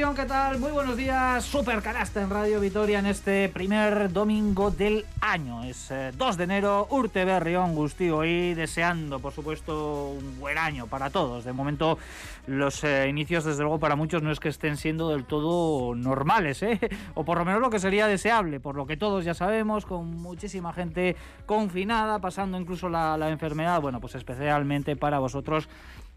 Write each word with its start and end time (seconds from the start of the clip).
¿qué 0.00 0.24
tal? 0.24 0.58
Muy 0.58 0.72
buenos 0.72 0.96
días. 0.96 1.44
Super 1.44 1.82
canasta 1.82 2.22
en 2.22 2.30
Radio 2.30 2.58
Vitoria 2.58 3.00
en 3.00 3.06
este 3.06 3.50
primer 3.50 4.10
domingo 4.10 4.70
del 4.70 5.04
año. 5.20 5.62
Es 5.62 5.92
2 6.16 6.34
eh, 6.34 6.38
de 6.38 6.44
enero, 6.44 6.88
Urte 6.90 7.26
Berrión, 7.26 7.74
Gustío 7.74 8.24
y 8.24 8.54
deseando, 8.54 9.20
por 9.20 9.34
supuesto, 9.34 10.08
un 10.08 10.40
buen 10.40 10.56
año 10.56 10.86
para 10.86 11.10
todos. 11.10 11.44
De 11.44 11.52
momento, 11.52 11.98
los 12.46 12.82
eh, 12.82 13.08
inicios, 13.10 13.44
desde 13.44 13.60
luego, 13.60 13.78
para 13.78 13.94
muchos 13.94 14.22
no 14.22 14.32
es 14.32 14.40
que 14.40 14.48
estén 14.48 14.78
siendo 14.78 15.10
del 15.10 15.24
todo 15.24 15.94
normales, 15.94 16.62
¿eh? 16.62 16.80
O 17.14 17.24
por 17.24 17.36
lo 17.36 17.44
menos 17.44 17.60
lo 17.60 17.68
que 17.68 17.78
sería 17.78 18.06
deseable, 18.06 18.58
por 18.58 18.76
lo 18.76 18.86
que 18.86 18.96
todos 18.96 19.26
ya 19.26 19.34
sabemos, 19.34 19.84
con 19.84 20.16
muchísima 20.22 20.72
gente 20.72 21.14
confinada, 21.44 22.20
pasando 22.20 22.58
incluso 22.58 22.88
la 22.88 23.28
enfermedad. 23.28 23.82
Bueno, 23.82 24.00
pues 24.00 24.14
especialmente 24.14 24.96
para 24.96 25.18
vosotros 25.18 25.68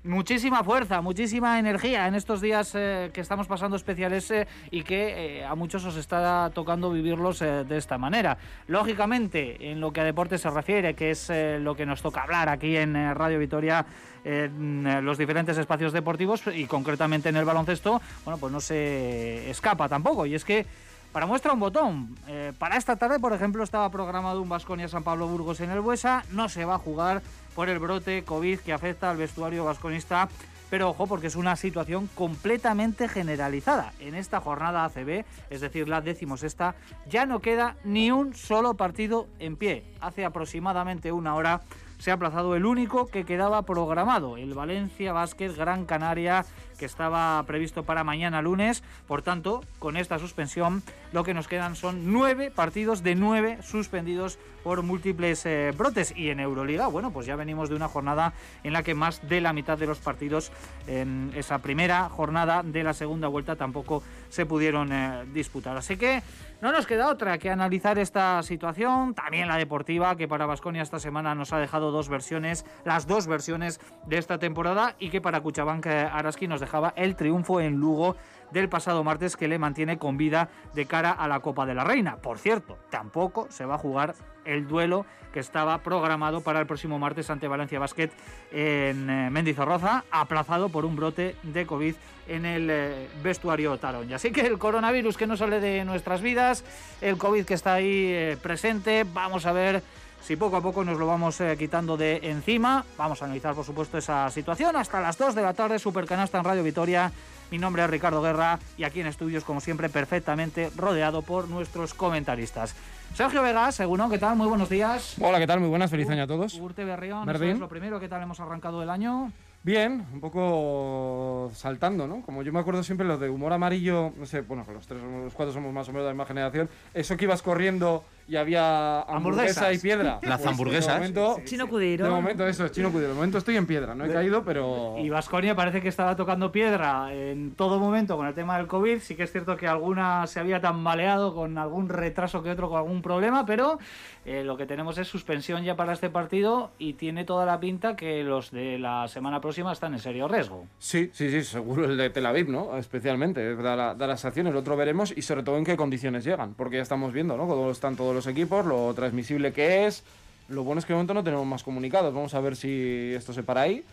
muchísima 0.03 0.63
fuerza, 0.63 1.01
muchísima 1.01 1.59
energía 1.59 2.07
en 2.07 2.15
estos 2.15 2.41
días 2.41 2.73
eh, 2.75 3.09
que 3.13 3.21
estamos 3.21 3.47
pasando 3.47 3.77
especiales 3.77 4.29
eh, 4.31 4.47
y 4.69 4.83
que 4.83 5.39
eh, 5.39 5.45
a 5.45 5.55
muchos 5.55 5.85
os 5.85 5.95
está 5.95 6.51
tocando 6.53 6.91
vivirlos 6.91 7.39
de 7.39 7.77
esta 7.77 7.97
manera. 7.97 8.37
Lógicamente, 8.67 9.71
en 9.71 9.79
lo 9.79 9.91
que 9.91 10.01
a 10.01 10.03
deporte 10.03 10.37
se 10.37 10.49
refiere, 10.49 10.93
que 10.93 11.11
es 11.11 11.31
lo 11.59 11.75
que 11.75 11.85
nos 11.85 12.01
toca 12.01 12.23
hablar 12.23 12.49
aquí 12.49 12.75
en 12.77 12.93
Radio 13.15 13.39
Vitoria, 13.39 13.85
en 14.23 15.05
los 15.05 15.17
diferentes 15.17 15.57
espacios 15.57 15.91
deportivos 15.91 16.43
y 16.53 16.65
concretamente 16.65 17.29
en 17.29 17.35
el 17.35 17.45
baloncesto, 17.45 18.01
bueno, 18.23 18.37
pues 18.37 18.51
no 18.51 18.61
se 18.61 19.49
escapa 19.49 19.89
tampoco. 19.89 20.25
Y 20.25 20.35
es 20.35 20.45
que 20.45 20.65
para 21.11 21.25
muestra 21.25 21.53
un 21.53 21.59
botón. 21.59 22.15
para 22.57 22.77
esta 22.77 22.95
tarde, 22.95 23.19
por 23.19 23.33
ejemplo, 23.33 23.63
estaba 23.63 23.89
programado 23.89 24.41
un 24.41 24.49
Vasconia 24.49 24.87
San 24.87 25.03
Pablo 25.03 25.27
Burgos 25.27 25.59
en 25.59 25.71
el 25.71 25.81
Buesa. 25.81 26.23
No 26.31 26.49
se 26.49 26.65
va 26.65 26.75
a 26.75 26.79
jugar 26.79 27.21
por 27.55 27.69
el 27.69 27.79
brote 27.79 28.23
COVID 28.23 28.59
que 28.59 28.73
afecta 28.73 29.09
al 29.09 29.17
vestuario 29.17 29.65
vasconista. 29.65 30.29
Pero 30.69 30.89
ojo, 30.89 31.05
porque 31.05 31.27
es 31.27 31.35
una 31.35 31.55
situación 31.55 32.09
completamente 32.15 33.07
generalizada. 33.07 33.93
En 33.99 34.15
esta 34.15 34.41
jornada 34.41 34.85
ACB, 34.85 35.23
es 35.51 35.61
decir, 35.61 35.87
la 35.87 36.01
decimosexta, 36.01 36.73
ya 37.07 37.27
no 37.27 37.41
queda 37.41 37.75
ni 37.83 38.09
un 38.09 38.33
solo 38.33 38.73
partido 38.73 39.27
en 39.37 39.55
pie. 39.55 39.83
Hace 40.01 40.25
aproximadamente 40.25 41.11
una 41.11 41.35
hora 41.35 41.61
se 41.99 42.11
ha 42.11 42.15
aplazado 42.15 42.55
el 42.55 42.65
único 42.65 43.05
que 43.05 43.23
quedaba 43.23 43.61
programado, 43.61 44.35
el 44.35 44.53
Valencia 44.53 45.13
Basket 45.13 45.55
Gran 45.55 45.85
Canaria, 45.85 46.45
estaba 46.85 47.41
previsto 47.43 47.83
para 47.83 48.03
mañana 48.03 48.41
lunes. 48.41 48.83
Por 49.07 49.21
tanto, 49.21 49.63
con 49.79 49.97
esta 49.97 50.19
suspensión, 50.19 50.83
lo 51.11 51.23
que 51.23 51.33
nos 51.33 51.47
quedan 51.47 51.75
son 51.75 52.11
nueve 52.11 52.51
partidos 52.51 53.03
de 53.03 53.15
nueve 53.15 53.59
suspendidos 53.61 54.39
por 54.63 54.81
múltiples 54.81 55.45
eh, 55.45 55.73
brotes. 55.77 56.13
Y 56.15 56.29
en 56.29 56.39
Euroliga, 56.39 56.87
bueno, 56.87 57.11
pues 57.11 57.25
ya 57.25 57.35
venimos 57.35 57.69
de 57.69 57.75
una 57.75 57.87
jornada 57.87 58.33
en 58.63 58.73
la 58.73 58.83
que 58.83 58.95
más 58.95 59.27
de 59.27 59.41
la 59.41 59.53
mitad 59.53 59.77
de 59.77 59.87
los 59.87 59.99
partidos 59.99 60.51
en 60.87 61.31
esa 61.35 61.59
primera 61.59 62.09
jornada 62.09 62.63
de 62.63 62.83
la 62.83 62.93
segunda 62.93 63.27
vuelta 63.27 63.55
tampoco 63.55 64.03
se 64.29 64.45
pudieron 64.45 64.91
eh, 64.91 65.25
disputar. 65.33 65.77
Así 65.77 65.97
que 65.97 66.23
no 66.61 66.71
nos 66.71 66.87
queda 66.87 67.09
otra 67.09 67.37
que 67.39 67.49
analizar 67.49 67.99
esta 67.99 68.41
situación, 68.41 69.13
también 69.13 69.49
la 69.49 69.57
deportiva, 69.57 70.15
que 70.15 70.29
para 70.29 70.45
Vasconia 70.45 70.81
esta 70.81 70.97
semana 70.97 71.35
nos 71.35 71.51
ha 71.51 71.57
dejado 71.57 71.91
dos 71.91 72.07
versiones, 72.07 72.65
las 72.85 73.05
dos 73.05 73.27
versiones 73.27 73.81
de 74.07 74.17
esta 74.17 74.37
temporada, 74.37 74.95
y 74.97 75.09
que 75.09 75.19
para 75.19 75.41
Cuchabank 75.41 75.85
eh, 75.87 76.09
Araski 76.09 76.47
nos 76.47 76.61
el 76.95 77.15
triunfo 77.15 77.61
en 77.61 77.79
Lugo 77.79 78.15
del 78.51 78.69
pasado 78.69 79.03
martes 79.03 79.35
que 79.35 79.47
le 79.47 79.59
mantiene 79.59 79.97
con 79.97 80.15
vida 80.15 80.49
de 80.73 80.85
cara 80.85 81.11
a 81.11 81.27
la 81.27 81.39
Copa 81.39 81.65
de 81.65 81.73
la 81.73 81.83
Reina. 81.83 82.17
Por 82.17 82.37
cierto, 82.37 82.77
tampoco 82.89 83.47
se 83.49 83.65
va 83.65 83.75
a 83.75 83.79
jugar 83.79 84.15
el 84.45 84.67
duelo 84.67 85.05
que 85.33 85.39
estaba 85.39 85.79
programado 85.79 86.41
para 86.41 86.59
el 86.59 86.67
próximo 86.67 86.99
martes 86.99 87.29
ante 87.29 87.47
Valencia 87.47 87.79
Basket 87.79 88.11
en 88.51 89.09
eh, 89.09 89.29
Mendizorroza, 89.31 90.03
aplazado 90.11 90.69
por 90.69 90.85
un 90.85 90.95
brote 90.95 91.35
de 91.41 91.65
COVID 91.65 91.95
en 92.27 92.45
el 92.45 92.69
eh, 92.69 93.09
vestuario 93.23 93.77
Tarón. 93.77 94.09
Y 94.09 94.13
así 94.13 94.31
que 94.31 94.41
el 94.41 94.59
coronavirus 94.59 95.17
que 95.17 95.25
no 95.25 95.35
sale 95.35 95.59
de 95.59 95.83
nuestras 95.85 96.21
vidas, 96.21 96.63
el 97.01 97.17
COVID 97.17 97.45
que 97.45 97.55
está 97.55 97.73
ahí 97.73 98.11
eh, 98.11 98.37
presente, 98.41 99.05
vamos 99.11 99.47
a 99.47 99.51
ver 99.51 99.81
si 100.23 100.37
poco 100.37 100.55
a 100.55 100.61
poco 100.61 100.83
nos 100.85 100.97
lo 100.97 101.05
vamos 101.05 101.41
quitando 101.57 101.97
de 101.97 102.19
encima. 102.23 102.85
Vamos 102.97 103.21
a 103.21 103.25
analizar, 103.25 103.53
por 103.53 103.65
supuesto, 103.65 103.97
esa 103.97 104.29
situación 104.29 104.75
hasta 104.75 105.01
las 105.01 105.17
2 105.17 105.35
de 105.35 105.41
la 105.41 105.53
tarde, 105.53 105.79
Supercanasta 105.79 106.37
en 106.37 106.43
Radio 106.45 106.63
Vitoria. 106.63 107.11
Mi 107.51 107.57
nombre 107.57 107.83
es 107.83 107.89
Ricardo 107.89 108.21
Guerra 108.21 108.57
y 108.77 108.85
aquí 108.85 109.01
en 109.01 109.07
estudios, 109.07 109.43
como 109.43 109.59
siempre, 109.59 109.89
perfectamente 109.89 110.71
rodeado 110.75 111.21
por 111.21 111.49
nuestros 111.49 111.93
comentaristas. 111.93 112.73
Sergio 113.13 113.43
Vegas, 113.43 113.75
seguro, 113.75 114.09
¿qué 114.09 114.17
tal? 114.17 114.37
Muy 114.37 114.47
buenos 114.47 114.69
días. 114.69 115.15
Hola, 115.19 115.39
¿qué 115.39 115.45
tal? 115.45 115.59
Muy 115.59 115.69
buenas, 115.69 115.91
feliz 115.91 116.09
año 116.09 116.23
a 116.23 116.27
todos. 116.27 116.53
Urte 116.55 116.85
Berrión, 116.85 117.29
es 117.29 117.59
lo 117.59 117.67
primero, 117.67 117.99
¿qué 117.99 118.07
tal 118.07 118.23
hemos 118.23 118.39
arrancado 118.39 118.81
el 118.81 118.89
año? 118.89 119.31
Bien, 119.65 120.05
un 120.11 120.19
poco 120.19 121.49
saltando, 121.53 122.05
¿no? 122.05 122.21
Como 122.21 122.43
yo 122.43 122.51
me 122.51 122.59
acuerdo 122.59 122.83
siempre 122.83 123.07
lo 123.07 123.17
de 123.17 123.29
humor 123.29 123.53
amarillo, 123.53 124.11
no 124.17 124.25
sé, 124.25 124.41
bueno, 124.41 124.65
los 124.73 124.85
tres, 124.87 125.01
los 125.01 125.33
cuatro 125.33 125.53
somos 125.53 125.71
más 125.71 125.87
o 125.87 125.91
menos 125.93 126.03
de 126.03 126.09
la 126.09 126.13
misma 126.13 126.25
generación, 126.25 126.69
eso 126.93 127.15
que 127.15 127.23
ibas 127.23 127.41
corriendo 127.41 128.03
y 128.27 128.35
había 128.35 129.01
hamburguesa 129.01 129.73
y 129.73 129.77
piedra. 129.77 130.19
Las 130.23 130.41
pues, 130.41 130.51
hamburguesas. 130.51 130.95
Momento, 130.95 131.37
chino 131.45 131.67
Cudiro. 131.67 132.05
De 132.05 132.11
momento 132.11 132.47
eso, 132.47 132.65
es 132.65 132.71
chino 132.71 132.91
Cudiro. 132.91 133.09
De 133.09 133.15
momento 133.15 133.37
estoy 133.37 133.57
en 133.57 133.65
piedra, 133.65 133.95
no 133.95 134.05
he 134.05 134.11
caído, 134.11 134.43
pero... 134.43 134.95
Y 134.99 135.09
Vasconia 135.09 135.55
parece 135.55 135.81
que 135.81 135.89
estaba 135.89 136.15
tocando 136.15 136.51
piedra 136.51 137.13
en 137.13 137.55
todo 137.55 137.79
momento 137.79 138.17
con 138.17 138.27
el 138.27 138.33
tema 138.33 138.57
del 138.57 138.67
COVID. 138.67 138.99
Sí 138.99 139.15
que 139.15 139.23
es 139.23 139.31
cierto 139.31 139.57
que 139.57 139.67
alguna 139.67 140.25
se 140.27 140.39
había 140.39 140.61
tambaleado 140.61 141.33
con 141.33 141.57
algún 141.57 141.89
retraso 141.89 142.43
que 142.43 142.51
otro, 142.51 142.69
con 142.69 142.77
algún 142.77 143.01
problema, 143.01 143.45
pero 143.45 143.79
eh, 144.25 144.43
lo 144.43 144.55
que 144.55 144.65
tenemos 144.65 144.97
es 144.97 145.07
suspensión 145.07 145.63
ya 145.63 145.75
para 145.75 145.93
este 145.93 146.09
partido 146.09 146.71
y 146.79 146.93
tiene 146.93 147.25
toda 147.25 147.45
la 147.45 147.59
pinta 147.59 147.95
que 147.95 148.23
los 148.23 148.51
de 148.51 148.79
la 148.79 149.07
semana 149.07 149.41
próxima 149.41 149.73
están 149.73 149.93
en 149.93 149.99
serio 149.99 150.27
riesgo. 150.27 150.65
Sí, 150.79 151.09
sí, 151.13 151.29
sí, 151.29 151.43
seguro 151.43 151.85
el 151.85 151.97
de 151.97 152.09
Tel 152.09 152.25
Aviv, 152.25 152.49
¿no? 152.49 152.77
Especialmente, 152.77 153.55
da, 153.55 153.93
las 153.95 154.25
acciones, 154.25 154.53
lo 154.53 154.59
otro 154.59 154.77
veremos 154.77 155.13
y 155.15 155.21
sobre 155.21 155.43
todo 155.43 155.57
en 155.57 155.65
qué 155.65 155.75
condiciones 155.75 156.23
llegan, 156.23 156.53
porque 156.53 156.77
ya 156.77 156.83
estamos 156.83 157.11
viendo, 157.11 157.35
¿no? 157.35 157.47
Cómo 157.47 157.71
están 157.71 157.95
todos 157.95 158.12
los 158.13 158.27
equipos, 158.27 158.65
lo 158.65 158.93
transmisible 158.93 159.53
que 159.53 159.85
es. 159.85 160.03
Lo 160.49 160.63
bueno 160.63 160.79
es 160.79 160.85
que 160.85 160.93
de 160.93 160.95
momento 160.95 161.13
no 161.13 161.23
tenemos 161.23 161.45
más 161.45 161.63
comunicados, 161.63 162.13
vamos 162.13 162.33
a 162.33 162.39
ver 162.39 162.55
si 162.55 163.13
esto 163.15 163.33
se 163.33 163.43
para 163.43 163.61
ahí. 163.61 163.83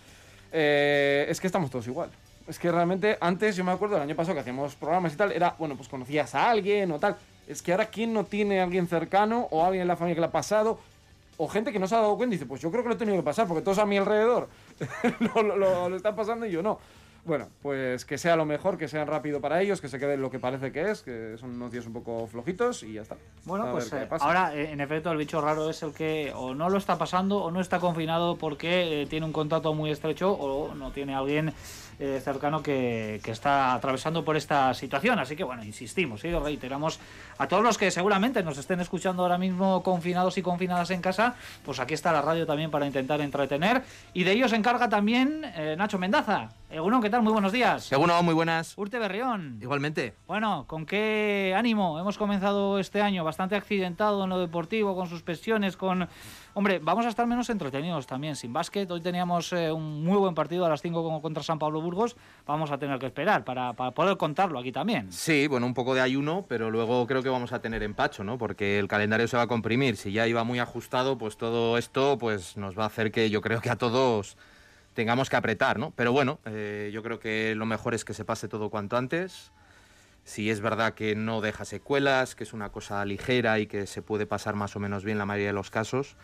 Eh, 0.53 1.27
es 1.29 1.41
que 1.41 1.47
estamos 1.47 1.71
todos 1.71 1.87
igual. 1.87 2.11
Es 2.49 2.59
que 2.59 2.71
realmente 2.73 3.17
antes, 3.21 3.55
yo 3.55 3.65
me 3.65 3.71
acuerdo 3.71 3.97
el 3.97 4.03
año 4.03 4.17
pasado 4.17 4.35
que 4.35 4.41
hacíamos 4.41 4.75
programas 4.75 5.13
y 5.13 5.17
tal, 5.17 5.31
era, 5.33 5.55
bueno, 5.59 5.77
pues 5.77 5.89
conocías 5.89 6.35
a 6.35 6.51
alguien 6.51 6.91
o 6.91 6.99
tal. 6.99 7.17
Es 7.47 7.63
que 7.63 7.73
ahora, 7.73 7.87
¿quién 7.87 8.13
no 8.13 8.25
tiene 8.25 8.61
a 8.61 8.65
alguien 8.65 8.89
cercano 8.89 9.47
o 9.51 9.65
alguien 9.65 9.83
en 9.83 9.89
la 9.89 9.97
familia 9.97 10.17
que 10.17 10.21
le 10.21 10.27
ha 10.27 10.33
pasado? 10.33 10.81
O 11.37 11.49
gente 11.49 11.73
que 11.73 11.79
no 11.79 11.87
se 11.87 11.95
ha 11.95 11.99
dado 11.99 12.17
cuenta 12.17 12.35
y 12.35 12.39
dice, 12.39 12.47
pues 12.47 12.61
yo 12.61 12.71
creo 12.71 12.83
que 12.83 12.89
lo 12.89 12.95
he 12.97 12.99
tenido 12.99 13.17
que 13.17 13.23
pasar 13.23 13.47
porque 13.47 13.63
todos 13.63 13.79
a 13.79 13.87
mi 13.87 13.97
alrededor 13.97 14.49
lo, 15.35 15.43
lo, 15.89 15.97
están 15.97 16.15
pasando 16.17 16.45
y 16.45 16.51
yo 16.51 16.63
no. 16.63 16.79
Bueno, 17.31 17.49
pues 17.63 18.05
que 18.05 18.19
sea 18.19 18.35
lo 18.35 18.45
mejor, 18.45 18.77
que 18.77 18.89
sea 18.89 19.05
rápido 19.05 19.41
para 19.41 19.63
ellos, 19.63 19.81
que 19.81 19.89
se 19.89 20.01
quede 20.01 20.17
lo 20.17 20.33
que 20.33 20.41
parece 20.41 20.73
que 20.73 20.91
es, 20.91 21.03
que 21.03 21.37
son 21.39 21.51
unos 21.51 21.71
días 21.71 21.87
un 21.87 21.93
poco 21.93 22.27
flojitos 22.27 22.83
y 22.83 22.95
ya 22.95 23.03
está. 23.03 23.19
Bueno, 23.45 23.71
pues 23.71 23.93
eh, 23.93 24.09
ahora 24.19 24.53
eh, 24.53 24.73
en 24.73 24.81
efecto 24.81 25.13
el 25.13 25.17
bicho 25.17 25.41
raro 25.41 25.71
es 25.71 25.81
el 25.85 25.93
que 25.93 26.33
o 26.35 26.55
no 26.55 26.69
lo 26.69 26.77
está 26.77 26.99
pasando 26.99 27.39
o 27.39 27.53
no 27.53 27.61
está 27.61 27.79
confinado 27.79 28.35
porque 28.35 29.03
eh, 29.03 29.07
tiene 29.07 29.27
un 29.27 29.33
contacto 29.33 29.73
muy 29.75 29.93
estrecho 29.93 30.33
o 30.33 30.75
no 30.75 30.91
tiene 30.91 31.15
alguien 31.15 31.55
eh, 32.01 32.21
cercano 32.21 32.65
que, 32.65 33.21
está 33.25 33.75
atravesando 33.75 34.25
por 34.25 34.37
esta 34.37 34.75
situación. 34.75 35.21
Así 35.21 35.37
que 35.37 35.45
bueno, 35.45 35.63
insistimos 35.63 36.25
y 36.25 36.33
reiteramos 36.33 36.99
a 37.39 37.47
todos 37.47 37.63
los 37.63 37.79
que 37.79 37.93
seguramente 37.93 38.43
nos 38.43 38.59
estén 38.59 38.81
escuchando 38.81 39.23
ahora 39.23 39.39
mismo 39.39 39.85
confinados 39.85 40.37
y 40.37 40.43
confinadas 40.43 40.91
en 40.91 41.01
casa, 41.01 41.37
pues 41.65 41.79
aquí 41.79 41.95
está 41.95 42.11
la 42.11 42.23
radio 42.23 42.45
también 42.45 42.73
para 42.73 42.87
intentar 42.87 43.21
entretener. 43.21 43.85
Y 44.15 44.25
de 44.25 44.33
ello 44.33 44.49
se 44.49 44.57
encarga 44.57 44.89
también 44.89 45.43
Nacho 45.77 45.97
Mendaza. 45.97 46.51
Eguno, 46.73 47.01
¿qué 47.01 47.11
tal? 47.11 47.23
Muy 47.23 47.33
buenos 47.33 47.51
días. 47.51 47.91
Eguno, 47.91 48.23
muy 48.23 48.33
buenas. 48.33 48.79
Urte 48.79 49.01
Berrión. 49.01 49.59
Igualmente. 49.61 50.15
Bueno, 50.29 50.67
¿con 50.69 50.87
qué 50.87 51.53
ánimo 51.57 51.99
hemos 51.99 52.17
comenzado 52.17 52.79
este 52.79 53.03
año? 53.03 53.25
Bastante 53.25 53.57
accidentado 53.57 54.23
en 54.23 54.31
lo 54.31 54.39
deportivo, 54.39 54.95
con 54.95 55.09
suspensiones, 55.09 55.77
con 55.77 56.09
Hombre, 56.53 56.81
vamos 56.81 57.07
a 57.07 57.09
estar 57.09 57.29
menos 57.29 57.49
entretenidos 57.49 58.07
también 58.09 58.35
sin 58.35 58.53
básquet. 58.53 58.91
Hoy 58.91 59.01
teníamos 59.01 59.53
eh, 59.53 59.71
un 59.71 60.03
muy 60.03 60.17
buen 60.17 60.35
partido 60.35 60.67
a 60.67 60.69
las 60.69 60.83
5 60.83 61.23
contra 61.23 61.45
San 61.45 61.61
Pablo 61.61 61.81
Burgos. 61.81 62.17
Vamos 62.45 62.73
a 62.73 62.79
tener 62.79 62.99
que 62.99 63.07
esperar 63.07 63.45
para, 63.45 63.73
poder 63.73 64.17
contarlo 64.17 64.59
aquí 64.59 64.73
también. 64.73 65.13
Sí, 65.13 65.47
bueno, 65.47 65.67
un 65.67 65.75
poco 65.75 65.95
de 65.95 66.01
ayuno, 66.01 66.47
pero 66.49 66.71
luego 66.71 67.07
creo 67.07 67.23
que 67.23 67.29
vamos 67.29 67.53
a 67.53 67.61
tener 67.61 67.85
empacho, 67.85 68.25
¿no? 68.25 68.37
Porque 68.37 68.81
el 68.81 68.89
calendario 68.89 69.29
se 69.29 69.37
va 69.37 69.45
a 69.45 69.47
comprimir. 69.47 69.97
Si 69.97 70.11
ya 70.11 70.27
iba 70.27 70.43
muy 70.43 70.59
ajustado, 70.59 71.19
pues 71.19 71.37
todo 71.37 71.79
esto 71.79 72.19
pues 72.19 72.57
nos 72.57 72.77
va 72.77 72.85
a 72.85 72.87
hacer 72.87 73.13
que 73.13 73.31
yo 73.31 73.41
creo 73.43 73.61
que 73.61 73.71
a 73.71 73.77
todos 73.77 74.37
tengamos 74.95 75.31
que 75.31 75.37
apretar, 75.37 75.79
¿no? 75.79 75.93
Pero 75.97 76.13
bueno, 76.13 76.41
eh, 76.45 76.91
yo 76.93 77.03
creo 77.03 77.19
que 77.19 77.55
lo 77.55 77.67
mejor 77.67 77.95
es 77.95 78.05
que 78.05 78.15
se 78.15 78.25
pase 78.25 78.49
todo 78.49 78.71
cuanto 78.71 78.97
antes 78.97 79.53
si 80.25 80.51
es 80.51 80.61
verdad 80.61 80.95
que 80.95 81.15
no 81.15 81.41
deja 81.41 81.65
secuelas, 81.65 82.35
que 82.35 82.45
es 82.45 82.53
una 82.53 82.71
cosa 82.71 83.05
ligera 83.05 83.59
y 83.59 83.67
que 83.67 83.87
se 83.87 84.03
puede 84.03 84.27
pasar 84.27 84.55
más 84.55 84.77
o 84.77 84.81
menos 84.81 85.05
bien 85.05 85.19
la 85.19 85.27
mayoría 85.27 85.49
de 85.49 85.55
los 85.55 85.71
casos, 85.71 86.17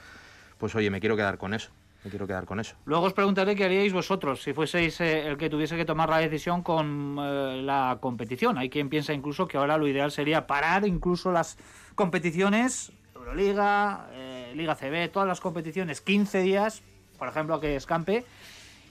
pues 0.59 0.75
oye, 0.75 0.91
me 0.91 1.01
quiero 1.01 1.17
quedar 1.17 1.39
con 1.39 1.55
eso. 1.55 1.71
Me 2.05 2.11
quiero 2.11 2.27
quedar 2.29 2.45
con 2.45 2.61
eso. 2.61 2.77
Luego 2.85 3.07
os 3.07 3.15
preguntaré 3.15 3.57
qué 3.57 3.65
haríais 3.65 3.93
vosotros 3.93 4.41
si 4.41 4.53
fueseis 4.53 5.01
eh, 5.01 5.27
el 5.27 5.37
que 5.37 5.51
tuviese 5.51 5.77
que 5.77 5.85
tomar 5.85 6.09
la 6.09 6.19
decisión 6.19 6.63
con 6.63 7.17
eh, 7.19 7.63
la 7.65 7.99
competición. 8.01 8.59
Hay 8.59 8.71
quien 8.71 8.89
piensa 8.89 9.13
incluso 9.13 9.49
que 9.49 9.57
ahora 9.57 9.77
lo 9.77 9.89
ideal 9.89 10.13
sería 10.13 10.47
parar 10.47 10.87
incluso 10.87 11.33
las 11.33 11.59
competiciones, 11.97 12.93
Euroliga, 13.13 14.07
eh, 14.13 14.53
Liga 14.55 14.77
CB, 14.77 15.11
todas 15.11 15.27
las 15.27 15.41
competiciones, 15.41 16.01
15 16.01 16.43
días, 16.43 16.85
por 17.17 17.29
ejemplo, 17.29 17.61
que 17.61 17.77
escampe 17.77 18.25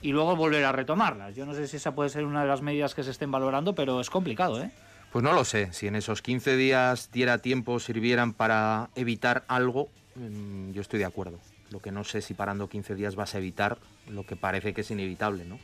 y 0.02 0.12
luego 0.12 0.36
volver 0.36 0.64
a 0.64 0.72
retomarlas. 0.72 1.34
Yo 1.34 1.46
no 1.46 1.54
sé 1.54 1.66
si 1.66 1.76
esa 1.76 1.94
puede 1.94 2.10
ser 2.10 2.24
una 2.24 2.42
de 2.42 2.48
las 2.48 2.62
medidas 2.62 2.94
que 2.94 3.02
se 3.02 3.10
estén 3.10 3.30
valorando, 3.30 3.74
pero 3.74 4.00
es 4.00 4.10
complicado, 4.10 4.62
¿eh? 4.62 4.70
Pues 5.12 5.22
no 5.22 5.32
lo 5.32 5.44
sé, 5.44 5.72
si 5.72 5.86
en 5.86 5.96
esos 5.96 6.20
15 6.20 6.56
días 6.56 7.10
diera 7.12 7.38
tiempo 7.38 7.80
sirvieran 7.80 8.32
para 8.32 8.90
evitar 8.96 9.44
algo, 9.48 9.88
mm, 10.14 10.72
yo 10.72 10.82
estoy 10.82 10.98
de 10.98 11.06
acuerdo. 11.06 11.38
Lo 11.70 11.80
que 11.80 11.90
no 11.90 12.04
sé 12.04 12.20
si 12.20 12.34
parando 12.34 12.68
15 12.68 12.94
días 12.94 13.16
vas 13.16 13.34
a 13.34 13.38
evitar 13.38 13.78
lo 14.08 14.26
que 14.26 14.36
parece 14.36 14.74
que 14.74 14.82
es 14.82 14.90
inevitable, 14.90 15.44
¿no? 15.44 15.58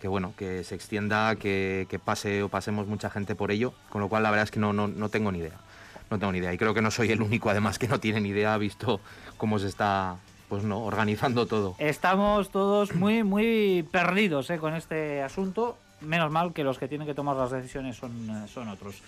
Que 0.00 0.08
bueno, 0.08 0.34
que 0.36 0.64
se 0.64 0.74
extienda, 0.74 1.36
que, 1.36 1.86
que 1.88 1.98
pase 1.98 2.42
o 2.42 2.48
pasemos 2.48 2.88
mucha 2.88 3.08
gente 3.08 3.34
por 3.34 3.52
ello, 3.52 3.72
con 3.88 4.00
lo 4.00 4.08
cual 4.08 4.24
la 4.24 4.30
verdad 4.30 4.44
es 4.44 4.50
que 4.50 4.58
no, 4.58 4.72
no, 4.72 4.88
no 4.88 5.08
tengo 5.10 5.30
ni 5.30 5.38
idea. 5.38 5.58
No 6.10 6.18
tengo 6.18 6.32
ni 6.32 6.38
idea. 6.38 6.52
Y 6.52 6.58
creo 6.58 6.74
que 6.74 6.82
no 6.82 6.90
soy 6.90 7.12
el 7.12 7.22
único, 7.22 7.50
además, 7.50 7.78
que 7.78 7.88
no 7.88 8.00
tiene 8.00 8.20
ni 8.20 8.30
idea, 8.30 8.56
visto 8.58 9.00
cómo 9.36 9.58
se 9.58 9.68
está 9.68 10.16
pues 10.52 10.64
no, 10.64 10.84
organizando 10.84 11.46
todo. 11.46 11.76
Estamos 11.78 12.50
todos 12.50 12.94
muy, 12.94 13.22
muy 13.22 13.88
perdidos 13.90 14.50
¿eh? 14.50 14.58
con 14.58 14.74
este 14.74 15.22
asunto. 15.22 15.78
Menos 16.02 16.30
mal 16.30 16.52
que 16.52 16.62
los 16.62 16.78
que 16.78 16.88
tienen 16.88 17.06
que 17.06 17.14
tomar 17.14 17.36
las 17.36 17.52
decisiones 17.52 17.96
son, 17.96 18.28
eh, 18.28 18.48
son 18.48 18.68
otros. 18.68 19.00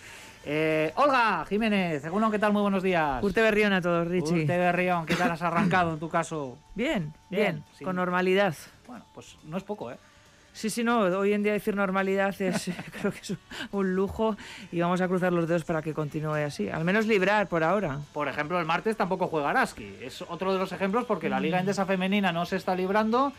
Eh, 0.47 0.91
Olga 0.97 1.45
Jiménez, 1.47 2.01
según 2.01 2.31
¿qué 2.31 2.39
tal? 2.39 2.55
Muy 2.55 2.63
buenos 2.63 2.83
días. 2.83 3.23
Urte 3.23 3.43
Berrión 3.43 3.75
a 3.75 3.83
todos, 3.83 4.09
Richie. 4.09 4.41
Urte 4.41 4.57
Berrión, 4.57 5.05
¿qué 5.05 5.17
tal 5.17 5.33
has 5.33 5.43
arrancado 5.43 5.93
en 5.93 5.99
tu 5.99 6.09
caso? 6.09 6.57
Bien, 6.75 7.13
bien, 7.29 7.43
Bien, 7.43 7.65
sí. 7.77 7.85
con 7.85 7.97
normalidad. 7.97 8.55
Bueno, 8.87 9.05
pues 9.13 9.37
no 9.45 9.59
es 9.59 9.65
poco, 9.65 9.93
¿eh? 9.93 9.99
Sí, 10.55 10.71
sí, 10.71 10.85
no, 10.85 11.01
hoy 11.01 11.33
en 11.33 11.43
día 11.43 11.53
decir 11.53 11.75
normalidad 11.75 12.41
es, 12.41 12.71
creo 13.01 13.11
que 13.13 13.19
es 13.19 13.35
un- 13.73 13.95
lujo 13.97 14.37
y 14.71 14.81
vamos 14.81 15.01
a 15.01 15.09
cruzar 15.09 15.33
los 15.33 15.49
dedos 15.49 15.65
para 15.65 15.83
que 15.83 15.93
continúe 15.93 16.35
así. 16.47 16.69
Al 16.69 16.85
menos 16.85 17.07
librar 17.07 17.49
por 17.49 17.65
ahora. 17.65 17.99
Por 18.13 18.29
ejemplo, 18.29 18.59
el 18.61 18.65
martes 18.65 18.97
tampoco 18.97 19.27
juega 19.27 19.51
Araski. 19.51 19.97
Es 20.01 20.23
otro 20.23 20.53
de 20.53 20.61
los 20.61 20.71
ejemplos 20.71 21.07
porque 21.07 21.29
la 21.29 21.41
Mm. 21.41 21.43
Liga 21.43 21.59
Endesa 21.61 21.85
Femenina 21.85 22.31
no 22.33 22.47
se 22.47 22.55
está 22.57 22.75
librando. 22.77 23.33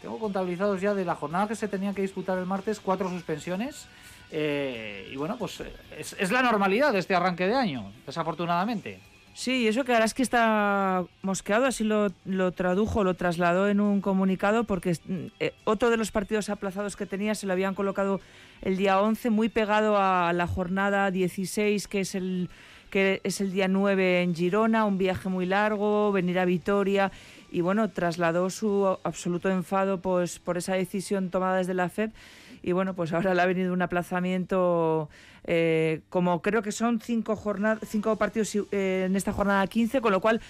Tengo 0.00 0.18
contabilizados 0.18 0.80
ya 0.80 0.94
de 0.94 1.04
la 1.04 1.14
jornada 1.14 1.46
que 1.46 1.56
se 1.56 1.68
tenía 1.68 1.92
que 1.92 2.00
disputar 2.02 2.38
el 2.38 2.46
martes 2.46 2.80
cuatro 2.80 3.10
suspensiones. 3.10 3.86
Eh, 4.32 5.10
y 5.12 5.16
bueno, 5.16 5.36
pues 5.38 5.60
eh, 5.60 5.72
es, 5.98 6.16
es 6.18 6.32
la 6.32 6.40
normalidad 6.42 6.92
de 6.92 7.00
este 7.00 7.14
arranque 7.14 7.46
de 7.46 7.54
año, 7.54 7.92
desafortunadamente. 8.06 8.98
Sí, 9.36 9.68
eso 9.68 9.84
que 9.84 9.92
Araski 9.92 10.22
está 10.22 11.04
mosqueado, 11.20 11.66
así 11.66 11.84
lo, 11.84 12.08
lo 12.24 12.52
tradujo, 12.52 13.04
lo 13.04 13.12
trasladó 13.12 13.68
en 13.68 13.82
un 13.82 14.00
comunicado, 14.00 14.64
porque 14.64 14.92
mm, 15.04 15.26
eh, 15.40 15.52
otro 15.64 15.90
de 15.90 15.98
los 15.98 16.10
partidos 16.10 16.48
aplazados 16.48 16.96
que 16.96 17.04
tenía 17.04 17.34
se 17.34 17.46
lo 17.46 17.52
habían 17.52 17.74
colocado 17.74 18.22
el 18.62 18.78
día 18.78 18.98
11, 18.98 19.28
muy 19.28 19.50
pegado 19.50 19.98
a 19.98 20.32
la 20.32 20.46
jornada 20.46 21.10
16, 21.10 21.86
que 21.86 22.00
es 22.00 22.14
el, 22.14 22.48
que 22.88 23.20
es 23.24 23.42
el 23.42 23.52
día 23.52 23.68
9 23.68 24.22
en 24.22 24.34
Girona, 24.34 24.86
un 24.86 24.96
viaje 24.96 25.28
muy 25.28 25.44
largo, 25.44 26.12
venir 26.12 26.38
a 26.38 26.46
Vitoria, 26.46 27.12
y 27.50 27.60
bueno, 27.60 27.90
trasladó 27.90 28.50
su 28.50 28.98
absoluto 29.02 29.50
enfado 29.50 30.00
pues, 30.00 30.38
por 30.38 30.56
esa 30.58 30.74
decisión 30.74 31.30
tomada 31.30 31.58
desde 31.58 31.74
la 31.74 31.88
FEP. 31.88 32.12
Y 32.62 32.72
bueno, 32.72 32.94
pues 32.94 33.12
ahora 33.12 33.34
le 33.34 33.42
ha 33.42 33.46
venido 33.46 33.72
un 33.72 33.82
aplazamiento, 33.82 35.08
eh, 35.44 36.00
como 36.08 36.42
creo 36.42 36.62
que 36.62 36.72
son 36.72 37.00
cinco, 37.00 37.36
jornadas, 37.36 37.80
cinco 37.86 38.16
partidos 38.16 38.54
eh, 38.72 39.04
en 39.06 39.14
esta 39.14 39.32
jornada 39.32 39.66
15, 39.66 40.00
con 40.00 40.12
lo 40.12 40.20
cual 40.20 40.40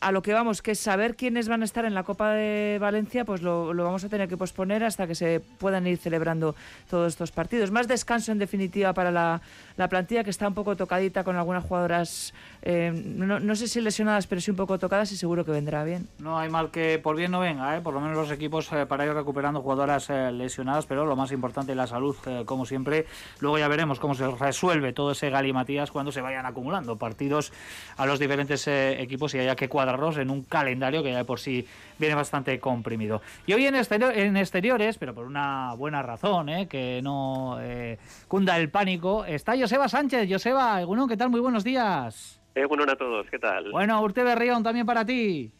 a 0.00 0.12
lo 0.12 0.22
que 0.22 0.32
vamos, 0.32 0.62
que 0.62 0.72
es 0.72 0.78
saber 0.78 1.16
quiénes 1.16 1.48
van 1.48 1.62
a 1.62 1.64
estar 1.64 1.84
en 1.84 1.94
la 1.94 2.02
Copa 2.02 2.30
de 2.32 2.78
Valencia, 2.80 3.24
pues 3.24 3.42
lo, 3.42 3.74
lo 3.74 3.84
vamos 3.84 4.04
a 4.04 4.08
tener 4.08 4.28
que 4.28 4.36
posponer 4.36 4.84
hasta 4.84 5.06
que 5.06 5.14
se 5.14 5.40
puedan 5.58 5.86
ir 5.86 5.98
celebrando 5.98 6.54
todos 6.88 7.12
estos 7.12 7.32
partidos. 7.32 7.70
Más 7.70 7.88
descanso, 7.88 8.32
en 8.32 8.38
definitiva, 8.38 8.92
para 8.92 9.10
la, 9.10 9.40
la 9.76 9.88
plantilla, 9.88 10.24
que 10.24 10.30
está 10.30 10.46
un 10.46 10.54
poco 10.54 10.76
tocadita 10.76 11.24
con 11.24 11.36
algunas 11.36 11.64
jugadoras, 11.64 12.34
eh, 12.62 12.92
no, 12.92 13.40
no 13.40 13.56
sé 13.56 13.68
si 13.68 13.80
lesionadas, 13.80 14.26
pero 14.26 14.40
sí 14.40 14.50
un 14.50 14.56
poco 14.56 14.78
tocadas 14.78 15.10
y 15.12 15.16
seguro 15.16 15.44
que 15.44 15.50
vendrá 15.50 15.84
bien. 15.84 16.08
No 16.18 16.38
hay 16.38 16.48
mal 16.48 16.70
que 16.70 16.98
por 16.98 17.16
bien 17.16 17.30
no 17.30 17.40
venga, 17.40 17.76
¿eh? 17.76 17.80
por 17.80 17.94
lo 17.94 18.00
menos 18.00 18.16
los 18.16 18.30
equipos 18.30 18.70
eh, 18.72 18.86
para 18.86 19.04
ir 19.06 19.12
recuperando 19.12 19.62
jugadoras 19.62 20.10
eh, 20.10 20.30
lesionadas, 20.32 20.86
pero 20.86 21.06
lo 21.06 21.16
más 21.16 21.32
importante 21.32 21.74
la 21.74 21.86
salud, 21.86 22.16
eh, 22.26 22.42
como 22.44 22.66
siempre. 22.66 23.06
Luego 23.40 23.58
ya 23.58 23.68
veremos 23.68 23.98
cómo 23.98 24.14
se 24.14 24.26
resuelve 24.28 24.92
todo 24.92 25.12
ese 25.12 25.30
galimatías 25.30 25.90
cuando 25.90 26.12
se 26.12 26.20
vayan 26.20 26.46
acumulando 26.46 26.96
partidos 26.96 27.52
a 27.96 28.06
los 28.06 28.18
diferentes 28.18 28.66
eh, 28.68 29.00
equipos 29.00 29.34
y 29.34 29.38
haya 29.38 29.56
que 29.56 29.68
cuadrarlos 29.88 30.18
en 30.18 30.30
un 30.30 30.42
calendario 30.44 31.02
que 31.02 31.10
ya 31.12 31.18
de 31.18 31.24
por 31.24 31.40
sí 31.40 31.66
viene 31.98 32.14
bastante 32.14 32.60
comprimido. 32.60 33.22
Y 33.46 33.54
hoy 33.54 33.66
en, 33.66 33.74
exterior- 33.74 34.12
en 34.16 34.36
exteriores, 34.36 34.98
pero 34.98 35.14
por 35.14 35.24
una 35.24 35.72
buena 35.74 36.02
razón, 36.02 36.48
¿eh? 36.50 36.68
que 36.68 37.00
no 37.02 37.56
eh, 37.60 37.98
cunda 38.28 38.58
el 38.58 38.68
pánico, 38.70 39.24
está 39.24 39.56
Joseba 39.58 39.88
Sánchez. 39.88 40.28
Joseba, 40.30 40.80
¿qué 41.08 41.16
tal? 41.16 41.30
Muy 41.30 41.40
buenos 41.40 41.64
días. 41.64 42.38
Eh, 42.54 42.66
bueno, 42.66 42.84
a 42.84 42.96
todos, 42.96 43.26
¿qué 43.30 43.38
tal? 43.38 43.70
Bueno, 43.70 44.00
Urte 44.02 44.22
Berrión 44.22 44.62
también 44.62 44.84
para 44.84 45.04
ti. 45.06 45.50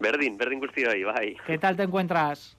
Berdin, 0.00 0.36
Berdin 0.38 0.60
Gustio 0.60 0.90
ahí, 0.90 1.04
bye. 1.04 1.36
¿Qué 1.46 1.58
tal 1.58 1.76
te 1.76 1.82
encuentras? 1.82 2.56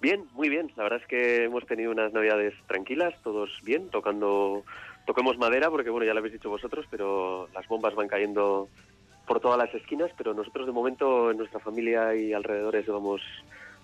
Bien, 0.00 0.24
muy 0.32 0.48
bien. 0.48 0.70
La 0.76 0.84
verdad 0.84 1.00
es 1.02 1.06
que 1.06 1.44
hemos 1.44 1.66
tenido 1.66 1.90
unas 1.90 2.12
navidades 2.12 2.54
tranquilas, 2.66 3.14
todos 3.24 3.50
bien, 3.62 3.88
tocando, 3.90 4.62
toquemos 5.06 5.38
madera, 5.38 5.70
porque 5.70 5.90
bueno, 5.90 6.06
ya 6.06 6.12
lo 6.14 6.18
habéis 6.20 6.34
dicho 6.34 6.50
vosotros, 6.50 6.86
pero 6.90 7.48
las 7.54 7.66
bombas 7.66 7.94
van 7.94 8.06
cayendo 8.06 8.68
por 9.26 9.40
todas 9.40 9.58
las 9.58 9.74
esquinas, 9.74 10.10
pero 10.16 10.34
nosotros 10.34 10.66
de 10.66 10.72
momento 10.72 11.30
en 11.30 11.38
nuestra 11.38 11.60
familia 11.60 12.14
y 12.14 12.32
alrededores 12.32 12.86
vamos, 12.86 13.20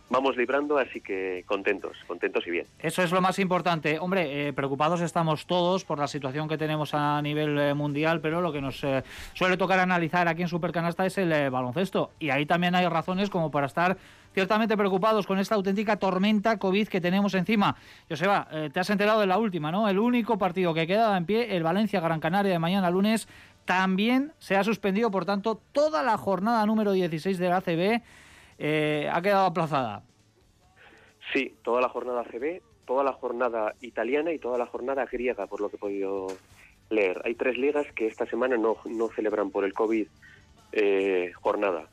vamos 0.08 0.36
librando, 0.36 0.78
así 0.78 1.00
que 1.00 1.44
contentos, 1.46 1.96
contentos 2.06 2.46
y 2.46 2.50
bien. 2.50 2.66
Eso 2.78 3.02
es 3.02 3.10
lo 3.12 3.20
más 3.20 3.38
importante. 3.38 3.98
Hombre, 3.98 4.48
eh, 4.48 4.52
preocupados 4.52 5.00
estamos 5.00 5.46
todos 5.46 5.84
por 5.84 5.98
la 5.98 6.06
situación 6.06 6.48
que 6.48 6.58
tenemos 6.58 6.94
a 6.94 7.20
nivel 7.22 7.58
eh, 7.58 7.74
mundial, 7.74 8.20
pero 8.20 8.40
lo 8.40 8.52
que 8.52 8.60
nos 8.60 8.82
eh, 8.84 9.02
suele 9.34 9.56
tocar 9.56 9.80
analizar 9.80 10.28
aquí 10.28 10.42
en 10.42 10.48
Supercanasta 10.48 11.04
es 11.06 11.18
el 11.18 11.32
eh, 11.32 11.50
baloncesto. 11.50 12.10
Y 12.20 12.30
ahí 12.30 12.46
también 12.46 12.74
hay 12.74 12.86
razones 12.86 13.30
como 13.30 13.50
para 13.50 13.66
estar 13.66 13.96
ciertamente 14.34 14.76
preocupados 14.76 15.26
con 15.26 15.38
esta 15.38 15.54
auténtica 15.54 15.96
tormenta 15.96 16.58
COVID 16.58 16.88
que 16.88 17.00
tenemos 17.00 17.34
encima. 17.34 17.76
Joseba, 18.08 18.48
eh, 18.50 18.70
te 18.72 18.80
has 18.80 18.90
enterado 18.90 19.20
de 19.20 19.26
la 19.26 19.38
última, 19.38 19.70
¿no? 19.70 19.88
El 19.88 19.98
único 19.98 20.38
partido 20.38 20.74
que 20.74 20.86
quedaba 20.86 21.16
en 21.16 21.26
pie, 21.26 21.56
el 21.56 21.62
Valencia-Gran 21.62 22.20
Canaria 22.20 22.52
de 22.52 22.58
mañana 22.58 22.90
lunes, 22.90 23.28
también 23.64 24.32
se 24.38 24.56
ha 24.56 24.64
suspendido, 24.64 25.10
por 25.10 25.24
tanto, 25.24 25.60
toda 25.72 26.02
la 26.02 26.16
jornada 26.16 26.64
número 26.66 26.92
16 26.92 27.38
de 27.38 27.48
la 27.48 27.56
ACB 27.58 28.02
eh, 28.58 29.08
ha 29.12 29.22
quedado 29.22 29.46
aplazada. 29.46 30.02
Sí, 31.32 31.54
toda 31.62 31.80
la 31.80 31.88
jornada 31.88 32.24
CB, 32.24 32.60
toda 32.86 33.04
la 33.04 33.12
jornada 33.12 33.74
italiana 33.80 34.32
y 34.32 34.38
toda 34.38 34.58
la 34.58 34.66
jornada 34.66 35.06
griega, 35.06 35.46
por 35.46 35.60
lo 35.60 35.68
que 35.68 35.76
he 35.76 35.78
podido 35.78 36.26
leer. 36.90 37.22
Hay 37.24 37.34
tres 37.34 37.56
ligas 37.56 37.86
que 37.94 38.06
esta 38.06 38.26
semana 38.26 38.56
no, 38.56 38.76
no 38.84 39.08
celebran 39.08 39.50
por 39.50 39.64
el 39.64 39.72
COVID 39.72 40.06
eh, 40.72 41.32
jornada. 41.34 41.88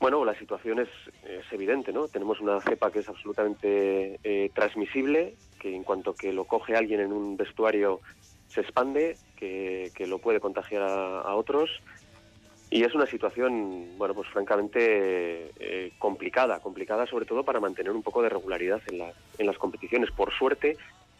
Bueno, 0.00 0.24
la 0.24 0.38
situación 0.38 0.78
es, 0.78 0.88
es 1.24 1.52
evidente, 1.52 1.92
¿no? 1.92 2.06
Tenemos 2.06 2.40
una 2.40 2.60
cepa 2.60 2.92
que 2.92 3.00
es 3.00 3.08
absolutamente 3.08 4.20
eh, 4.22 4.50
transmisible, 4.54 5.34
que 5.58 5.74
en 5.74 5.82
cuanto 5.82 6.14
que 6.14 6.32
lo 6.32 6.44
coge 6.44 6.76
alguien 6.76 7.00
en 7.00 7.12
un 7.12 7.36
vestuario 7.36 8.00
se 8.54 8.60
expande, 8.60 9.18
que, 9.36 9.92
que 9.94 10.06
lo 10.06 10.18
puede 10.18 10.40
contagiar 10.40 10.82
a, 10.82 11.34
otros. 11.34 11.70
Y 12.70 12.84
es 12.84 12.94
una 12.94 13.06
situación, 13.06 13.96
bueno, 13.96 14.14
pues 14.14 14.28
francamente 14.28 15.52
eh, 15.58 15.92
complicada, 15.98 16.60
complicada 16.60 17.06
sobre 17.06 17.24
todo 17.24 17.44
para 17.44 17.60
mantener 17.60 17.92
un 17.92 18.02
poco 18.02 18.22
de 18.22 18.28
regularidad 18.28 18.82
en, 18.88 18.98
la- 18.98 19.12
en 19.38 19.46
las 19.46 19.56
competiciones. 19.56 20.10
Por 20.10 20.32
suerte, 20.34 20.76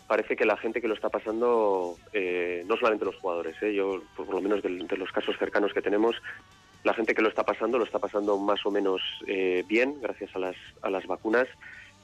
parece 0.07 0.37
que 0.37 0.45
la 0.45 0.57
gente 0.59 0.81
que 0.81 0.89
lo 0.89 0.95
está 0.95 1.09
pasando, 1.09 1.97
eh, 2.13 2.65
no 2.67 2.77
solamente 2.77 3.05
los 3.07 3.17
jugadores, 3.17 3.57
eh, 3.63 3.73
yo 3.75 4.03
por 4.17 4.29
lo 4.29 4.41
menos 4.43 4.63
de, 4.63 4.71
los 4.71 5.13
casos 5.13 5.37
cercanos 5.39 5.73
que 5.73 5.83
tenemos, 5.83 6.17
la 6.85 6.95
gente 6.95 7.15
que 7.15 7.23
lo 7.23 7.29
está 7.29 7.45
pasando 7.45 7.79
lo 7.79 7.85
está 7.85 7.99
pasando 7.99 8.39
más 8.39 8.65
o 8.65 8.71
menos 8.71 9.01
eh, 9.27 9.65
bien 9.67 10.01
gracias 10.01 10.35
a 10.35 10.39
las, 10.39 10.57
a 10.83 10.91
las 10.91 11.07
vacunas, 11.07 11.47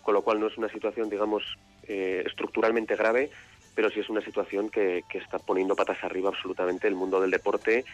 con 0.03 0.15
lo 0.15 0.23
cual 0.23 0.41
no 0.41 0.49
es 0.49 0.59
una 0.59 0.69
situación, 0.69 1.09
digamos, 1.09 1.43
estructuralmente 1.87 2.97
grave, 2.97 3.31
pero 3.75 3.91
sí 3.91 4.01
es 4.01 4.09
una 4.09 4.21
situación 4.21 4.69
que, 4.69 5.05
que 5.09 5.19
está 5.19 5.39
poniendo 5.39 5.75
patas 5.75 6.03
arriba 6.03 6.29
absolutamente 6.29 6.89
el 6.89 6.95
mundo 6.95 7.21
del 7.21 7.31
deporte 7.31 7.85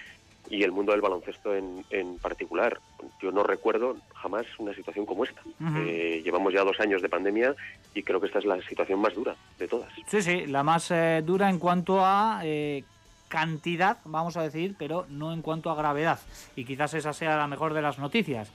y 0.48 0.62
el 0.64 0.72
mundo 0.72 0.92
del 0.92 1.00
baloncesto 1.00 1.54
en, 1.54 1.84
en 1.90 2.18
particular. 2.18 2.80
Yo 3.22 3.30
no 3.30 3.42
recuerdo 3.42 3.96
jamás 4.14 4.46
una 4.58 4.74
situación 4.74 5.06
como 5.06 5.24
esta. 5.24 5.40
Eh, 5.76 6.22
llevamos 6.24 6.52
ya 6.52 6.64
dos 6.64 6.80
años 6.80 7.02
de 7.02 7.08
pandemia 7.08 7.54
y 7.94 8.02
creo 8.02 8.20
que 8.20 8.26
esta 8.26 8.40
es 8.40 8.44
la 8.44 8.60
situación 8.62 9.00
más 9.00 9.14
dura 9.14 9.36
de 9.58 9.68
todas. 9.68 9.92
Sí, 10.06 10.22
sí, 10.22 10.46
la 10.46 10.62
más 10.62 10.90
eh, 10.90 11.22
dura 11.24 11.48
en 11.48 11.58
cuanto 11.58 12.04
a 12.04 12.40
eh, 12.42 12.84
cantidad, 13.28 13.98
vamos 14.04 14.36
a 14.36 14.42
decir, 14.42 14.74
pero 14.78 15.06
no 15.08 15.32
en 15.32 15.40
cuanto 15.40 15.70
a 15.70 15.76
gravedad. 15.76 16.18
Y 16.56 16.64
quizás 16.64 16.94
esa 16.94 17.12
sea 17.12 17.36
la 17.36 17.46
mejor 17.46 17.72
de 17.72 17.82
las 17.82 17.98
noticias. 17.98 18.50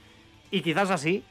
Y 0.50 0.60
quizás 0.60 0.90
así, 0.90 1.24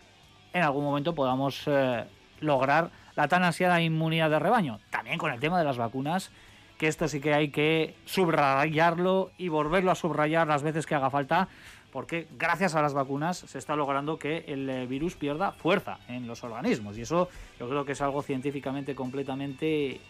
en 0.51 0.63
algún 0.63 0.83
momento 0.83 1.13
podamos 1.13 1.63
eh, 1.67 2.05
lograr 2.39 2.89
la 3.15 3.27
tan 3.27 3.43
ansiada 3.43 3.81
inmunidad 3.81 4.29
de 4.29 4.39
rebaño. 4.39 4.79
También 4.89 5.17
con 5.17 5.31
el 5.31 5.39
tema 5.39 5.57
de 5.59 5.65
las 5.65 5.77
vacunas, 5.77 6.31
que 6.77 6.87
esto 6.87 7.07
sí 7.07 7.21
que 7.21 7.33
hay 7.33 7.49
que 7.49 7.95
subrayarlo 8.05 9.31
y 9.37 9.47
volverlo 9.47 9.91
a 9.91 9.95
subrayar 9.95 10.47
las 10.47 10.63
veces 10.63 10.85
que 10.85 10.95
haga 10.95 11.09
falta, 11.09 11.47
porque 11.91 12.27
gracias 12.37 12.75
a 12.75 12.81
las 12.81 12.93
vacunas 12.93 13.37
se 13.37 13.57
está 13.57 13.75
logrando 13.75 14.19
que 14.19 14.43
el 14.47 14.69
eh, 14.69 14.85
virus 14.85 15.15
pierda 15.15 15.51
fuerza 15.53 15.99
en 16.09 16.27
los 16.27 16.43
organismos. 16.43 16.97
Y 16.97 17.01
eso 17.01 17.29
yo 17.57 17.69
creo 17.69 17.85
que 17.85 17.93
es 17.93 18.01
algo 18.01 18.21
científicamente 18.21 18.95
completamente 18.95 20.01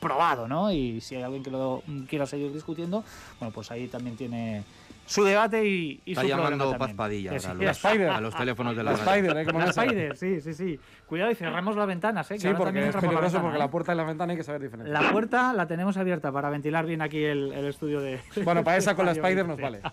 probado, 0.00 0.48
¿no? 0.48 0.72
Y 0.72 1.00
si 1.00 1.16
hay 1.16 1.22
alguien 1.22 1.42
que 1.42 1.50
lo 1.50 1.82
quiera 2.08 2.26
seguir 2.26 2.52
discutiendo, 2.52 3.04
bueno, 3.40 3.52
pues 3.54 3.70
ahí 3.70 3.88
también 3.88 4.16
tiene, 4.16 4.64
su 5.06 5.24
debate 5.24 5.66
y, 5.66 6.00
y 6.04 6.12
Está 6.12 6.22
su 6.22 6.28
llamando 6.28 6.64
programa 6.70 6.78
Paz. 6.78 6.94
Padilla 6.94 7.30
ahora, 7.30 7.40
sí, 7.74 7.88
a 7.88 7.94
los, 7.94 8.16
a 8.16 8.20
los 8.20 8.36
teléfonos 8.36 8.76
de 8.76 8.82
la 8.82 8.92
La. 8.92 8.98
Spider, 8.98 9.36
¿eh? 9.36 9.44
Como 9.44 9.58
La. 9.60 9.66
Spider, 9.66 10.16
sí, 10.16 10.40
sí, 10.40 10.54
sí. 10.54 10.80
Cuidado 11.06 11.30
y 11.30 11.34
cerramos 11.34 11.76
las 11.76 11.86
ventanas, 11.86 12.30
¿eh? 12.30 12.34
que 12.34 12.40
Sí, 12.40 12.48
porque 12.56 12.88
es 12.88 12.94
la 12.94 13.00
peligroso 13.00 13.22
ventana, 13.22 13.42
porque 13.42 13.56
¿eh? 13.56 13.58
la 13.58 13.70
puerta 13.70 13.92
y 13.92 13.96
la 13.96 14.04
ventana 14.04 14.30
hay 14.32 14.36
que 14.36 14.44
saber 14.44 14.62
diferenciar. 14.62 15.02
La 15.02 15.12
puerta 15.12 15.52
la 15.52 15.66
tenemos 15.66 15.96
abierta 15.96 16.32
para 16.32 16.50
ventilar 16.50 16.86
bien 16.86 17.02
aquí 17.02 17.22
el, 17.22 17.52
el 17.52 17.66
estudio 17.66 18.00
de. 18.00 18.20
Bueno, 18.44 18.64
para 18.64 18.76
esa 18.76 18.94
con 18.94 19.06
la 19.06 19.12
Spider 19.12 19.46
nos 19.46 19.60
vale. 19.60 19.80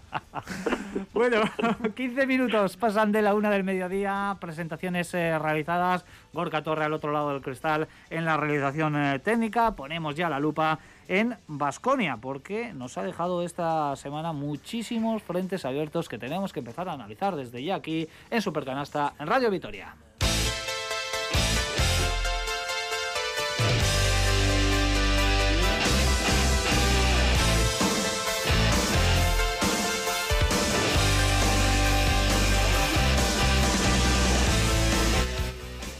Bueno, 1.13 1.41
15 1.96 2.25
minutos 2.25 2.77
pasan 2.77 3.12
de 3.12 3.22
la 3.22 3.34
una 3.34 3.50
del 3.50 3.63
mediodía, 3.63 4.38
presentaciones 4.39 5.13
eh, 5.13 5.38
realizadas, 5.38 6.06
Gorka 6.34 6.63
Torre 6.63 6.86
al 6.86 6.94
otro 6.94 7.12
lado 7.12 7.32
del 7.32 7.41
cristal 7.41 7.88
en 8.10 8.25
la 8.25 8.38
realización 8.38 8.96
eh, 8.96 9.20
técnica, 9.20 9.75
ponemos 9.75 10.15
ya 10.15 10.30
la 10.30 10.39
lupa 10.39 10.80
en 11.12 11.36
Basconia, 11.46 12.15
porque 12.22 12.74
nos 12.74 12.98
ha 12.98 13.03
dejado 13.03 13.44
esta 13.44 13.94
semana 13.98 14.32
muchísimos 14.32 15.22
frentes 15.22 15.65
abiertos 15.65 16.08
que 16.08 16.18
tenemos 16.18 16.53
que 16.53 16.60
empezar 16.62 16.88
a 16.88 16.94
analizar 16.94 17.36
desde 17.36 17.62
ya 17.62 17.75
aquí 17.75 18.08
en 18.30 18.41
Supercanasta 18.41 19.13
en 19.20 19.27
Radio 19.27 19.51
Vitoria. 19.51 19.94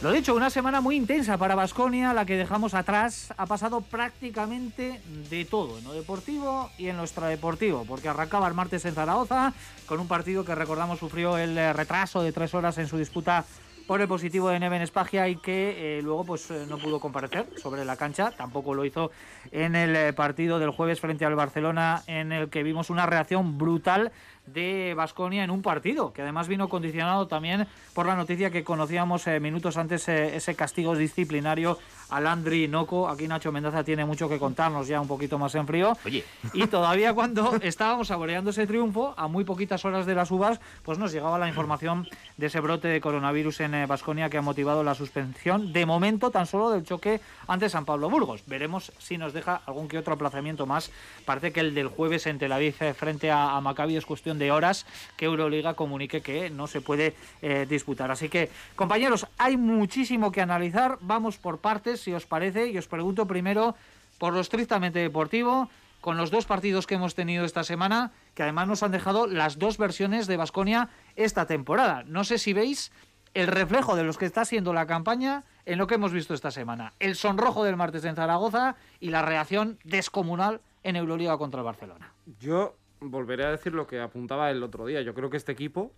Lo 0.02 0.10
dicho, 0.10 0.34
una 0.34 0.50
semana 0.50 0.80
muy 0.80 0.96
intensa 0.96 1.38
para 1.38 1.54
Basconia, 1.54 2.12
la 2.12 2.26
que 2.26 2.36
dejamos 2.36 2.74
atrás. 2.74 3.32
Ha 3.36 3.46
pasado 3.46 3.82
prácticamente 3.82 5.00
de 5.30 5.44
todo 5.44 5.78
en 5.78 5.84
lo 5.84 5.92
deportivo 5.92 6.70
y 6.76 6.88
en 6.88 6.96
lo 6.96 7.04
extradeportivo, 7.04 7.84
porque 7.86 8.08
arrancaba 8.08 8.48
el 8.48 8.54
martes 8.54 8.84
en 8.84 8.94
Zaragoza 8.94 9.52
con 9.86 10.00
un 10.00 10.08
partido 10.08 10.44
que 10.44 10.56
recordamos 10.56 10.98
sufrió 10.98 11.38
el 11.38 11.56
eh, 11.56 11.72
retraso 11.72 12.20
de 12.20 12.32
tres 12.32 12.52
horas 12.52 12.78
en 12.78 12.88
su 12.88 12.98
disputa 12.98 13.44
por 13.86 14.00
el 14.00 14.08
positivo 14.08 14.48
de 14.48 14.58
Neven 14.58 14.82
Espagia 14.82 15.28
y 15.28 15.36
que 15.36 15.98
eh, 15.98 16.02
luego 16.02 16.24
pues 16.24 16.50
eh, 16.50 16.66
no 16.68 16.78
pudo 16.78 16.98
comparecer 16.98 17.46
sobre 17.56 17.84
la 17.84 17.96
cancha, 17.96 18.32
tampoco 18.32 18.74
lo 18.74 18.84
hizo 18.84 19.12
en 19.52 19.76
el 19.76 20.14
partido 20.14 20.58
del 20.58 20.70
jueves 20.70 20.98
frente 20.98 21.24
al 21.24 21.36
Barcelona 21.36 22.02
en 22.08 22.32
el 22.32 22.48
que 22.48 22.64
vimos 22.64 22.90
una 22.90 23.06
reacción 23.06 23.56
brutal 23.56 24.10
de 24.46 24.94
Basconia 24.96 25.44
en 25.44 25.50
un 25.50 25.62
partido, 25.62 26.12
que 26.12 26.22
además 26.22 26.48
vino 26.48 26.68
condicionado 26.68 27.28
también 27.28 27.66
por 27.94 28.06
la 28.06 28.16
noticia 28.16 28.50
que 28.50 28.64
conocíamos 28.64 29.26
eh, 29.26 29.40
minutos 29.40 29.76
antes, 29.76 30.08
eh, 30.08 30.36
ese 30.36 30.54
castigo 30.54 30.96
disciplinario 30.96 31.78
a 32.10 32.20
Landry 32.20 32.68
Noco. 32.68 33.08
Aquí 33.08 33.28
Nacho 33.28 33.52
Mendaza 33.52 33.84
tiene 33.84 34.04
mucho 34.04 34.28
que 34.28 34.38
contarnos 34.38 34.88
ya 34.88 35.00
un 35.00 35.08
poquito 35.08 35.38
más 35.38 35.54
en 35.54 35.66
frío. 35.66 35.96
Oye. 36.04 36.24
Y 36.52 36.66
todavía 36.68 37.14
cuando 37.14 37.56
estábamos 37.62 38.08
saboreando 38.08 38.50
ese 38.50 38.66
triunfo, 38.66 39.14
a 39.16 39.28
muy 39.28 39.44
poquitas 39.44 39.84
horas 39.84 40.06
de 40.06 40.14
las 40.14 40.30
uvas, 40.30 40.60
pues 40.82 40.98
nos 40.98 41.12
llegaba 41.12 41.38
la 41.38 41.48
información 41.48 42.08
de 42.36 42.46
ese 42.46 42.60
brote 42.60 42.88
de 42.88 43.00
coronavirus 43.00 43.60
en 43.60 43.86
Basconia 43.86 44.28
que 44.28 44.38
ha 44.38 44.42
motivado 44.42 44.82
la 44.82 44.94
suspensión, 44.94 45.72
de 45.72 45.86
momento 45.86 46.30
tan 46.30 46.46
solo 46.46 46.70
del 46.70 46.84
choque 46.84 47.20
ante 47.46 47.68
San 47.68 47.84
Pablo 47.84 48.10
Burgos. 48.10 48.42
Veremos 48.46 48.92
si 48.98 49.18
nos 49.18 49.32
deja 49.32 49.62
algún 49.66 49.88
que 49.88 49.98
otro 49.98 50.14
aplazamiento 50.14 50.66
más. 50.66 50.90
Parece 51.24 51.52
que 51.52 51.60
el 51.60 51.74
del 51.74 51.88
jueves 51.88 52.26
en 52.26 52.38
Tel 52.38 52.52
Aviv 52.52 52.74
eh, 52.80 52.94
frente 52.94 53.30
a, 53.30 53.56
a 53.56 53.60
Maccabi 53.60 53.96
es 53.96 54.06
cuestión 54.06 54.31
de 54.38 54.52
horas 54.52 54.86
que 55.16 55.26
Euroliga 55.26 55.74
comunique 55.74 56.20
que 56.20 56.50
no 56.50 56.66
se 56.66 56.80
puede 56.80 57.14
eh, 57.40 57.66
disputar. 57.68 58.10
Así 58.10 58.28
que, 58.28 58.50
compañeros, 58.76 59.26
hay 59.38 59.56
muchísimo 59.56 60.32
que 60.32 60.40
analizar. 60.40 60.98
Vamos 61.00 61.38
por 61.38 61.58
partes, 61.58 62.00
si 62.00 62.12
os 62.12 62.26
parece, 62.26 62.68
y 62.68 62.78
os 62.78 62.88
pregunto 62.88 63.26
primero 63.26 63.74
por 64.18 64.34
lo 64.34 64.40
estrictamente 64.40 65.00
deportivo, 65.00 65.68
con 66.00 66.16
los 66.16 66.30
dos 66.30 66.46
partidos 66.46 66.86
que 66.86 66.96
hemos 66.96 67.14
tenido 67.14 67.44
esta 67.44 67.64
semana, 67.64 68.12
que 68.34 68.42
además 68.42 68.68
nos 68.68 68.82
han 68.82 68.90
dejado 68.90 69.26
las 69.26 69.58
dos 69.58 69.78
versiones 69.78 70.26
de 70.26 70.36
Basconia 70.36 70.88
esta 71.16 71.46
temporada. 71.46 72.02
No 72.06 72.24
sé 72.24 72.38
si 72.38 72.52
veis 72.52 72.92
el 73.34 73.46
reflejo 73.46 73.96
de 73.96 74.04
los 74.04 74.18
que 74.18 74.26
está 74.26 74.44
siendo 74.44 74.72
la 74.72 74.86
campaña 74.86 75.44
en 75.64 75.78
lo 75.78 75.86
que 75.86 75.94
hemos 75.94 76.12
visto 76.12 76.34
esta 76.34 76.50
semana. 76.50 76.92
El 76.98 77.16
sonrojo 77.16 77.64
del 77.64 77.76
martes 77.76 78.04
en 78.04 78.16
Zaragoza 78.16 78.76
y 79.00 79.10
la 79.10 79.22
reacción 79.22 79.78
descomunal 79.84 80.60
en 80.82 80.96
Euroliga 80.96 81.38
contra 81.38 81.60
el 81.60 81.64
Barcelona. 81.64 82.12
Yo 82.40 82.74
volveré 83.10 83.44
a 83.44 83.50
decir 83.50 83.74
lo 83.74 83.86
que 83.86 84.00
apuntaba 84.00 84.50
el 84.50 84.62
otro 84.62 84.86
día. 84.86 85.02
Yo 85.02 85.14
creo 85.14 85.30
que 85.30 85.36
este 85.36 85.52
equipo 85.52 85.92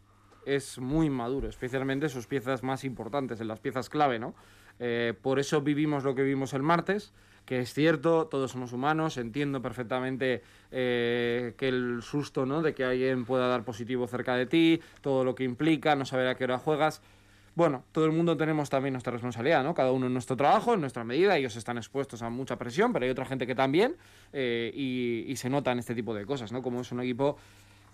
es 0.46 0.78
muy 0.78 1.10
maduro, 1.10 1.48
especialmente 1.48 2.08
sus 2.08 2.26
piezas 2.26 2.62
más 2.62 2.84
importantes, 2.84 3.40
en 3.40 3.48
las 3.48 3.60
piezas 3.60 3.88
clave, 3.88 4.18
¿no? 4.18 4.34
Eh, 4.78 5.14
por 5.22 5.38
eso 5.38 5.60
vivimos 5.62 6.04
lo 6.04 6.14
que 6.14 6.22
vimos 6.22 6.52
el 6.52 6.62
martes, 6.62 7.12
que 7.44 7.60
es 7.60 7.72
cierto, 7.72 8.26
todos 8.26 8.50
somos 8.52 8.72
humanos, 8.72 9.16
entiendo 9.18 9.60
perfectamente 9.60 10.42
eh, 10.70 11.54
que 11.56 11.68
el 11.68 12.02
susto, 12.02 12.46
¿no? 12.46 12.62
De 12.62 12.74
que 12.74 12.84
alguien 12.84 13.24
pueda 13.24 13.48
dar 13.48 13.64
positivo 13.64 14.06
cerca 14.06 14.34
de 14.34 14.46
ti, 14.46 14.80
todo 15.00 15.24
lo 15.24 15.34
que 15.34 15.44
implica, 15.44 15.94
no 15.94 16.04
saber 16.04 16.26
a 16.28 16.36
qué 16.36 16.44
hora 16.44 16.58
juegas. 16.58 17.02
Bueno, 17.56 17.84
todo 17.92 18.06
el 18.06 18.12
mundo 18.12 18.36
tenemos 18.36 18.68
también 18.68 18.94
nuestra 18.94 19.12
responsabilidad, 19.12 19.62
¿no? 19.62 19.74
Cada 19.74 19.92
uno 19.92 20.06
en 20.06 20.12
nuestro 20.12 20.36
trabajo, 20.36 20.74
en 20.74 20.80
nuestra 20.80 21.04
medida, 21.04 21.36
ellos 21.36 21.54
están 21.54 21.78
expuestos 21.78 22.20
a 22.22 22.28
mucha 22.28 22.56
presión, 22.56 22.92
pero 22.92 23.04
hay 23.04 23.12
otra 23.12 23.26
gente 23.26 23.46
que 23.46 23.54
también, 23.54 23.96
eh, 24.32 24.72
y, 24.74 25.36
se 25.36 25.48
notan 25.50 25.78
este 25.78 25.94
tipo 25.94 26.14
de 26.14 26.26
cosas, 26.26 26.50
¿no? 26.50 26.62
Como 26.62 26.80
es 26.80 26.90
un 26.90 27.00
equipo 27.00 27.36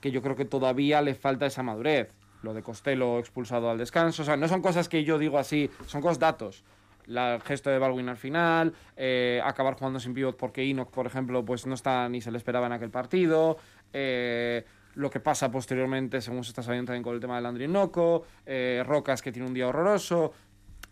que 0.00 0.10
yo 0.10 0.22
creo 0.22 0.34
que 0.34 0.46
todavía 0.46 1.02
le 1.02 1.14
falta 1.14 1.44
esa 1.44 1.62
madurez. 1.62 2.10
Lo 2.42 2.54
de 2.54 2.62
Costello 2.62 3.18
expulsado 3.18 3.70
al 3.70 3.76
descanso, 3.76 4.22
o 4.22 4.24
sea, 4.24 4.38
no 4.38 4.48
son 4.48 4.62
cosas 4.62 4.88
que 4.88 5.04
yo 5.04 5.18
digo 5.18 5.36
así, 5.36 5.68
son 5.86 6.00
cosas 6.00 6.18
datos. 6.18 6.64
La, 7.06 7.34
el 7.34 7.42
gesto 7.42 7.68
de 7.68 7.78
Baldwin 7.78 8.08
al 8.08 8.16
final, 8.16 8.72
eh, 8.96 9.42
acabar 9.44 9.74
jugando 9.74 10.00
sin 10.00 10.14
pivot 10.14 10.36
porque 10.38 10.62
Enoch, 10.62 10.90
por 10.90 11.06
ejemplo, 11.06 11.44
pues 11.44 11.66
no 11.66 11.74
está 11.74 12.08
ni 12.08 12.22
se 12.22 12.30
le 12.30 12.38
esperaba 12.38 12.66
en 12.66 12.72
aquel 12.72 12.90
partido. 12.90 13.58
eh, 13.92 14.64
lo 15.00 15.10
que 15.10 15.18
pasa 15.18 15.50
posteriormente, 15.50 16.20
según 16.20 16.44
se 16.44 16.50
está 16.50 16.62
sabiendo 16.62 16.90
también 16.90 17.02
con 17.02 17.14
el 17.14 17.20
tema 17.20 17.36
del 17.36 17.46
Andri 17.46 17.66
Noco, 17.66 18.24
eh, 18.44 18.82
Rocas 18.86 19.22
que 19.22 19.32
tiene 19.32 19.48
un 19.48 19.54
día 19.54 19.66
horroroso. 19.66 20.32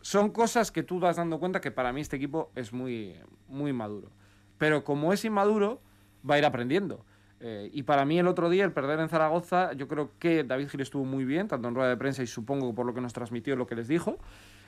Son 0.01 0.31
cosas 0.31 0.73
que 0.73 0.83
tú 0.83 0.99
vas 0.99 1.17
dando 1.17 1.39
cuenta 1.39 1.61
que 1.61 1.71
para 1.71 1.93
mí 1.93 2.01
este 2.01 2.17
equipo 2.17 2.51
es 2.55 2.73
muy, 2.73 3.17
muy 3.49 3.73
maduro. 3.73 4.11
Pero 4.57 4.83
como 4.83 5.13
es 5.13 5.25
inmaduro, 5.25 5.83
va 6.29 6.37
a 6.37 6.39
ir 6.39 6.45
aprendiendo. 6.47 7.05
Eh, 7.41 7.71
y 7.73 7.83
para 7.83 8.05
mí 8.05 8.19
el 8.19 8.27
otro 8.27 8.49
día, 8.49 8.65
el 8.65 8.73
perder 8.73 8.99
en 9.01 9.09
Zaragoza, 9.09 9.73
yo 9.75 9.87
creo 9.87 10.11
que 10.19 10.43
David 10.43 10.69
Gil 10.71 10.81
estuvo 10.81 11.05
muy 11.05 11.25
bien, 11.25 11.47
tanto 11.47 11.69
en 11.69 11.75
rueda 11.75 11.91
de 11.91 11.97
prensa 11.97 12.23
y 12.23 12.27
supongo 12.27 12.75
por 12.75 12.87
lo 12.87 12.95
que 12.95 13.01
nos 13.01 13.13
transmitió 13.13 13.55
lo 13.57 13.67
que 13.67 13.77
les 13.77 13.89
dijo. 13.89 14.19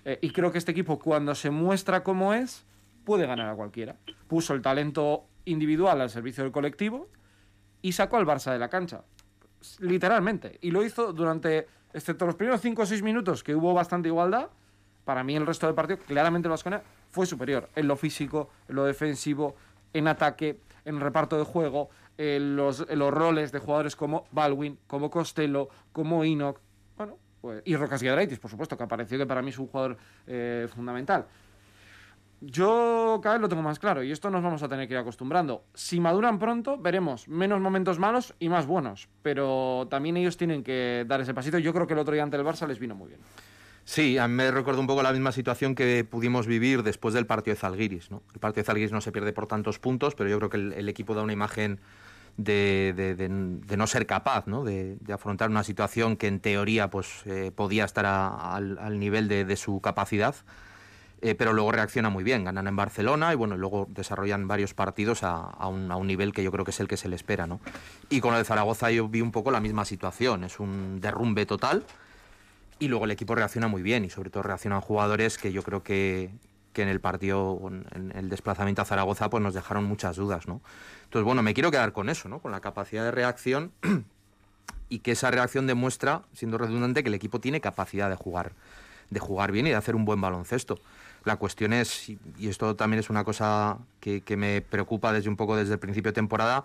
Eh, 0.04 0.18
y 0.20 0.30
creo 0.30 0.52
que 0.52 0.58
este 0.58 0.72
equipo, 0.72 0.98
cuando 0.98 1.34
se 1.34 1.50
muestra 1.50 2.02
como 2.04 2.34
es, 2.34 2.66
puede 3.04 3.26
ganar 3.26 3.48
a 3.48 3.54
cualquiera. 3.54 3.96
Puso 4.28 4.54
el 4.54 4.62
talento 4.62 5.24
individual 5.46 6.00
al 6.00 6.10
servicio 6.10 6.44
del 6.44 6.52
colectivo 6.52 7.08
y 7.82 7.92
sacó 7.92 8.18
al 8.18 8.26
Barça 8.26 8.52
de 8.52 8.58
la 8.58 8.68
cancha. 8.68 9.02
Literalmente. 9.80 10.58
Y 10.60 10.70
lo 10.70 10.84
hizo 10.84 11.12
durante, 11.12 11.66
excepto 11.92 12.26
los 12.26 12.34
primeros 12.34 12.60
5 12.60 12.82
o 12.82 12.86
6 12.86 13.02
minutos, 13.02 13.42
que 13.42 13.54
hubo 13.54 13.74
bastante 13.74 14.08
igualdad. 14.08 14.48
Para 15.04 15.24
mí 15.24 15.34
el 15.36 15.46
resto 15.46 15.66
del 15.66 15.74
partido, 15.74 15.98
claramente 16.06 16.46
el 16.46 16.50
Vasconia 16.50 16.82
fue 17.10 17.26
superior 17.26 17.68
en 17.74 17.88
lo 17.88 17.96
físico, 17.96 18.50
en 18.68 18.76
lo 18.76 18.84
defensivo, 18.84 19.56
en 19.92 20.08
ataque, 20.08 20.60
en 20.84 21.00
reparto 21.00 21.36
de 21.36 21.44
juego, 21.44 21.90
en 22.16 22.56
los, 22.56 22.86
en 22.88 22.98
los 22.98 23.12
roles 23.12 23.50
de 23.50 23.58
jugadores 23.58 23.96
como 23.96 24.24
Baldwin, 24.30 24.78
como 24.86 25.10
Costello, 25.10 25.68
como 25.92 26.22
Enoch, 26.22 26.60
bueno, 26.96 27.18
pues, 27.40 27.62
y 27.64 27.76
Rocas 27.76 28.00
Giedraitis, 28.00 28.38
por 28.38 28.50
supuesto, 28.50 28.76
que 28.76 28.84
apareció 28.84 29.18
que 29.18 29.26
para 29.26 29.42
mí 29.42 29.50
es 29.50 29.58
un 29.58 29.66
jugador 29.66 29.96
eh, 30.26 30.68
fundamental. 30.72 31.26
Yo 32.40 33.20
cada 33.22 33.34
vez 33.34 33.42
lo 33.42 33.48
tengo 33.48 33.62
más 33.62 33.78
claro 33.78 34.02
y 34.02 34.12
esto 34.12 34.30
nos 34.30 34.42
vamos 34.42 34.62
a 34.62 34.68
tener 34.68 34.88
que 34.88 34.94
ir 34.94 35.00
acostumbrando. 35.00 35.64
Si 35.74 36.00
maduran 36.00 36.38
pronto, 36.38 36.78
veremos 36.78 37.28
menos 37.28 37.60
momentos 37.60 37.98
malos 37.98 38.34
y 38.38 38.48
más 38.48 38.66
buenos, 38.66 39.08
pero 39.22 39.86
también 39.90 40.16
ellos 40.16 40.38
tienen 40.38 40.62
que 40.62 41.04
dar 41.06 41.20
ese 41.20 41.34
pasito. 41.34 41.58
Yo 41.58 41.74
creo 41.74 41.86
que 41.86 41.92
el 41.92 41.98
otro 41.98 42.14
día 42.14 42.22
ante 42.22 42.38
el 42.38 42.44
Barça 42.44 42.66
les 42.66 42.78
vino 42.78 42.94
muy 42.94 43.08
bien. 43.08 43.20
Sí, 43.84 44.18
a 44.18 44.28
mí 44.28 44.34
me 44.34 44.50
recuerda 44.50 44.80
un 44.80 44.86
poco 44.86 45.02
la 45.02 45.12
misma 45.12 45.32
situación 45.32 45.74
que 45.74 46.04
pudimos 46.04 46.46
vivir 46.46 46.82
después 46.82 47.12
del 47.12 47.26
partido 47.26 47.54
de 47.54 47.60
Zalgiris. 47.60 48.10
¿no? 48.10 48.22
El 48.32 48.40
partido 48.40 48.62
de 48.62 48.66
Zalgiris 48.66 48.92
no 48.92 49.00
se 49.00 49.12
pierde 49.12 49.32
por 49.32 49.46
tantos 49.46 49.78
puntos, 49.78 50.14
pero 50.14 50.30
yo 50.30 50.38
creo 50.38 50.50
que 50.50 50.56
el, 50.78 50.88
equipo 50.88 51.14
da 51.14 51.22
una 51.22 51.32
imagen 51.32 51.80
de, 52.36 53.26
no 53.76 53.86
ser 53.86 54.06
capaz. 54.06 54.44
De, 54.46 54.96
afrontar 55.12 55.50
una 55.50 55.64
situación 55.64 56.16
que 56.16 56.28
en 56.28 56.40
teoría 56.40 56.88
pues, 56.88 57.22
eh, 57.26 57.50
podía 57.54 57.84
estar 57.84 58.06
al, 58.06 58.98
nivel 58.98 59.28
de, 59.28 59.56
su 59.56 59.80
capacidad. 59.80 60.36
Eh, 61.22 61.34
pero 61.34 61.52
luego 61.52 61.70
reacciona 61.70 62.08
muy 62.08 62.24
bien, 62.24 62.44
ganan 62.44 62.66
en 62.66 62.76
Barcelona 62.76 63.32
y 63.32 63.36
bueno, 63.36 63.56
luego 63.58 63.86
desarrollan 63.90 64.48
varios 64.48 64.72
partidos 64.72 65.22
a, 65.22 65.36
a, 65.36 65.68
un, 65.68 65.90
a, 65.90 65.96
un, 65.96 66.06
nivel 66.06 66.32
que 66.32 66.42
yo 66.42 66.50
creo 66.50 66.64
que 66.64 66.70
es 66.70 66.80
el 66.80 66.88
que 66.88 66.96
se 66.96 67.08
le 67.08 67.16
espera. 67.16 67.46
¿no? 67.46 67.60
Y 68.08 68.20
con 68.20 68.32
el 68.32 68.40
de 68.40 68.44
Zaragoza 68.44 68.90
yo 68.90 69.06
vi 69.08 69.20
un 69.20 69.30
poco 69.30 69.50
la 69.50 69.60
misma 69.60 69.84
situación, 69.84 70.44
es 70.44 70.58
un 70.60 70.98
derrumbe 71.00 71.44
total 71.44 71.84
y 72.78 72.88
luego 72.88 73.04
el 73.04 73.10
equipo 73.10 73.34
reacciona 73.34 73.68
muy 73.68 73.82
bien 73.82 74.04
y 74.06 74.10
sobre 74.10 74.30
todo 74.30 74.42
reaccionan 74.42 74.80
jugadores 74.80 75.36
que 75.36 75.52
yo 75.52 75.62
creo 75.62 75.82
que, 75.82 76.30
que 76.72 76.82
en 76.82 76.88
el 76.88 77.00
partido, 77.00 77.60
en 77.94 78.12
el 78.16 78.30
desplazamiento 78.30 78.82
a 78.82 78.84
Zaragoza, 78.86 79.28
pues 79.28 79.42
nos 79.42 79.54
dejaron 79.54 79.84
muchas 79.84 80.16
dudas, 80.16 80.48
¿no? 80.48 80.62
Entonces, 81.04 81.24
bueno, 81.24 81.42
me 81.42 81.52
quiero 81.52 81.70
quedar 81.70 81.92
con 81.92 82.08
eso, 82.08 82.28
¿no? 82.28 82.38
Con 82.38 82.52
la 82.52 82.60
capacidad 82.60 83.04
de 83.04 83.10
reacción 83.10 83.72
y 84.88 85.00
que 85.00 85.12
esa 85.12 85.30
reacción 85.30 85.66
demuestra, 85.66 86.22
siendo 86.32 86.56
redundante, 86.56 87.02
que 87.02 87.08
el 87.08 87.14
equipo 87.14 87.38
tiene 87.38 87.60
capacidad 87.60 88.08
de 88.08 88.16
jugar, 88.16 88.52
de 89.10 89.20
jugar 89.20 89.52
bien 89.52 89.66
y 89.66 89.70
de 89.70 89.76
hacer 89.76 89.94
un 89.94 90.06
buen 90.06 90.20
baloncesto. 90.20 90.78
La 91.24 91.36
cuestión 91.36 91.72
es, 91.72 92.08
y 92.08 92.48
esto 92.48 92.76
también 92.76 93.00
es 93.00 93.10
una 93.10 93.24
cosa 93.24 93.78
que, 94.00 94.22
me 94.36 94.62
preocupa 94.62 95.12
desde 95.12 95.28
un 95.28 95.36
poco 95.36 95.56
desde 95.56 95.74
el 95.74 95.78
principio 95.78 96.10
de 96.10 96.14
temporada, 96.14 96.64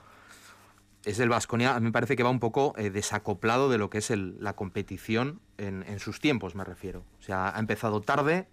es 1.04 1.20
el 1.20 1.30
Vasconia, 1.30 1.76
a 1.76 1.80
mí 1.80 1.86
me 1.86 1.92
parece 1.92 2.16
que 2.16 2.24
va 2.24 2.30
un 2.30 2.40
poco 2.40 2.74
eh, 2.78 2.90
desacoplado 2.90 3.70
de 3.70 3.78
lo 3.78 3.90
que 3.90 4.00
es 4.00 4.10
la 4.10 4.54
competición 4.54 5.40
en, 5.58 5.84
en, 5.88 6.00
sus 6.00 6.20
tiempos, 6.20 6.56
me 6.56 6.64
refiero. 6.64 7.04
O 7.20 7.22
sea, 7.22 7.56
ha 7.56 7.60
empezado 7.60 8.02
tarde 8.02 8.48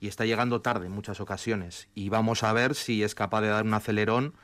y 0.00 0.08
está 0.08 0.24
llegando 0.24 0.62
tarde 0.62 0.86
en 0.86 0.92
muchas 0.92 1.20
ocasiones. 1.20 1.88
Y 1.94 2.08
vamos 2.08 2.44
a 2.44 2.52
ver 2.54 2.74
si 2.74 3.02
es 3.02 3.14
capaz 3.14 3.42
de 3.42 3.48
dar 3.48 3.64
un 3.64 3.74
acelerón 3.74 4.34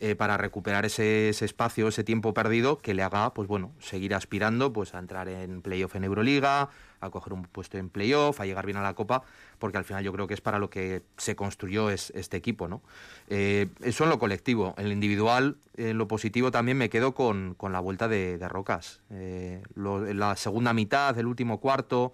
eh, 0.00 0.14
para 0.14 0.36
recuperar 0.36 0.84
ese, 0.84 1.30
espacio, 1.30 1.88
ese 1.88 2.04
tiempo 2.04 2.32
perdido 2.32 2.78
que 2.78 2.94
le 2.94 3.02
haga, 3.02 3.34
pues 3.34 3.48
bueno, 3.48 3.72
seguir 3.80 4.14
aspirando 4.14 4.72
pues 4.72 4.94
a 4.94 4.98
entrar 4.98 5.28
en 5.28 5.60
playoff 5.60 5.96
en 5.96 6.04
Euroliga, 6.04 6.70
a 7.00 7.10
coger 7.10 7.32
un 7.32 7.42
puesto 7.44 7.78
en 7.78 7.90
playoff, 7.90 8.40
a 8.40 8.46
llegar 8.46 8.64
bien 8.64 8.78
a 8.78 8.82
la 8.82 8.94
Copa, 8.94 9.22
porque 9.58 9.78
al 9.78 9.84
final 9.84 10.04
yo 10.04 10.12
creo 10.12 10.26
que 10.26 10.34
es 10.34 10.40
para 10.40 10.58
lo 10.58 10.70
que 10.70 11.02
se 11.16 11.36
construyó 11.36 11.90
este 11.90 12.36
equipo, 12.36 12.68
¿no? 12.68 12.82
Eh, 13.28 13.68
eso 13.82 14.04
en 14.04 14.10
lo 14.10 14.18
colectivo. 14.18 14.74
En 14.78 14.86
lo 14.86 14.92
individual, 14.92 15.56
en 15.76 15.98
lo 15.98 16.06
positivo 16.06 16.50
también 16.50 16.78
me 16.78 16.90
quedo 16.90 17.14
con, 17.14 17.56
la 17.60 17.80
vuelta 17.80 18.08
de, 18.08 18.38
Rocas. 18.48 19.00
Eh, 19.10 19.62
en 19.76 20.18
la 20.18 20.36
segunda 20.36 20.72
mitad, 20.72 21.18
el 21.18 21.26
último 21.26 21.60
cuarto 21.60 22.12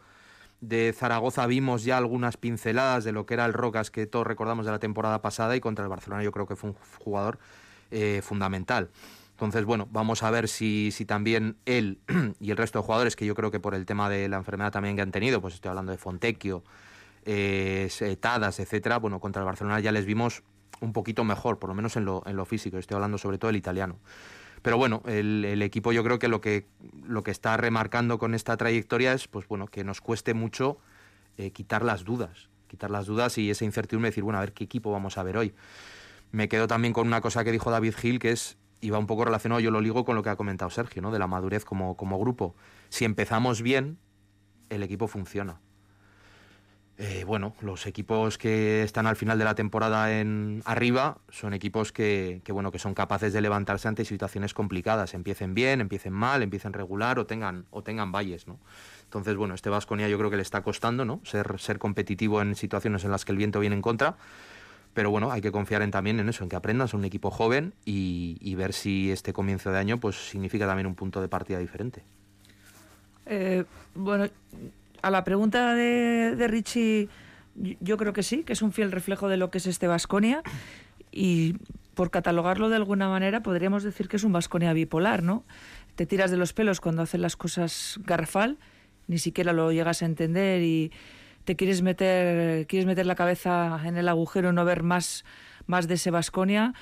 de 0.60 0.94
Zaragoza 0.96 1.46
vimos 1.46 1.84
ya 1.84 1.98
algunas 1.98 2.36
pinceladas 2.36 3.04
de 3.04 3.12
lo 3.12 3.26
que 3.26 3.34
era 3.34 3.44
el 3.44 3.52
Rocas 3.52 3.90
que 3.90 4.06
todos 4.06 4.26
recordamos 4.26 4.64
de 4.64 4.72
la 4.72 4.78
temporada 4.78 5.20
pasada 5.20 5.54
y 5.56 5.60
contra 5.60 5.84
el 5.84 5.90
Barcelona 5.90 6.22
yo 6.22 6.32
creo 6.32 6.46
que 6.46 6.56
fue 6.56 6.70
un 6.70 6.76
jugador 6.98 7.38
eh, 7.96 8.22
fundamental. 8.22 8.90
Entonces, 9.30 9.64
bueno, 9.64 9.86
vamos 9.92 10.24
a 10.24 10.30
ver 10.32 10.48
si, 10.48 10.90
también 11.06 11.56
él 11.64 12.00
y 12.40 12.50
el 12.50 12.56
resto 12.56 12.80
de 12.80 12.84
jugadores, 12.84 13.14
que 13.14 13.24
yo 13.24 13.36
creo 13.36 13.52
que 13.52 13.60
por 13.60 13.76
el 13.76 13.86
tema 13.86 14.10
de 14.10 14.28
la 14.28 14.36
enfermedad 14.36 14.72
también 14.72 14.96
que 14.96 15.02
han 15.02 15.12
tenido, 15.12 15.40
pues 15.40 15.54
estoy 15.54 15.68
hablando 15.68 15.92
de 15.92 15.98
Fontecchio, 15.98 16.64
eh, 17.24 17.88
Tadas, 18.18 18.58
etcétera, 18.58 18.98
bueno, 18.98 19.20
contra 19.20 19.42
el 19.42 19.46
Barcelona 19.46 19.78
ya 19.78 19.92
les 19.92 20.06
vimos 20.06 20.42
un 20.80 20.92
poquito 20.92 21.22
mejor, 21.22 21.60
por 21.60 21.68
lo 21.68 21.74
menos 21.76 21.96
en 21.96 22.04
lo, 22.04 22.44
físico, 22.46 22.78
estoy 22.78 22.96
hablando 22.96 23.16
sobre 23.16 23.38
todo 23.38 23.48
del 23.50 23.56
italiano. 23.56 24.00
Pero 24.60 24.76
bueno, 24.76 25.02
el, 25.06 25.62
equipo 25.62 25.92
yo 25.92 26.02
creo 26.02 26.18
que 26.18 26.26
lo, 26.26 26.40
que 26.40 27.30
está 27.30 27.56
remarcando 27.56 28.18
con 28.18 28.34
esta 28.34 28.56
trayectoria 28.56 29.12
es 29.12 29.28
pues 29.28 29.46
bueno, 29.46 29.68
que 29.68 29.84
nos 29.84 30.00
cueste 30.00 30.34
mucho 30.34 30.78
eh, 31.38 31.52
quitar 31.52 31.84
las 31.84 32.02
dudas, 32.02 32.48
quitar 32.66 32.90
las 32.90 33.06
dudas 33.06 33.38
y 33.38 33.50
esa 33.50 33.64
incertidumbre 33.64 34.08
de 34.08 34.10
decir, 34.10 34.24
bueno, 34.24 34.38
a 34.38 34.40
ver 34.40 34.52
qué 34.52 34.64
equipo 34.64 34.90
vamos 34.90 35.16
a 35.16 35.22
ver 35.22 35.36
hoy 35.36 35.54
me 36.34 36.48
quedo 36.48 36.66
también 36.66 36.92
con 36.92 37.06
una 37.06 37.20
cosa 37.20 37.44
que 37.44 37.52
dijo 37.52 37.70
David 37.70 37.94
Gil, 37.94 38.18
que 38.18 38.32
es, 38.32 38.58
y 38.80 38.90
va 38.90 38.98
un 38.98 39.06
poco 39.06 39.24
relacionado, 39.24 39.60
yo 39.60 39.70
lo 39.70 39.80
ligo 39.80 40.04
con 40.04 40.16
lo 40.16 40.24
que 40.24 40.30
ha 40.30 40.36
comentado 40.36 40.68
Sergio, 40.68 41.00
¿no? 41.00 41.12
de 41.12 41.20
la 41.20 41.28
madurez 41.28 41.64
como, 41.64 41.96
como 41.96 42.18
grupo. 42.18 42.56
Si 42.88 43.04
empezamos 43.04 43.62
bien, 43.62 43.98
el 44.68 44.82
equipo 44.82 45.06
funciona. 45.06 45.60
Eh, 46.98 47.24
bueno, 47.24 47.54
los 47.60 47.86
equipos 47.86 48.36
que 48.36 48.82
están 48.82 49.06
al 49.06 49.14
final 49.14 49.38
de 49.38 49.44
la 49.44 49.54
temporada 49.54 50.18
en 50.18 50.60
arriba 50.64 51.18
son 51.28 51.54
equipos 51.54 51.92
que, 51.92 52.42
bueno, 52.48 52.72
que 52.72 52.80
son 52.80 52.94
capaces 52.94 53.32
de 53.32 53.40
levantarse 53.40 53.86
ante 53.86 54.04
situaciones 54.04 54.54
complicadas, 54.54 55.14
empiecen 55.14 55.54
bien, 55.54 55.80
empiecen 55.80 56.12
mal, 56.12 56.42
empiecen 56.42 56.72
regular 56.72 57.20
o 57.20 57.26
tengan, 57.26 57.66
o 57.70 57.82
tengan 57.84 58.10
valles, 58.10 58.48
¿no? 58.48 58.58
Entonces, 59.04 59.36
bueno, 59.36 59.54
este 59.54 59.70
Vasconia 59.70 60.08
yo 60.08 60.18
creo 60.18 60.30
que 60.30 60.36
le 60.36 60.42
está 60.42 60.62
costando, 60.62 61.04
¿no? 61.04 61.20
Ser, 61.24 61.60
ser 61.60 61.78
competitivo 61.78 62.42
en 62.42 62.56
situaciones 62.56 63.04
en 63.04 63.12
las 63.12 63.24
que 63.24 63.32
el 63.32 63.38
viento 63.38 63.60
viene 63.60 63.76
en 63.76 63.82
contra 63.82 64.16
pero 64.94 65.10
bueno, 65.10 65.32
hay 65.32 65.40
que 65.40 65.50
confiar 65.50 65.82
en, 65.82 65.90
también 65.90 66.20
en 66.20 66.28
eso, 66.28 66.44
en 66.44 66.48
que 66.48 66.56
aprendan, 66.56 66.86
son 66.86 67.00
un 67.00 67.06
equipo 67.06 67.30
joven 67.30 67.74
y, 67.84 68.54
ver 68.54 68.72
si 68.72 69.10
este 69.10 69.32
comienzo 69.32 69.72
de 69.72 69.78
año 69.78 69.98
pues 69.98 70.14
significa 70.30 70.66
también 70.66 70.86
un 70.86 70.94
punto 70.94 71.20
de 71.20 71.28
partida 71.28 71.58
diferente. 71.58 72.04
Eh, 73.26 73.64
bueno, 73.94 74.28
a 75.02 75.10
la 75.10 75.24
pregunta 75.24 75.74
de, 75.74 76.46
Richie, 76.48 77.08
yo 77.80 77.96
creo 77.96 78.12
que 78.12 78.22
sí, 78.22 78.44
que 78.44 78.52
es 78.52 78.62
un 78.62 78.72
fiel 78.72 78.92
reflejo 78.92 79.28
de 79.28 79.36
lo 79.36 79.50
que 79.50 79.58
es 79.58 79.66
este 79.66 79.88
Vasconia 79.88 80.42
y 81.10 81.56
por 81.94 82.10
catalogarlo 82.10 82.68
de 82.68 82.76
alguna 82.76 83.08
manera 83.08 83.42
podríamos 83.42 83.82
decir 83.82 84.08
que 84.08 84.16
es 84.16 84.24
un 84.24 84.32
Vasconia 84.32 84.72
bipolar, 84.72 85.24
¿no? 85.24 85.42
Te 85.96 86.06
tiras 86.06 86.30
de 86.30 86.36
los 86.36 86.52
pelos 86.52 86.80
cuando 86.80 87.02
hacen 87.02 87.22
las 87.22 87.36
cosas 87.36 87.98
garrafal, 88.04 88.58
ni 89.08 89.18
siquiera 89.18 89.52
lo 89.52 89.72
llegas 89.72 90.02
a 90.02 90.06
entender 90.06 90.62
y 90.62 90.92
te 91.44 91.56
quieres 91.56 91.82
meter, 91.82 92.66
quieres 92.66 92.86
meter 92.86 93.06
la 93.06 93.14
cabeza 93.14 93.80
en 93.84 93.96
el 93.96 94.08
agujero, 94.08 94.52
no 94.52 94.64
ver 94.64 94.82
más, 94.82 95.24
más 95.66 95.88
de 95.88 95.94
ese 95.94 96.10
Vasconia 96.10 96.74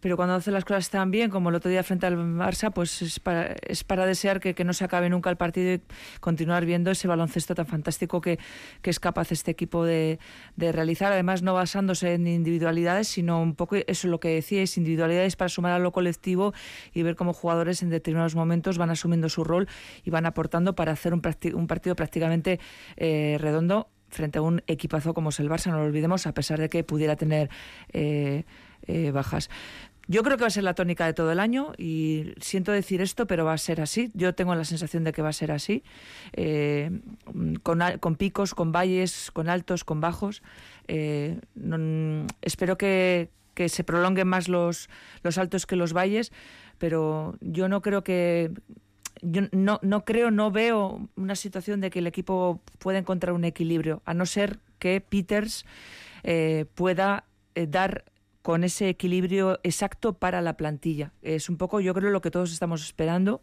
pero 0.00 0.16
cuando 0.16 0.34
hace 0.34 0.50
las 0.50 0.64
cosas 0.64 0.90
tan 0.90 1.10
bien 1.10 1.30
como 1.30 1.48
el 1.48 1.54
otro 1.54 1.70
día 1.70 1.82
frente 1.82 2.06
al 2.06 2.16
Barça, 2.16 2.72
pues 2.72 3.02
es 3.02 3.18
para, 3.18 3.56
es 3.66 3.82
para 3.82 4.06
desear 4.06 4.40
que, 4.40 4.54
que, 4.54 4.62
no 4.62 4.72
se 4.72 4.84
acabe 4.84 5.08
nunca 5.08 5.30
el 5.30 5.36
partido 5.36 5.72
y 5.74 5.80
continuar 6.20 6.64
viendo 6.66 6.90
ese 6.90 7.08
baloncesto 7.08 7.54
tan 7.54 7.66
fantástico 7.66 8.20
que, 8.20 8.38
que 8.82 8.90
es 8.90 9.00
capaz 9.00 9.32
este 9.32 9.50
equipo 9.50 9.84
de, 9.84 10.18
de, 10.54 10.70
realizar, 10.72 11.12
además 11.12 11.42
no 11.42 11.54
basándose 11.54 12.14
en 12.14 12.26
individualidades, 12.26 13.08
sino 13.08 13.40
un 13.40 13.54
poco, 13.54 13.76
eso 13.76 13.84
es 13.88 14.04
lo 14.04 14.20
que 14.20 14.28
decíais, 14.28 14.76
individualidades 14.76 15.34
para 15.34 15.48
sumar 15.48 15.72
a 15.72 15.78
lo 15.78 15.92
colectivo 15.92 16.52
y 16.92 17.02
ver 17.02 17.16
cómo 17.16 17.32
jugadores 17.32 17.82
en 17.82 17.90
determinados 17.90 18.34
momentos 18.34 18.78
van 18.78 18.90
asumiendo 18.90 19.28
su 19.28 19.44
rol 19.44 19.66
y 20.04 20.10
van 20.10 20.26
aportando 20.26 20.74
para 20.74 20.92
hacer 20.92 21.14
un, 21.14 21.22
un 21.54 21.66
partido 21.66 21.96
prácticamente 21.96 22.60
eh, 22.96 23.38
redondo 23.40 23.88
frente 24.08 24.38
a 24.38 24.42
un 24.42 24.62
equipazo 24.66 25.14
como 25.14 25.30
es 25.30 25.40
el 25.40 25.48
Barça, 25.48 25.70
no 25.70 25.78
lo 25.78 25.84
olvidemos, 25.84 26.26
a 26.26 26.32
pesar 26.32 26.60
de 26.60 26.68
que 26.68 26.84
pudiera 26.84 27.16
tener 27.16 27.50
eh, 27.92 28.44
eh, 28.86 29.10
bajas. 29.10 29.50
Yo 30.08 30.22
creo 30.22 30.36
que 30.36 30.42
va 30.42 30.46
a 30.46 30.50
ser 30.50 30.62
la 30.62 30.74
tónica 30.74 31.04
de 31.04 31.14
todo 31.14 31.32
el 31.32 31.40
año 31.40 31.72
y 31.76 32.32
siento 32.40 32.70
decir 32.70 33.00
esto, 33.00 33.26
pero 33.26 33.44
va 33.44 33.54
a 33.54 33.58
ser 33.58 33.80
así. 33.80 34.12
Yo 34.14 34.36
tengo 34.36 34.54
la 34.54 34.64
sensación 34.64 35.02
de 35.02 35.12
que 35.12 35.20
va 35.20 35.30
a 35.30 35.32
ser 35.32 35.50
así, 35.50 35.82
eh, 36.34 37.00
con, 37.64 37.80
con, 37.98 38.14
picos, 38.14 38.54
con 38.54 38.70
valles, 38.70 39.32
con 39.32 39.48
altos, 39.48 39.82
con 39.82 40.00
bajos. 40.00 40.42
espero 40.86 42.78
que, 42.78 43.30
que, 43.54 43.68
se 43.68 43.82
prolonguen 43.82 44.28
más 44.28 44.48
los, 44.48 44.88
los 45.24 45.38
altos 45.38 45.66
que 45.66 45.74
los 45.74 45.92
valles, 45.92 46.30
pero 46.78 47.36
yo 47.40 47.68
no 47.68 47.82
creo 47.82 48.04
que 48.04 48.52
yo 49.22 49.42
no, 49.52 49.78
no 49.82 50.04
creo, 50.04 50.30
no 50.30 50.50
veo 50.50 51.08
una 51.16 51.36
situación 51.36 51.80
de 51.80 51.90
que 51.90 52.00
el 52.00 52.06
equipo 52.06 52.60
pueda 52.78 52.98
encontrar 52.98 53.34
un 53.34 53.44
equilibrio, 53.44 54.02
a 54.04 54.14
no 54.14 54.26
ser 54.26 54.58
que 54.78 55.00
Peters 55.00 55.64
eh, 56.22 56.66
pueda 56.74 57.24
eh, 57.54 57.66
dar 57.66 58.04
con 58.42 58.62
ese 58.62 58.88
equilibrio 58.88 59.58
exacto 59.64 60.12
para 60.12 60.40
la 60.40 60.56
plantilla. 60.56 61.12
Es 61.22 61.48
un 61.48 61.56
poco, 61.56 61.80
yo 61.80 61.92
creo, 61.94 62.10
lo 62.10 62.20
que 62.20 62.30
todos 62.30 62.52
estamos 62.52 62.84
esperando 62.84 63.42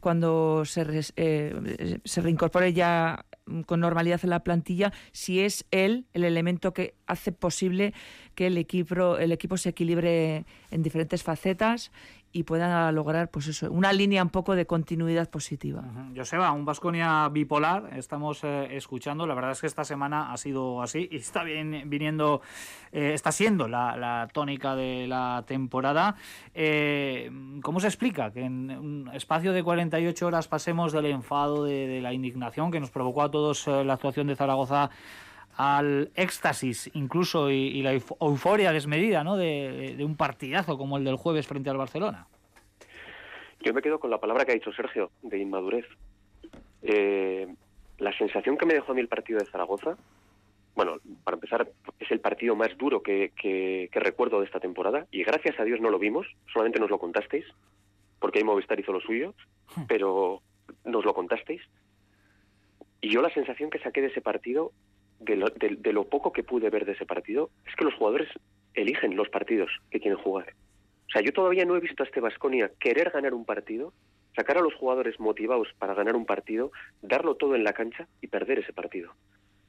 cuando 0.00 0.64
se, 0.66 0.84
eh, 1.16 1.98
se 2.04 2.20
reincorpore 2.20 2.74
ya 2.74 3.24
con 3.66 3.80
normalidad 3.80 4.20
en 4.22 4.30
la 4.30 4.44
plantilla, 4.44 4.92
si 5.12 5.40
es 5.40 5.64
él 5.70 6.06
el 6.12 6.24
elemento 6.24 6.72
que 6.72 6.94
hace 7.06 7.32
posible 7.32 7.94
que 8.34 8.48
el 8.48 8.58
equipo, 8.58 9.16
el 9.16 9.32
equipo 9.32 9.56
se 9.56 9.70
equilibre 9.70 10.44
en 10.70 10.82
diferentes 10.82 11.22
facetas 11.22 11.90
y 12.32 12.44
puedan 12.44 12.94
lograr 12.94 13.30
pues 13.30 13.46
eso, 13.46 13.70
una 13.70 13.92
línea 13.92 14.22
un 14.22 14.30
poco 14.30 14.54
de 14.54 14.66
continuidad 14.66 15.28
positiva. 15.28 15.84
Joseba, 16.16 16.50
un 16.52 16.64
Vasconia 16.64 17.28
bipolar, 17.28 17.90
estamos 17.96 18.42
eh, 18.44 18.68
escuchando, 18.76 19.26
la 19.26 19.34
verdad 19.34 19.52
es 19.52 19.60
que 19.60 19.66
esta 19.66 19.84
semana 19.84 20.32
ha 20.32 20.36
sido 20.36 20.82
así 20.82 21.08
y 21.10 21.16
está 21.16 21.44
bien 21.44 21.82
viniendo, 21.86 22.40
eh, 22.90 23.12
está 23.12 23.32
siendo 23.32 23.68
la, 23.68 24.28
tónica 24.32 24.74
de 24.74 25.06
la 25.06 25.44
temporada. 25.46 26.16
Eh, 26.54 27.30
¿Cómo 27.62 27.80
se 27.80 27.88
explica 27.88 28.32
que 28.32 28.44
en 28.44 28.70
un 28.70 29.10
espacio 29.12 29.52
de 29.52 29.62
48 29.62 30.26
horas 30.26 30.48
pasemos 30.48 30.92
del 30.92 31.06
enfado, 31.06 31.64
de 31.64 32.00
la 32.00 32.12
indignación 32.12 32.70
que 32.70 32.80
nos 32.80 32.90
provocó 32.90 33.22
a 33.22 33.30
todos 33.30 33.66
la 33.66 33.92
actuación 33.92 34.26
de 34.26 34.36
Zaragoza 34.36 34.90
al 35.56 36.10
éxtasis 36.14 36.90
incluso 36.94 37.50
y, 37.50 37.82
la 37.82 37.92
euforia 37.92 38.72
desmedida 38.72 39.22
¿no? 39.24 39.36
De, 39.36 39.96
un 40.00 40.16
partidazo 40.16 40.78
como 40.78 40.96
el 40.96 41.04
del 41.04 41.16
jueves 41.16 41.46
frente 41.46 41.70
al 41.70 41.76
Barcelona. 41.76 42.26
Yo 43.60 43.72
me 43.72 43.82
quedo 43.82 44.00
con 44.00 44.10
la 44.10 44.18
palabra 44.18 44.44
que 44.44 44.52
ha 44.52 44.54
dicho 44.54 44.72
Sergio, 44.72 45.10
de 45.22 45.38
inmadurez. 45.38 45.86
Eh, 46.82 47.46
la 47.98 48.16
sensación 48.16 48.56
que 48.56 48.66
me 48.66 48.74
dejó 48.74 48.92
a 48.92 48.94
mí 48.94 49.00
el 49.00 49.08
partido 49.08 49.38
de 49.38 49.46
Zaragoza, 49.46 49.96
bueno, 50.74 50.96
para 51.22 51.36
empezar, 51.36 51.68
es 52.00 52.10
el 52.10 52.20
partido 52.20 52.56
más 52.56 52.76
duro 52.76 53.02
que, 53.02 53.32
que, 53.36 53.88
recuerdo 53.92 54.40
de 54.40 54.46
esta 54.46 54.58
temporada 54.58 55.06
y 55.10 55.22
gracias 55.22 55.60
a 55.60 55.64
Dios 55.64 55.80
no 55.80 55.90
lo 55.90 55.98
vimos, 55.98 56.26
solamente 56.52 56.80
nos 56.80 56.90
lo 56.90 56.98
contasteis, 56.98 57.44
porque 58.18 58.38
ahí 58.38 58.44
Movistar 58.44 58.80
hizo 58.80 58.92
lo 58.92 59.00
suyo, 59.00 59.34
hmm. 59.76 59.82
pero 59.86 60.40
nos 60.84 61.04
lo 61.04 61.14
contasteis. 61.14 61.62
Y 63.00 63.10
yo 63.10 63.20
la 63.20 63.34
sensación 63.34 63.68
que 63.68 63.80
saqué 63.80 64.00
de 64.00 64.06
ese 64.08 64.20
partido 64.20 64.72
de 65.24 65.92
lo, 65.92 66.04
poco 66.04 66.32
que 66.32 66.42
pude 66.42 66.70
ver 66.70 66.84
de 66.84 66.92
ese 66.92 67.06
partido, 67.06 67.50
es 67.66 67.74
que 67.76 67.84
los 67.84 67.94
jugadores 67.94 68.28
eligen 68.74 69.16
los 69.16 69.28
partidos 69.28 69.70
que 69.90 70.00
quieren 70.00 70.18
jugar. 70.18 70.54
O 71.08 71.10
sea, 71.12 71.22
yo 71.22 71.32
todavía 71.32 71.64
no 71.64 71.76
he 71.76 71.80
visto 71.80 72.02
a 72.02 72.06
este 72.06 72.20
Vasconia 72.20 72.70
querer 72.80 73.10
ganar 73.10 73.34
un 73.34 73.44
partido, 73.44 73.92
sacar 74.34 74.58
a 74.58 74.62
los 74.62 74.74
jugadores 74.74 75.20
motivados 75.20 75.68
para 75.78 75.94
ganar 75.94 76.16
un 76.16 76.24
partido, 76.24 76.72
darlo 77.02 77.34
todo 77.34 77.54
en 77.54 77.64
la 77.64 77.72
cancha 77.72 78.08
y 78.20 78.28
perder 78.28 78.60
ese 78.60 78.72
partido. 78.72 79.12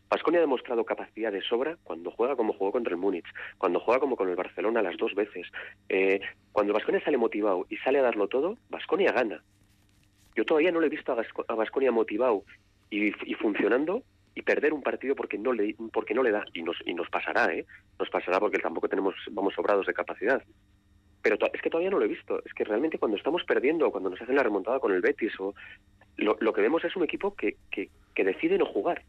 Vasconia 0.09 0.39
ha 0.39 0.41
demostrado 0.41 0.85
capacidad 0.85 1.31
de 1.31 1.41
sobra 1.41 1.77
cuando 1.83 2.11
juega 2.11 2.35
como 2.35 2.53
jugó 2.53 2.71
contra 2.71 2.91
el 2.91 2.99
Múnich, 2.99 3.25
cuando 3.57 3.79
juega 3.79 3.99
como 3.99 4.15
con 4.15 4.29
el 4.29 4.35
Barcelona 4.35 4.81
las 4.81 4.95
dos 4.97 5.15
veces. 5.15 5.47
Eh, 5.89 6.21
cuando 6.51 6.71
Vasconia 6.71 7.03
sale 7.03 7.17
motivado 7.17 7.65
y 7.69 7.77
sale 7.77 7.99
a 7.99 8.03
darlo 8.03 8.27
todo, 8.27 8.57
Vasconia 8.69 9.11
gana. 9.11 9.43
Yo 10.35 10.45
todavía 10.45 10.71
no 10.71 10.79
le 10.79 10.87
he 10.87 10.89
visto 10.89 11.11
a 11.47 11.55
Vasconia 11.55 11.91
motivado 11.91 12.43
y 12.91 13.11
funcionando 13.33 14.03
y 14.35 14.41
perder 14.41 14.73
un 14.73 14.81
partido 14.81 15.15
porque 15.15 15.37
no 15.37 15.53
le 15.53 15.75
porque 15.91 16.13
no 16.13 16.23
le 16.23 16.31
da 16.31 16.43
y 16.53 16.63
nos 16.63 16.77
y 16.85 16.93
nos 16.93 17.09
pasará 17.09 17.53
eh 17.53 17.65
nos 17.99 18.09
pasará 18.09 18.39
porque 18.39 18.59
tampoco 18.59 18.89
tenemos 18.89 19.15
vamos 19.31 19.53
sobrados 19.53 19.85
de 19.85 19.93
capacidad 19.93 20.43
pero 21.23 21.37
es 21.53 21.61
que 21.61 21.69
todavía 21.69 21.89
no 21.89 21.97
lo 21.97 22.05
he 22.05 22.09
visto. 22.09 22.43
Es 22.45 22.53
que 22.53 22.65
realmente 22.65 22.99
cuando 22.99 23.17
estamos 23.17 23.43
perdiendo, 23.45 23.89
cuando 23.91 24.09
nos 24.09 24.21
hacen 24.21 24.35
la 24.35 24.43
remontada 24.43 24.79
con 24.79 24.91
el 24.91 25.01
Betis, 25.01 25.31
o 25.39 25.55
lo, 26.17 26.37
lo 26.39 26.53
que 26.53 26.61
vemos 26.61 26.83
es 26.83 26.95
un 26.97 27.03
equipo 27.03 27.33
que, 27.33 27.55
que, 27.71 27.89
que 28.13 28.23
decide 28.25 28.57
no 28.57 28.65
jugar. 28.65 29.03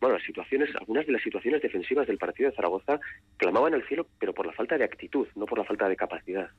Bueno, 0.00 0.16
las 0.16 0.26
situaciones, 0.26 0.74
algunas 0.74 1.06
de 1.06 1.12
las 1.12 1.22
situaciones 1.22 1.62
defensivas 1.62 2.06
del 2.06 2.18
partido 2.18 2.50
de 2.50 2.56
Zaragoza 2.56 2.98
clamaban 3.36 3.74
al 3.74 3.86
cielo, 3.86 4.06
pero 4.18 4.32
por 4.32 4.46
la 4.46 4.52
falta 4.52 4.78
de 4.78 4.84
actitud, 4.84 5.28
no 5.36 5.44
por 5.44 5.58
la 5.58 5.64
falta 5.64 5.88
de 5.88 5.94
capacidad. 5.94 6.50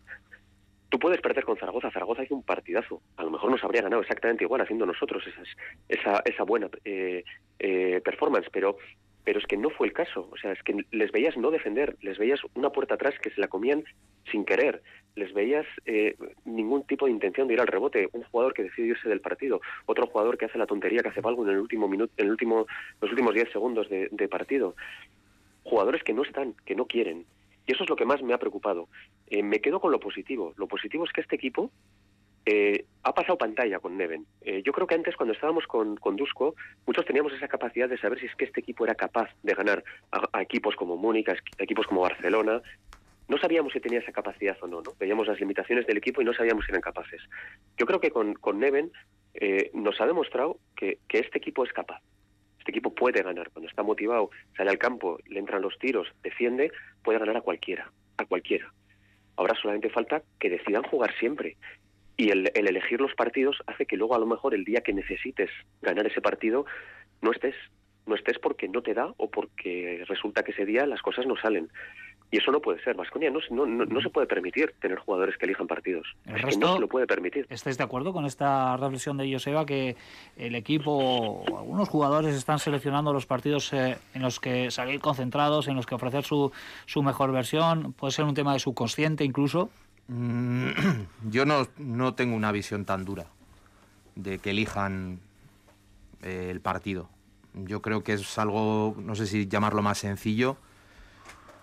Tú 0.93 0.99
puedes 0.99 1.21
perder 1.21 1.43
con 1.43 1.57
Zaragoza. 1.57 1.89
Zaragoza 1.89 2.23
hizo 2.23 2.35
un 2.35 2.43
partidazo. 2.43 3.01
A 3.17 3.23
lo 3.23 3.31
mejor 3.31 3.49
nos 3.49 3.63
habría 3.63 3.81
ganado 3.81 4.03
exactamente 4.03 4.43
igual 4.43 4.61
haciendo 4.61 4.85
nosotros 4.85 5.23
esas, 5.25 5.47
esa, 5.89 6.21
esa 6.23 6.43
buena 6.43 6.69
eh, 6.85 7.23
eh, 7.57 7.99
performance, 8.05 8.47
pero 8.51 8.77
pero 9.23 9.39
es 9.39 9.47
que 9.47 9.57
no 9.57 9.71
fue 9.71 9.87
el 9.87 9.93
caso. 9.93 10.29
O 10.31 10.37
sea, 10.37 10.51
es 10.51 10.61
que 10.61 10.85
les 10.91 11.11
veías 11.11 11.35
no 11.35 11.49
defender, 11.49 11.97
les 12.01 12.19
veías 12.19 12.39
una 12.53 12.69
puerta 12.69 12.93
atrás 12.93 13.15
que 13.19 13.31
se 13.31 13.41
la 13.41 13.47
comían 13.47 13.83
sin 14.29 14.45
querer, 14.45 14.83
les 15.15 15.33
veías 15.33 15.65
eh, 15.87 16.15
ningún 16.45 16.83
tipo 16.83 17.07
de 17.07 17.11
intención 17.11 17.47
de 17.47 17.55
ir 17.55 17.61
al 17.61 17.65
rebote, 17.65 18.09
un 18.11 18.21
jugador 18.25 18.53
que 18.53 18.61
decide 18.61 18.89
irse 18.89 19.09
del 19.09 19.21
partido, 19.21 19.61
otro 19.87 20.05
jugador 20.05 20.37
que 20.37 20.45
hace 20.45 20.59
la 20.59 20.67
tontería 20.67 21.01
que 21.01 21.09
hace 21.09 21.21
algo 21.23 21.43
en 21.43 21.53
el 21.53 21.57
último 21.57 21.87
minuto, 21.87 22.13
en 22.17 22.25
el 22.25 22.31
último, 22.31 22.67
los 23.01 23.09
últimos 23.09 23.33
10 23.33 23.51
segundos 23.51 23.89
de, 23.89 24.09
de 24.11 24.27
partido. 24.27 24.75
Jugadores 25.63 26.03
que 26.03 26.13
no 26.13 26.21
están, 26.21 26.53
que 26.65 26.75
no 26.75 26.85
quieren. 26.85 27.25
Y 27.65 27.73
eso 27.73 27.83
es 27.83 27.89
lo 27.89 27.95
que 27.95 28.05
más 28.05 28.21
me 28.21 28.33
ha 28.33 28.37
preocupado. 28.37 28.89
Eh, 29.27 29.43
me 29.43 29.61
quedo 29.61 29.79
con 29.79 29.91
lo 29.91 29.99
positivo. 29.99 30.53
Lo 30.57 30.67
positivo 30.67 31.05
es 31.05 31.11
que 31.11 31.21
este 31.21 31.35
equipo 31.35 31.71
eh, 32.45 32.85
ha 33.03 33.13
pasado 33.13 33.37
pantalla 33.37 33.79
con 33.79 33.97
Neven. 33.97 34.25
Eh, 34.41 34.61
yo 34.65 34.73
creo 34.73 34.85
que 34.85 34.95
antes, 34.95 35.15
cuando 35.15 35.33
estábamos 35.33 35.65
con, 35.65 35.95
con 35.95 36.15
Dusko, 36.17 36.55
muchos 36.85 37.05
teníamos 37.05 37.31
esa 37.33 37.47
capacidad 37.47 37.87
de 37.87 37.97
saber 37.97 38.19
si 38.19 38.25
es 38.25 38.35
que 38.35 38.45
este 38.45 38.59
equipo 38.59 38.83
era 38.83 38.95
capaz 38.95 39.29
de 39.43 39.53
ganar 39.53 39.83
a, 40.11 40.41
equipos 40.41 40.75
como 40.75 40.97
Múnich, 40.97 41.29
a 41.29 41.35
equipos 41.57 41.87
como 41.87 42.01
Barcelona. 42.01 42.61
No 43.29 43.37
sabíamos 43.37 43.71
si 43.71 43.79
tenía 43.79 43.99
esa 43.99 44.11
capacidad 44.11 44.57
o 44.61 44.67
no, 44.67 44.81
¿no? 44.81 44.91
Veíamos 44.99 45.27
las 45.27 45.39
limitaciones 45.39 45.87
del 45.87 45.97
equipo 45.97 46.21
y 46.21 46.25
no 46.25 46.33
sabíamos 46.33 46.65
si 46.65 46.71
eran 46.71 46.81
capaces. 46.81 47.21
Yo 47.77 47.85
creo 47.85 48.01
que 48.01 48.11
con, 48.11 48.33
con 48.33 48.59
Neven 48.59 48.91
eh, 49.35 49.71
nos 49.73 50.01
ha 50.01 50.05
demostrado 50.05 50.57
que, 50.75 50.99
que 51.07 51.19
este 51.19 51.37
equipo 51.37 51.63
es 51.63 51.71
capaz. 51.71 52.01
Este 52.63 52.71
equipo 52.71 52.95
puede 52.95 53.21
ganar. 53.21 53.49
Cuando 53.51 53.69
está 53.69 53.83
motivado, 53.83 54.29
sale 54.55 54.69
al 54.69 54.77
campo, 54.77 55.19
le 55.27 55.37
entran 55.37 55.61
los 55.61 55.77
tiros, 55.79 56.07
defiende, 56.23 56.71
puede 57.03 57.19
ganar 57.19 57.35
a 57.35 57.41
cualquiera, 57.41 57.91
a 58.15 58.25
cualquiera. 58.25 58.71
Ahora 59.35 59.53
solamente 59.61 59.89
falta 59.89 60.23
que 60.39 60.49
decidan 60.49 60.83
jugar 60.83 61.13
siempre 61.19 61.57
y 62.15 62.29
el, 62.29 62.49
elegir 62.55 63.01
los 63.01 63.13
partidos 63.15 63.61
hace 63.67 63.85
que 63.85 63.97
luego 63.97 64.15
a 64.15 64.19
lo 64.19 64.25
mejor 64.25 64.53
el 64.53 64.63
día 64.63 64.79
que 64.79 64.93
necesites 64.93 65.49
ganar 65.81 66.07
ese 66.07 66.21
partido 66.21 66.65
no 67.21 67.31
estés 67.31 67.55
no 68.05 68.15
estés 68.15 68.39
porque 68.39 68.69
no 68.69 68.81
te 68.81 68.93
da 68.93 69.13
o 69.17 69.29
porque 69.29 70.05
resulta 70.07 70.43
que 70.43 70.51
ese 70.51 70.65
día 70.65 70.85
las 70.85 71.01
cosas 71.01 71.25
no 71.25 71.35
salen. 71.35 71.69
Y 72.33 72.37
eso 72.37 72.51
no 72.51 72.59
puede 72.59 72.83
ser. 72.83 72.95
Vasconia 72.95 73.29
no, 73.29 73.39
no, 73.51 73.85
no, 73.85 74.01
se 74.01 74.09
puede 74.09 74.25
permitir 74.25 74.73
tener 74.81 74.97
jugadores 74.97 75.37
que 75.37 75.45
elijan 75.45 75.67
partidos. 75.67 76.07
es 76.25 76.43
que 76.43 76.57
no 76.57 76.73
se 76.73 76.79
lo 76.79 76.87
puede 76.87 77.05
permitir. 77.05 77.45
¿Estáis 77.47 77.77
de 77.77 77.83
acuerdo 77.83 78.11
con 78.11 78.25
esta 78.25 78.75
reflexión 78.75 79.17
de 79.17 79.31
Joseba 79.31 79.67
que 79.67 79.95
el 80.35 80.55
equipo, 80.55 81.43
algunos 81.55 81.89
jugadores 81.89 82.33
están 82.33 82.57
seleccionando 82.57 83.13
los 83.13 83.27
partidos 83.27 83.71
eh, 83.73 83.99
en 84.15 84.23
los 84.23 84.39
que 84.39 84.71
salir 84.71 84.99
concentrados, 84.99 85.67
en 85.67 85.75
los 85.75 85.85
que 85.85 85.93
ofrecer 85.93 86.23
su, 86.23 86.51
su 86.87 87.03
mejor 87.03 87.31
versión? 87.31 87.93
¿Puede 87.93 88.13
ser 88.13 88.25
un 88.25 88.33
tema 88.33 88.53
de 88.53 88.59
subconsciente 88.59 89.23
incluso? 89.23 89.69
Mm, 90.07 90.69
yo 91.29 91.45
no, 91.45 91.67
no, 91.77 92.15
tengo 92.15 92.35
una 92.35 92.51
visión 92.51 92.83
tan 92.83 93.05
dura 93.05 93.27
de 94.15 94.39
que 94.39 94.49
elijan 94.49 95.19
eh, 96.23 96.47
el 96.49 96.61
partido. 96.61 97.09
Yo 97.53 97.83
creo 97.83 98.03
que 98.03 98.13
es 98.13 98.39
algo, 98.39 98.95
no 98.97 99.13
sé 99.13 99.27
si 99.27 99.47
llamarlo 99.47 99.83
más 99.83 99.99
sencillo, 99.99 100.57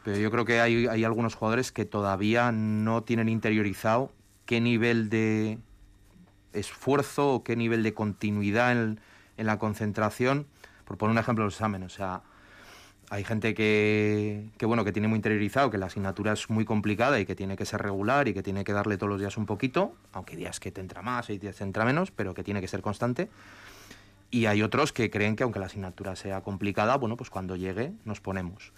pero 0.04 0.16
yo 0.18 0.30
creo 0.30 0.44
que 0.44 0.60
hay, 0.60 0.86
hay 0.86 1.04
algunos 1.04 1.34
jugadores 1.34 1.72
que 1.72 1.84
todavía 1.84 2.52
no 2.52 3.02
tienen 3.02 3.28
interiorizado 3.28 4.12
qué 4.46 4.60
nivel 4.60 5.10
de 5.10 5.58
esfuerzo 6.52 7.34
o 7.34 7.44
qué 7.44 7.56
nivel 7.56 7.82
de 7.82 7.94
continuidad 7.94 8.72
en, 8.72 9.00
en 9.36 9.46
la 9.46 9.58
concentración, 9.58 10.46
por 10.84 10.98
poner 10.98 11.12
un 11.12 11.18
ejemplo, 11.18 11.44
los 11.44 11.54
exámenes. 11.54 11.92
O 11.92 11.96
sea, 11.96 12.22
hay 13.12 13.24
gente 13.24 13.54
que, 13.54 14.50
bueno, 14.62 14.84
que 14.84 14.92
tiene 14.92 15.08
muy 15.08 15.16
interiorizado 15.16 15.68
que 15.68 15.78
la 15.78 15.86
asignatura 15.86 16.32
es 16.32 16.48
muy 16.48 16.64
complicada 16.64 17.18
y 17.18 17.26
que 17.26 17.34
tiene 17.34 17.56
que 17.56 17.66
ser 17.66 17.82
regular 17.82 18.28
y 18.28 18.34
que 18.34 18.42
tiene 18.44 18.62
que 18.62 18.72
darle 18.72 18.98
todos 18.98 19.10
los 19.10 19.20
días 19.20 19.36
un 19.36 19.46
poquito, 19.46 19.96
aunque 20.12 20.36
días 20.36 20.60
que 20.60 20.70
te 20.70 20.80
entra 20.80 21.02
más 21.02 21.28
y 21.28 21.38
días 21.38 21.56
te 21.56 21.64
entra 21.64 21.84
menos, 21.84 22.12
pero 22.12 22.34
que 22.34 22.44
tiene 22.44 22.60
que 22.60 22.68
ser 22.68 22.82
constante. 22.82 23.28
Y 24.30 24.46
hay 24.46 24.62
otros 24.62 24.92
que 24.92 25.10
creen 25.10 25.34
que 25.34 25.42
aunque 25.42 25.58
la 25.58 25.66
asignatura 25.66 26.14
sea 26.14 26.42
complicada, 26.42 26.96
bueno, 26.98 27.16
pues 27.16 27.30
cuando 27.30 27.56
llegue 27.56 27.92
nos 28.04 28.20
ponemos. 28.20 28.72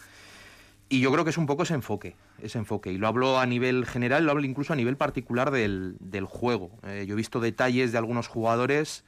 Y 0.92 1.00
yo 1.00 1.10
creo 1.10 1.24
que 1.24 1.30
es 1.30 1.38
un 1.38 1.46
poco 1.46 1.62
ese 1.62 1.72
enfoque, 1.72 2.16
ese 2.42 2.58
enfoque. 2.58 2.92
Y 2.92 2.98
lo 2.98 3.08
hablo 3.08 3.38
a 3.38 3.46
nivel 3.46 3.86
general, 3.86 4.26
lo 4.26 4.32
hablo 4.32 4.44
incluso 4.44 4.74
a 4.74 4.76
nivel 4.76 4.98
particular 4.98 5.50
del, 5.50 5.96
juego. 6.28 6.70
Eh, 6.82 7.06
yo 7.08 7.14
he 7.14 7.16
visto 7.16 7.40
detalles 7.40 7.92
de 7.92 7.98
algunos 7.98 8.28
jugadores 8.28 9.02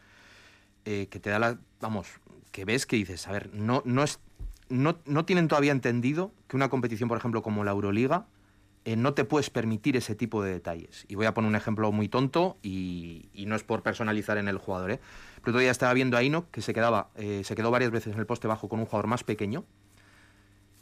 eh, 0.87 1.09
que 1.11 1.21
te 1.21 1.29
da. 1.29 1.59
Vamos, 1.83 2.09
que 2.53 2.65
ves 2.65 2.87
que 2.87 2.97
dices, 2.97 3.29
a 3.29 3.33
ver, 3.33 3.53
no, 3.53 3.83
no 3.85 4.03
es 4.03 4.19
no, 4.71 4.97
no, 5.05 5.27
tienen 5.27 5.47
todavía 5.47 5.73
entendido 5.73 6.33
que 6.49 6.57
una 6.57 6.71
competición, 6.71 7.07
por 7.07 7.19
ejemplo, 7.19 7.43
como 7.43 7.65
la 7.65 7.73
Euroliga, 7.73 8.29
eh, 8.87 8.97
no 8.97 9.13
te 9.13 9.27
puedes 9.27 9.51
permitir 9.51 9.99
ese 9.99 10.15
tipo 10.15 10.43
de 10.43 10.53
detalles. 10.53 11.05
Y 11.07 11.17
voy 11.17 11.27
a 11.27 11.35
poner 11.35 11.51
un 11.51 11.55
ejemplo 11.55 11.93
muy 11.93 12.09
tonto 12.09 12.57
y, 12.63 13.29
no 13.47 13.57
es 13.57 13.63
por 13.63 13.83
personalizar 13.83 14.39
en 14.39 14.49
el 14.49 14.57
jugador. 14.57 14.91
¿eh? 14.91 15.01
Pero 15.43 15.53
todavía 15.53 15.71
estaba 15.71 15.93
viendo 15.93 16.17
a 16.17 16.23
Ino 16.23 16.51
que 16.51 16.63
se, 16.63 16.73
quedaba, 16.73 17.11
se 17.15 17.55
quedó 17.55 17.71
varias 17.71 17.91
veces 17.91 18.15
en 18.15 18.21
el 18.21 18.25
poste 18.25 18.49
bajo 18.49 18.71
con 18.71 18.81
un 18.81 18.87
jugador 18.87 19.07
más 19.07 19.23
pequeño. 19.23 19.67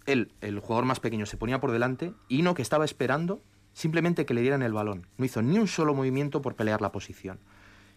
Él, 0.07 0.33
el 0.41 0.59
jugador 0.59 0.85
más 0.85 1.01
pequeño, 1.01 1.27
se 1.27 1.37
ponía 1.37 1.61
por 1.61 1.71
delante. 1.71 2.13
Ino, 2.29 2.55
que 2.55 2.63
estaba 2.63 2.85
esperando 2.85 3.41
simplemente 3.73 4.27
que 4.27 4.35
le 4.35 4.43
dieran 4.43 4.63
el 4.63 4.73
balón. 4.73 5.07
No 5.17 5.25
hizo 5.25 5.43
ni 5.43 5.59
un 5.59 5.69
solo 5.69 5.95
movimiento 5.95 6.43
por 6.43 6.55
pelear 6.55 6.81
la 6.81 6.93
posición. 6.93 7.41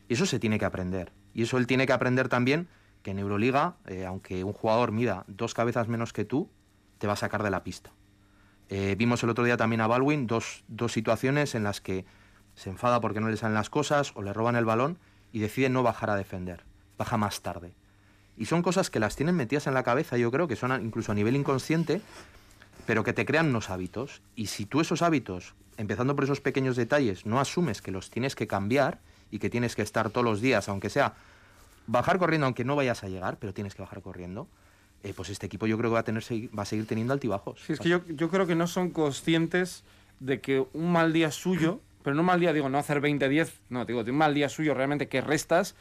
Y 0.07 0.13
eso 0.13 0.25
se 0.25 0.39
tiene 0.39 0.59
que 0.59 0.65
aprender. 0.65 1.11
Y 1.33 1.43
eso 1.43 1.57
él 1.57 1.67
tiene 1.67 1.85
que 1.85 1.93
aprender 1.93 2.29
también 2.29 2.67
que 3.01 3.11
en 3.11 3.19
Euroliga, 3.19 3.75
eh, 3.85 4.05
aunque 4.05 4.43
un 4.43 4.53
jugador 4.53 4.91
mida 4.91 5.25
dos 5.27 5.53
cabezas 5.53 5.87
menos 5.87 6.13
que 6.13 6.25
tú, 6.25 6.49
te 6.97 7.07
va 7.07 7.13
a 7.13 7.17
sacar 7.17 7.43
de 7.43 7.51
la 7.51 7.63
pista. 7.63 7.91
Eh, 8.69 8.95
vimos 8.97 9.21
el 9.23 9.29
otro 9.29 9.43
día 9.43 9.57
también 9.57 9.81
a 9.81 9.87
Baldwin 9.87 10.25
dos, 10.25 10.63
dos 10.67 10.91
situaciones 10.91 11.53
en 11.53 11.63
las 11.63 11.81
que 11.81 12.05
se 12.55 12.69
enfada 12.69 13.01
porque 13.01 13.19
no 13.19 13.29
le 13.29 13.37
salen 13.37 13.53
las 13.53 13.69
cosas 13.69 14.11
o 14.15 14.23
le 14.23 14.33
roban 14.33 14.55
el 14.55 14.65
balón 14.65 14.97
y 15.31 15.39
decide 15.39 15.69
no 15.69 15.83
bajar 15.83 16.09
a 16.09 16.15
defender, 16.15 16.63
baja 16.97 17.17
más 17.17 17.41
tarde. 17.41 17.75
Y 18.37 18.45
son 18.45 18.61
cosas 18.61 18.89
que 18.89 18.99
las 18.99 19.15
tienen 19.15 19.35
metidas 19.35 19.67
en 19.67 19.73
la 19.73 19.83
cabeza, 19.83 20.17
yo 20.17 20.31
creo 20.31 20.47
que 20.47 20.55
son 20.55 20.83
incluso 20.83 21.11
a 21.11 21.15
nivel 21.15 21.35
inconsciente, 21.35 22.01
pero 22.85 23.03
que 23.03 23.13
te 23.13 23.25
crean 23.25 23.47
unos 23.47 23.69
hábitos. 23.69 24.21
Y 24.35 24.47
si 24.47 24.65
tú 24.65 24.81
esos 24.81 25.01
hábitos, 25.01 25.55
empezando 25.77 26.15
por 26.15 26.25
esos 26.25 26.41
pequeños 26.41 26.75
detalles, 26.75 27.25
no 27.25 27.39
asumes 27.39 27.81
que 27.81 27.91
los 27.91 28.09
tienes 28.09 28.35
que 28.35 28.47
cambiar 28.47 28.99
y 29.31 29.39
que 29.39 29.49
tienes 29.49 29.75
que 29.75 29.81
estar 29.81 30.09
todos 30.09 30.25
los 30.25 30.41
días, 30.41 30.69
aunque 30.69 30.89
sea 30.89 31.13
bajar 31.87 32.17
corriendo, 32.17 32.45
aunque 32.45 32.65
no 32.65 32.75
vayas 32.75 33.03
a 33.03 33.07
llegar, 33.07 33.37
pero 33.37 33.53
tienes 33.53 33.75
que 33.75 33.81
bajar 33.81 34.01
corriendo. 34.01 34.47
Eh, 35.03 35.13
pues 35.15 35.29
este 35.29 35.45
equipo 35.45 35.67
yo 35.67 35.77
creo 35.77 35.91
que 35.91 35.93
va 35.93 35.99
a, 35.99 36.03
tener, 36.03 36.23
va 36.57 36.63
a 36.63 36.65
seguir 36.65 36.87
teniendo 36.87 37.13
altibajos. 37.13 37.61
Sí, 37.65 37.73
es 37.73 37.79
que 37.79 37.89
yo, 37.89 38.01
yo 38.07 38.29
creo 38.29 38.47
que 38.47 38.55
no 38.55 38.67
son 38.67 38.89
conscientes 38.89 39.83
de 40.19 40.41
que 40.41 40.65
un 40.73 40.91
mal 40.91 41.13
día 41.13 41.31
suyo, 41.31 41.79
pero 42.03 42.15
no 42.15 42.21
un 42.21 42.27
mal 42.27 42.39
día, 42.39 42.53
digo, 42.53 42.69
no 42.69 42.77
hacer 42.77 43.01
20-10, 43.01 43.51
no, 43.69 43.85
digo, 43.85 44.03
de 44.03 44.11
un 44.11 44.17
mal 44.17 44.33
día 44.33 44.49
suyo 44.49 44.73
realmente 44.73 45.07
que 45.07 45.21
restas, 45.21 45.75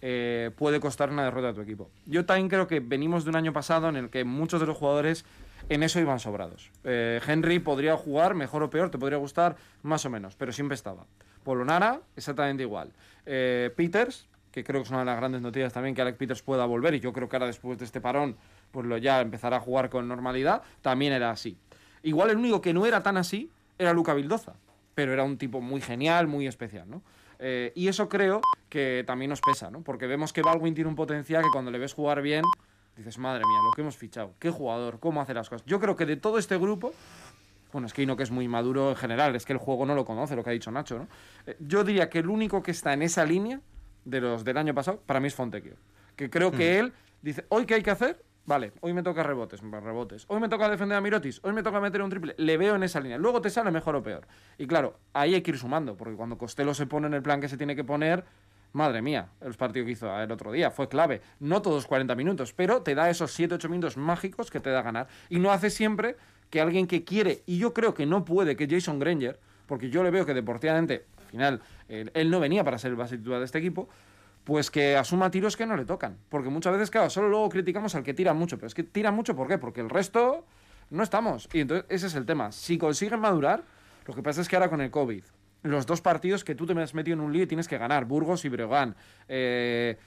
eh, 0.00 0.50
puede 0.56 0.80
costar 0.80 1.10
una 1.10 1.24
derrota 1.24 1.50
a 1.50 1.54
tu 1.54 1.60
equipo. 1.60 1.90
Yo 2.04 2.24
también 2.24 2.48
creo 2.48 2.66
que 2.66 2.80
venimos 2.80 3.24
de 3.24 3.30
un 3.30 3.36
año 3.36 3.52
pasado 3.52 3.88
en 3.88 3.96
el 3.96 4.10
que 4.10 4.24
muchos 4.24 4.60
de 4.60 4.66
los 4.66 4.76
jugadores 4.76 5.24
en 5.68 5.82
eso 5.82 6.00
iban 6.00 6.20
sobrados. 6.20 6.70
Eh, 6.84 7.20
Henry 7.26 7.58
podría 7.58 7.96
jugar 7.96 8.34
mejor 8.34 8.62
o 8.62 8.70
peor, 8.70 8.90
te 8.90 8.98
podría 8.98 9.18
gustar 9.18 9.56
más 9.82 10.04
o 10.04 10.10
menos, 10.10 10.36
pero 10.36 10.52
siempre 10.52 10.74
estaba. 10.74 11.06
Polonara, 11.42 12.00
exactamente 12.16 12.62
igual. 12.62 12.92
Peters, 13.24 14.28
que 14.56 14.64
creo 14.64 14.80
que 14.80 14.86
es 14.86 14.90
una 14.90 15.00
de 15.00 15.04
las 15.04 15.16
grandes 15.16 15.42
noticias 15.42 15.72
también 15.72 15.94
que 15.94 16.02
Alex 16.02 16.16
Peters 16.16 16.42
pueda 16.42 16.64
volver 16.64 16.94
y 16.94 17.00
yo 17.00 17.12
creo 17.12 17.28
que 17.28 17.36
ahora 17.36 17.46
después 17.46 17.78
de 17.78 17.84
este 17.84 18.00
parón 18.00 18.36
pues 18.70 18.86
lo 18.86 18.96
ya 18.96 19.20
empezará 19.20 19.58
a 19.58 19.60
jugar 19.60 19.90
con 19.90 20.08
normalidad, 20.08 20.62
también 20.80 21.12
era 21.12 21.30
así. 21.30 21.58
Igual 22.02 22.30
el 22.30 22.38
único 22.38 22.60
que 22.60 22.72
no 22.72 22.86
era 22.86 23.02
tan 23.02 23.16
así 23.16 23.50
era 23.78 23.92
Luca 23.92 24.14
Vildoza, 24.14 24.54
pero 24.94 25.12
era 25.12 25.24
un 25.24 25.36
tipo 25.36 25.60
muy 25.60 25.80
genial, 25.80 26.26
muy 26.26 26.46
especial, 26.46 26.88
¿no? 26.88 27.02
Eh, 27.38 27.72
y 27.74 27.88
eso 27.88 28.08
creo 28.08 28.40
que 28.68 29.04
también 29.06 29.30
nos 29.30 29.40
pesa, 29.40 29.70
¿no? 29.70 29.82
Porque 29.82 30.06
vemos 30.06 30.32
que 30.32 30.42
Baldwin 30.42 30.74
tiene 30.74 30.88
un 30.88 30.96
potencial 30.96 31.42
que 31.42 31.50
cuando 31.50 31.70
le 31.70 31.78
ves 31.78 31.94
jugar 31.94 32.22
bien, 32.22 32.44
dices, 32.96 33.18
madre 33.18 33.44
mía, 33.46 33.58
lo 33.64 33.72
que 33.72 33.82
hemos 33.82 33.96
fichado, 33.96 34.34
qué 34.38 34.50
jugador, 34.50 34.98
cómo 35.00 35.20
hace 35.20 35.34
las 35.34 35.48
cosas. 35.48 35.66
Yo 35.66 35.80
creo 35.80 35.96
que 35.96 36.06
de 36.06 36.16
todo 36.16 36.38
este 36.38 36.56
grupo, 36.56 36.92
bueno, 37.72 37.86
es 37.86 37.92
que 37.92 38.02
Ino 38.02 38.16
que 38.16 38.22
es 38.22 38.30
muy 38.30 38.48
maduro 38.48 38.90
en 38.90 38.96
general, 38.96 39.36
es 39.36 39.44
que 39.44 39.52
el 39.52 39.58
juego 39.58 39.84
no 39.86 39.94
lo 39.94 40.04
conoce, 40.04 40.34
lo 40.34 40.42
que 40.42 40.50
ha 40.50 40.52
dicho 40.52 40.70
Nacho, 40.70 40.98
¿no? 40.98 41.08
Eh, 41.46 41.56
yo 41.60 41.84
diría 41.84 42.08
que 42.08 42.20
el 42.20 42.28
único 42.28 42.62
que 42.62 42.70
está 42.70 42.92
en 42.92 43.02
esa 43.02 43.24
línea 43.24 43.60
de 44.04 44.20
los 44.20 44.44
del 44.44 44.56
año 44.56 44.74
pasado, 44.74 45.00
para 45.04 45.20
mí 45.20 45.26
es 45.26 45.34
Fontecchio. 45.34 45.74
Que 46.14 46.30
creo 46.30 46.50
que 46.50 46.78
él 46.78 46.92
dice, 47.20 47.44
¿hoy 47.50 47.66
qué 47.66 47.74
hay 47.74 47.82
que 47.82 47.90
hacer? 47.90 48.24
Vale, 48.46 48.72
hoy 48.80 48.92
me 48.92 49.02
toca 49.02 49.24
rebotes, 49.24 49.60
rebotes. 49.60 50.24
Hoy 50.28 50.38
me 50.38 50.48
toca 50.48 50.68
defender 50.68 50.96
a 50.96 51.00
Mirotis, 51.00 51.40
hoy 51.42 51.52
me 51.52 51.64
toca 51.64 51.80
meter 51.80 52.00
un 52.00 52.10
triple. 52.10 52.36
Le 52.38 52.56
veo 52.56 52.76
en 52.76 52.84
esa 52.84 53.00
línea. 53.00 53.18
Luego 53.18 53.42
te 53.42 53.50
sale 53.50 53.72
mejor 53.72 53.96
o 53.96 54.04
peor. 54.04 54.28
Y 54.56 54.68
claro, 54.68 55.00
ahí 55.12 55.34
hay 55.34 55.42
que 55.42 55.50
ir 55.50 55.58
sumando, 55.58 55.96
porque 55.96 56.14
cuando 56.14 56.38
Costello 56.38 56.72
se 56.72 56.86
pone 56.86 57.08
en 57.08 57.14
el 57.14 57.22
plan 57.22 57.40
que 57.40 57.48
se 57.48 57.56
tiene 57.56 57.74
que 57.74 57.82
poner, 57.82 58.24
madre 58.72 59.02
mía, 59.02 59.30
el 59.40 59.54
partido 59.54 59.84
que 59.84 59.92
hizo 59.92 60.16
el 60.16 60.30
otro 60.30 60.52
día 60.52 60.70
fue 60.70 60.88
clave. 60.88 61.22
No 61.40 61.60
todos 61.60 61.88
40 61.88 62.14
minutos, 62.14 62.52
pero 62.52 62.82
te 62.82 62.94
da 62.94 63.10
esos 63.10 63.36
7-8 63.36 63.68
minutos 63.68 63.96
mágicos 63.96 64.48
que 64.48 64.60
te 64.60 64.70
da 64.70 64.80
ganar. 64.80 65.08
Y 65.28 65.40
no 65.40 65.50
hace 65.50 65.68
siempre 65.68 66.16
que 66.48 66.60
alguien 66.60 66.86
que 66.86 67.02
quiere, 67.02 67.42
y 67.46 67.58
yo 67.58 67.74
creo 67.74 67.94
que 67.94 68.06
no 68.06 68.24
puede, 68.24 68.54
que 68.54 68.68
Jason 68.68 69.00
Granger, 69.00 69.40
porque 69.66 69.90
yo 69.90 70.04
le 70.04 70.12
veo 70.12 70.24
que 70.24 70.34
deportivamente, 70.34 71.06
al 71.18 71.24
final, 71.24 71.62
él, 71.88 72.12
él 72.14 72.30
no 72.30 72.38
venía 72.38 72.62
para 72.62 72.78
ser 72.78 72.92
el 72.92 72.96
base 72.96 73.18
titular 73.18 73.40
de 73.40 73.46
este 73.46 73.58
equipo, 73.58 73.88
pues 74.46 74.70
que 74.70 74.96
asuma 74.96 75.28
tiros 75.28 75.56
que 75.56 75.66
no 75.66 75.76
le 75.76 75.84
tocan. 75.84 76.18
Porque 76.28 76.48
muchas 76.48 76.72
veces, 76.72 76.88
claro, 76.88 77.10
solo 77.10 77.28
luego 77.28 77.48
criticamos 77.48 77.96
al 77.96 78.04
que 78.04 78.14
tira 78.14 78.32
mucho, 78.32 78.56
pero 78.56 78.68
es 78.68 78.74
que 78.74 78.84
tira 78.84 79.10
mucho, 79.10 79.34
¿por 79.34 79.48
qué? 79.48 79.58
Porque 79.58 79.80
el 79.80 79.90
resto 79.90 80.46
no 80.88 81.02
estamos. 81.02 81.48
Y 81.52 81.60
entonces 81.60 81.84
ese 81.88 82.06
es 82.06 82.14
el 82.14 82.26
tema. 82.26 82.52
Si 82.52 82.78
consiguen 82.78 83.18
madurar, 83.18 83.64
lo 84.06 84.14
que 84.14 84.22
pasa 84.22 84.40
es 84.40 84.48
que 84.48 84.54
ahora 84.54 84.70
con 84.70 84.80
el 84.80 84.92
COVID, 84.92 85.24
los 85.64 85.84
dos 85.84 86.00
partidos 86.00 86.44
que 86.44 86.54
tú 86.54 86.64
te 86.64 86.80
has 86.80 86.94
metido 86.94 87.14
en 87.14 87.22
un 87.22 87.32
lío 87.32 87.42
y 87.42 87.48
tienes 87.48 87.66
que 87.66 87.76
ganar, 87.76 88.04
Burgos 88.04 88.44
y 88.44 88.48
Breogán, 88.48 88.94
eh, 89.26 89.98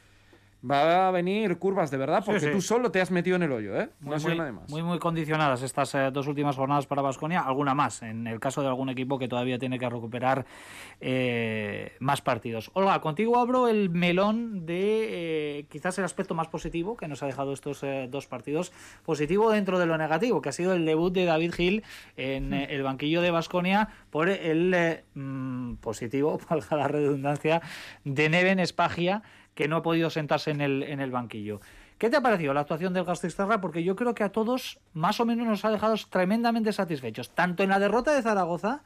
va 0.69 1.07
a 1.07 1.11
venir 1.11 1.57
curvas 1.57 1.89
de 1.91 1.97
verdad 1.97 2.23
porque 2.25 2.39
Sí, 2.41 2.45
sí. 2.47 2.51
tú 2.51 2.61
solo 2.61 2.91
te 2.91 2.99
has 3.01 3.11
metido 3.11 3.35
en 3.35 3.43
el 3.43 3.51
hoyo, 3.51 3.79
¿eh? 3.79 3.89
No 4.01 4.11
Muy, 4.11 4.19
sido 4.19 4.35
muy, 4.35 4.51
más. 4.51 4.69
muy, 4.69 4.83
muy 4.83 4.99
condicionadas 4.99 5.61
estas 5.61 5.93
eh, 5.95 6.09
dos 6.11 6.27
últimas 6.27 6.55
jornadas 6.55 6.85
para 6.85 7.01
Vasconia, 7.01 7.41
alguna 7.41 7.73
más, 7.73 8.01
en 8.01 8.27
el 8.27 8.39
caso 8.39 8.61
de 8.61 8.67
algún 8.67 8.89
equipo 8.89 9.17
que 9.19 9.27
todavía 9.27 9.57
tiene 9.57 9.79
que 9.79 9.89
recuperar 9.89 10.45
eh, 11.01 11.93
más 11.99 12.21
partidos. 12.21 12.71
Olga, 12.73 12.99
contigo 13.01 13.37
abro 13.39 13.67
el 13.67 13.89
melón 13.89 14.65
de 14.65 15.59
eh, 15.59 15.65
quizás 15.69 15.97
el 15.97 16.05
aspecto 16.05 16.35
más 16.35 16.47
positivo 16.47 16.97
que 16.97 17.07
nos 17.07 17.23
ha 17.23 17.25
dejado 17.25 17.53
estos 17.53 17.83
dos 18.09 18.27
partidos, 18.27 18.71
positivo 19.05 19.51
dentro 19.51 19.79
de 19.79 19.85
lo 19.85 19.97
negativo, 19.97 20.41
que 20.41 20.49
ha 20.49 20.53
sido 20.53 20.73
el 20.73 20.85
debut 20.85 21.13
de 21.13 21.25
David 21.25 21.53
Gil 21.53 21.83
en 22.17 22.53
eh, 22.53 22.67
el 22.71 22.83
banquillo 22.83 23.21
de 23.21 23.31
Vasconia 23.31 23.89
por 24.09 24.29
el 24.29 25.03
mm, 25.15 25.75
positivo, 25.75 26.39
valga 26.49 26.75
la 26.75 26.87
redundancia, 26.87 27.61
de 28.03 28.29
Neven 28.29 28.59
Espagia, 28.59 29.21
que 29.59 29.67
no 29.67 29.75
ha 29.75 29.83
podido 29.83 30.09
sentarse 30.09 30.51
en 30.51 30.61
el, 30.61 30.83
en 30.83 31.01
el 31.01 31.11
banquillo. 31.11 31.59
¿Qué 31.97 32.09
te 32.09 32.15
ha 32.15 32.21
parecido 32.21 32.53
la 32.53 32.61
actuación 32.61 32.93
del 32.93 33.03
Gasteiztarra? 33.03 33.59
Porque 33.59 33.83
yo 33.83 33.93
creo 33.97 34.15
que 34.15 34.23
a 34.23 34.29
todos 34.31 34.79
más 34.93 35.19
o 35.19 35.25
menos 35.25 35.45
nos 35.45 35.65
ha 35.65 35.69
dejado 35.69 35.95
tremendamente 36.09 36.71
satisfechos, 36.71 37.31
tanto 37.31 37.61
en 37.61 37.67
la 37.67 37.77
derrota 37.77 38.15
de 38.15 38.21
Zaragoza, 38.21 38.83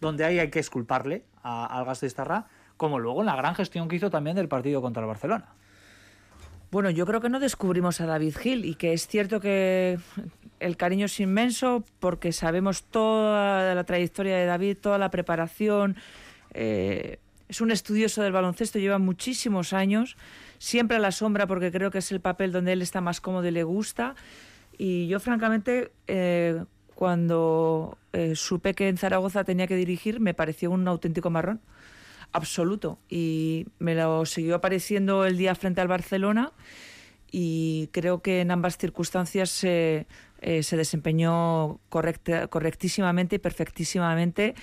donde 0.00 0.24
ahí 0.24 0.38
hay 0.38 0.48
que 0.48 0.60
esculparle 0.60 1.26
a- 1.42 1.66
al 1.66 1.84
Gasteiztarra, 1.84 2.46
como 2.78 2.98
luego 2.98 3.20
en 3.20 3.26
la 3.26 3.36
gran 3.36 3.54
gestión 3.54 3.86
que 3.86 3.96
hizo 3.96 4.08
también 4.08 4.34
del 4.34 4.48
partido 4.48 4.80
contra 4.80 5.02
el 5.02 5.08
Barcelona. 5.08 5.48
Bueno, 6.70 6.88
yo 6.88 7.04
creo 7.04 7.20
que 7.20 7.28
no 7.28 7.38
descubrimos 7.38 8.00
a 8.00 8.06
David 8.06 8.34
Gil 8.38 8.64
y 8.64 8.76
que 8.76 8.94
es 8.94 9.06
cierto 9.08 9.40
que 9.40 9.98
el 10.58 10.76
cariño 10.78 11.04
es 11.04 11.20
inmenso 11.20 11.84
porque 12.00 12.32
sabemos 12.32 12.84
toda 12.84 13.74
la 13.74 13.84
trayectoria 13.84 14.38
de 14.38 14.46
David, 14.46 14.78
toda 14.80 14.96
la 14.96 15.10
preparación. 15.10 15.96
eh, 16.54 17.18
es 17.48 17.60
un 17.60 17.70
estudioso 17.70 18.22
del 18.22 18.32
baloncesto, 18.32 18.78
lleva 18.78 18.98
muchísimos 18.98 19.72
años, 19.72 20.16
siempre 20.58 20.98
a 20.98 21.00
la 21.00 21.12
sombra 21.12 21.46
porque 21.46 21.72
creo 21.72 21.90
que 21.90 21.98
es 21.98 22.12
el 22.12 22.20
papel 22.20 22.52
donde 22.52 22.72
él 22.72 22.82
está 22.82 23.00
más 23.00 23.20
cómodo 23.20 23.46
y 23.46 23.50
le 23.50 23.62
gusta. 23.62 24.14
Y 24.76 25.08
yo, 25.08 25.18
francamente, 25.18 25.90
eh, 26.06 26.62
cuando 26.94 27.96
eh, 28.12 28.34
supe 28.36 28.74
que 28.74 28.88
en 28.88 28.98
Zaragoza 28.98 29.44
tenía 29.44 29.66
que 29.66 29.76
dirigir, 29.76 30.20
me 30.20 30.34
pareció 30.34 30.70
un 30.70 30.86
auténtico 30.86 31.30
marrón 31.30 31.60
absoluto. 32.32 32.98
Y 33.08 33.66
me 33.78 33.94
lo 33.94 34.26
siguió 34.26 34.56
apareciendo 34.56 35.24
el 35.24 35.38
día 35.38 35.54
frente 35.54 35.80
al 35.80 35.88
Barcelona 35.88 36.52
y 37.30 37.88
creo 37.92 38.22
que 38.22 38.40
en 38.40 38.50
ambas 38.50 38.78
circunstancias 38.78 39.50
se, 39.50 40.06
eh, 40.40 40.62
se 40.62 40.76
desempeñó 40.76 41.80
correcta, 41.88 42.46
correctísimamente 42.48 43.36
y 43.36 43.38
perfectísimamente, 43.38 44.54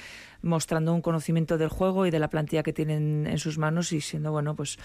mostrando 0.45 0.93
un 0.93 1.01
conocimiento 1.01 1.57
del 1.57 1.69
juego 1.69 2.05
y 2.05 2.11
de 2.11 2.19
la 2.19 2.29
plantilla 2.29 2.63
que 2.63 2.71
tienen 2.71 3.27
en 3.27 3.37
sus 3.37 3.57
manos 3.57 3.91
y 3.91 3.99
siendo, 3.99 4.31
bueno, 4.31 4.55
pues 4.55 4.77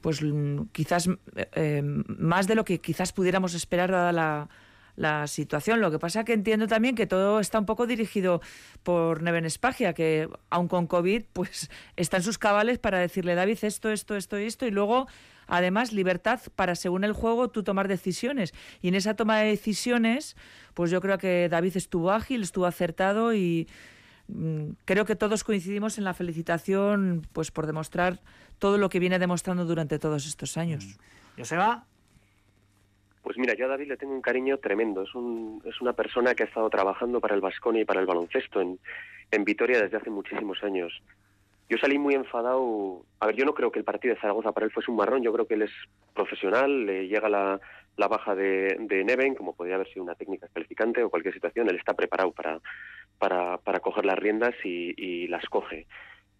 pues 0.00 0.22
mm, 0.22 0.68
quizás 0.72 1.08
eh, 1.54 1.82
más 1.82 2.46
de 2.46 2.54
lo 2.54 2.64
que 2.64 2.80
quizás 2.80 3.12
pudiéramos 3.12 3.54
esperar 3.54 3.90
dada 3.90 4.12
la, 4.12 4.48
la 4.96 5.26
situación. 5.26 5.80
Lo 5.80 5.90
que 5.90 5.98
pasa 5.98 6.24
que 6.24 6.32
entiendo 6.32 6.66
también 6.66 6.94
que 6.94 7.06
todo 7.06 7.40
está 7.40 7.58
un 7.58 7.66
poco 7.66 7.86
dirigido 7.86 8.40
por 8.82 9.22
Neven 9.22 9.44
Espagia, 9.44 9.92
que 9.94 10.28
aun 10.50 10.68
con 10.68 10.86
COVID, 10.86 11.24
pues 11.32 11.70
está 11.96 12.18
en 12.18 12.22
sus 12.22 12.38
cabales 12.38 12.78
para 12.78 12.98
decirle, 12.98 13.34
David, 13.34 13.58
esto, 13.62 13.90
esto, 13.90 14.16
esto 14.16 14.38
y 14.38 14.44
esto, 14.44 14.66
y 14.66 14.70
luego, 14.70 15.06
además, 15.46 15.92
libertad 15.92 16.40
para, 16.56 16.74
según 16.74 17.04
el 17.04 17.12
juego, 17.12 17.48
tú 17.48 17.62
tomar 17.62 17.88
decisiones. 17.88 18.52
Y 18.80 18.88
en 18.88 18.94
esa 18.94 19.14
toma 19.14 19.38
de 19.38 19.46
decisiones, 19.48 20.36
pues 20.74 20.90
yo 20.90 21.00
creo 21.00 21.18
que 21.18 21.48
David 21.48 21.76
estuvo 21.76 22.10
ágil, 22.10 22.42
estuvo 22.42 22.66
acertado 22.66 23.34
y 23.34 23.68
creo 24.84 25.04
que 25.04 25.16
todos 25.16 25.44
coincidimos 25.44 25.98
en 25.98 26.04
la 26.04 26.14
felicitación 26.14 27.26
pues 27.32 27.50
por 27.50 27.66
demostrar 27.66 28.20
todo 28.58 28.78
lo 28.78 28.88
que 28.88 28.98
viene 28.98 29.18
demostrando 29.18 29.64
durante 29.64 29.98
todos 29.98 30.26
estos 30.26 30.56
años. 30.56 30.98
Joseba, 31.38 31.84
Pues 33.22 33.36
mira, 33.38 33.54
yo 33.54 33.66
a 33.66 33.68
David 33.68 33.88
le 33.88 33.96
tengo 33.96 34.14
un 34.14 34.22
cariño 34.22 34.58
tremendo. 34.58 35.02
Es, 35.02 35.14
un, 35.14 35.62
es 35.64 35.80
una 35.80 35.92
persona 35.92 36.34
que 36.34 36.42
ha 36.42 36.46
estado 36.46 36.68
trabajando 36.70 37.20
para 37.20 37.34
el 37.34 37.40
Vasconia 37.40 37.82
y 37.82 37.84
para 37.84 38.00
el 38.00 38.06
baloncesto 38.06 38.60
en, 38.60 38.78
en 39.30 39.44
Vitoria 39.44 39.80
desde 39.80 39.96
hace 39.96 40.10
muchísimos 40.10 40.62
años. 40.62 40.92
Yo 41.68 41.78
salí 41.78 41.98
muy 41.98 42.14
enfadado. 42.14 43.04
A 43.20 43.26
ver, 43.26 43.36
yo 43.36 43.44
no 43.44 43.54
creo 43.54 43.70
que 43.70 43.78
el 43.78 43.84
partido 43.84 44.14
de 44.14 44.20
Zaragoza 44.20 44.52
para 44.52 44.66
él 44.66 44.72
fuese 44.72 44.90
un 44.90 44.96
marrón. 44.96 45.22
Yo 45.22 45.32
creo 45.32 45.46
que 45.46 45.54
él 45.54 45.62
es 45.62 45.70
profesional. 46.14 46.84
Le 46.84 47.06
llega 47.06 47.28
la, 47.28 47.60
la 47.96 48.08
baja 48.08 48.34
de, 48.34 48.76
de 48.80 49.04
Neven, 49.04 49.36
como 49.36 49.54
podría 49.54 49.76
haber 49.76 49.88
sido 49.88 50.02
una 50.02 50.16
técnica 50.16 50.48
calificante 50.52 51.02
o 51.04 51.10
cualquier 51.10 51.32
situación. 51.32 51.68
Él 51.68 51.76
está 51.76 51.94
preparado 51.94 52.32
para, 52.32 52.58
para, 53.20 53.58
para 53.58 53.78
coger 53.78 54.04
las 54.06 54.18
riendas 54.18 54.54
y, 54.64 54.94
y 54.96 55.28
las 55.28 55.44
coge. 55.44 55.86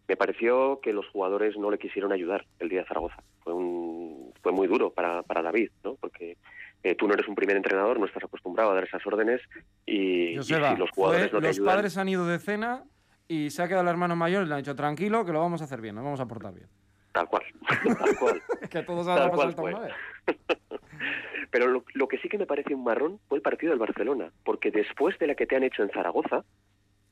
Me 0.09 0.16
pareció 0.16 0.81
que 0.83 0.93
los 0.93 1.07
jugadores 1.09 1.57
no 1.57 1.71
le 1.71 1.79
quisieron 1.79 2.11
ayudar 2.11 2.45
el 2.59 2.69
día 2.69 2.81
de 2.81 2.87
Zaragoza. 2.88 3.23
Fue, 3.45 3.53
un, 3.55 4.33
fue 4.43 4.51
muy 4.51 4.66
duro 4.66 4.90
para, 4.90 5.23
para 5.23 5.43
David, 5.43 5.71
¿no? 5.85 5.95
Porque 5.95 6.37
eh, 6.83 6.97
tú 6.97 7.07
no 7.07 7.14
eres 7.14 7.29
un 7.29 7.37
primer 7.37 7.57
entrenador, 7.57 8.01
no 8.01 8.07
estás 8.07 8.25
acostumbrado 8.25 8.73
a 8.73 8.75
dar 8.75 8.85
esas 8.85 9.07
órdenes 9.07 9.40
y, 9.87 10.31
y 10.31 10.37
Joseba, 10.37 10.73
si 10.73 10.79
los 10.79 10.90
jugadores 10.90 11.31
fue- 11.31 11.35
no 11.37 11.40
te 11.43 11.47
los 11.49 11.57
ayudan... 11.57 11.75
padres 11.77 11.97
han 11.97 12.09
ido 12.09 12.27
de 12.27 12.38
cena 12.40 12.83
y 13.29 13.51
se 13.51 13.62
ha 13.62 13.69
quedado 13.69 13.83
el 13.85 13.88
hermano 13.88 14.16
mayor 14.16 14.45
y 14.45 14.49
le 14.49 14.55
han 14.55 14.61
dicho, 14.62 14.75
tranquilo, 14.75 15.25
que 15.25 15.33
lo 15.33 15.38
vamos 15.40 15.61
a 15.61 15.64
hacer 15.64 15.81
bien, 15.81 15.95
nos 15.95 16.03
vamos 16.03 16.19
a 16.19 16.27
portar 16.27 16.55
bien. 16.55 16.66
Tal 17.12 17.29
cual, 17.29 17.43
tal 17.99 18.16
cual. 18.19 18.43
que 18.71 18.79
a 18.79 18.87
todos 18.87 19.07
Tal 19.07 19.19
ha 19.19 19.31
pasado 19.31 19.55
cual 19.57 19.93
Pero 21.51 21.66
lo, 21.66 21.85
lo 21.95 22.09
que 22.09 22.19
sí 22.19 22.29
que 22.29 22.38
me 22.38 22.47
parece 22.47 22.75
un 22.75 22.85
marrón 22.85 23.19
fue 23.29 23.38
el 23.38 23.43
partido 23.43 23.71
del 23.71 23.81
Barcelona, 23.81 24.31
porque 24.45 24.71
después 24.71 25.19
de 25.19 25.27
la 25.27 25.35
que 25.35 25.47
te 25.47 25.57
han 25.57 25.64
hecho 25.64 25.83
en 25.83 25.90
Zaragoza, 25.90 26.45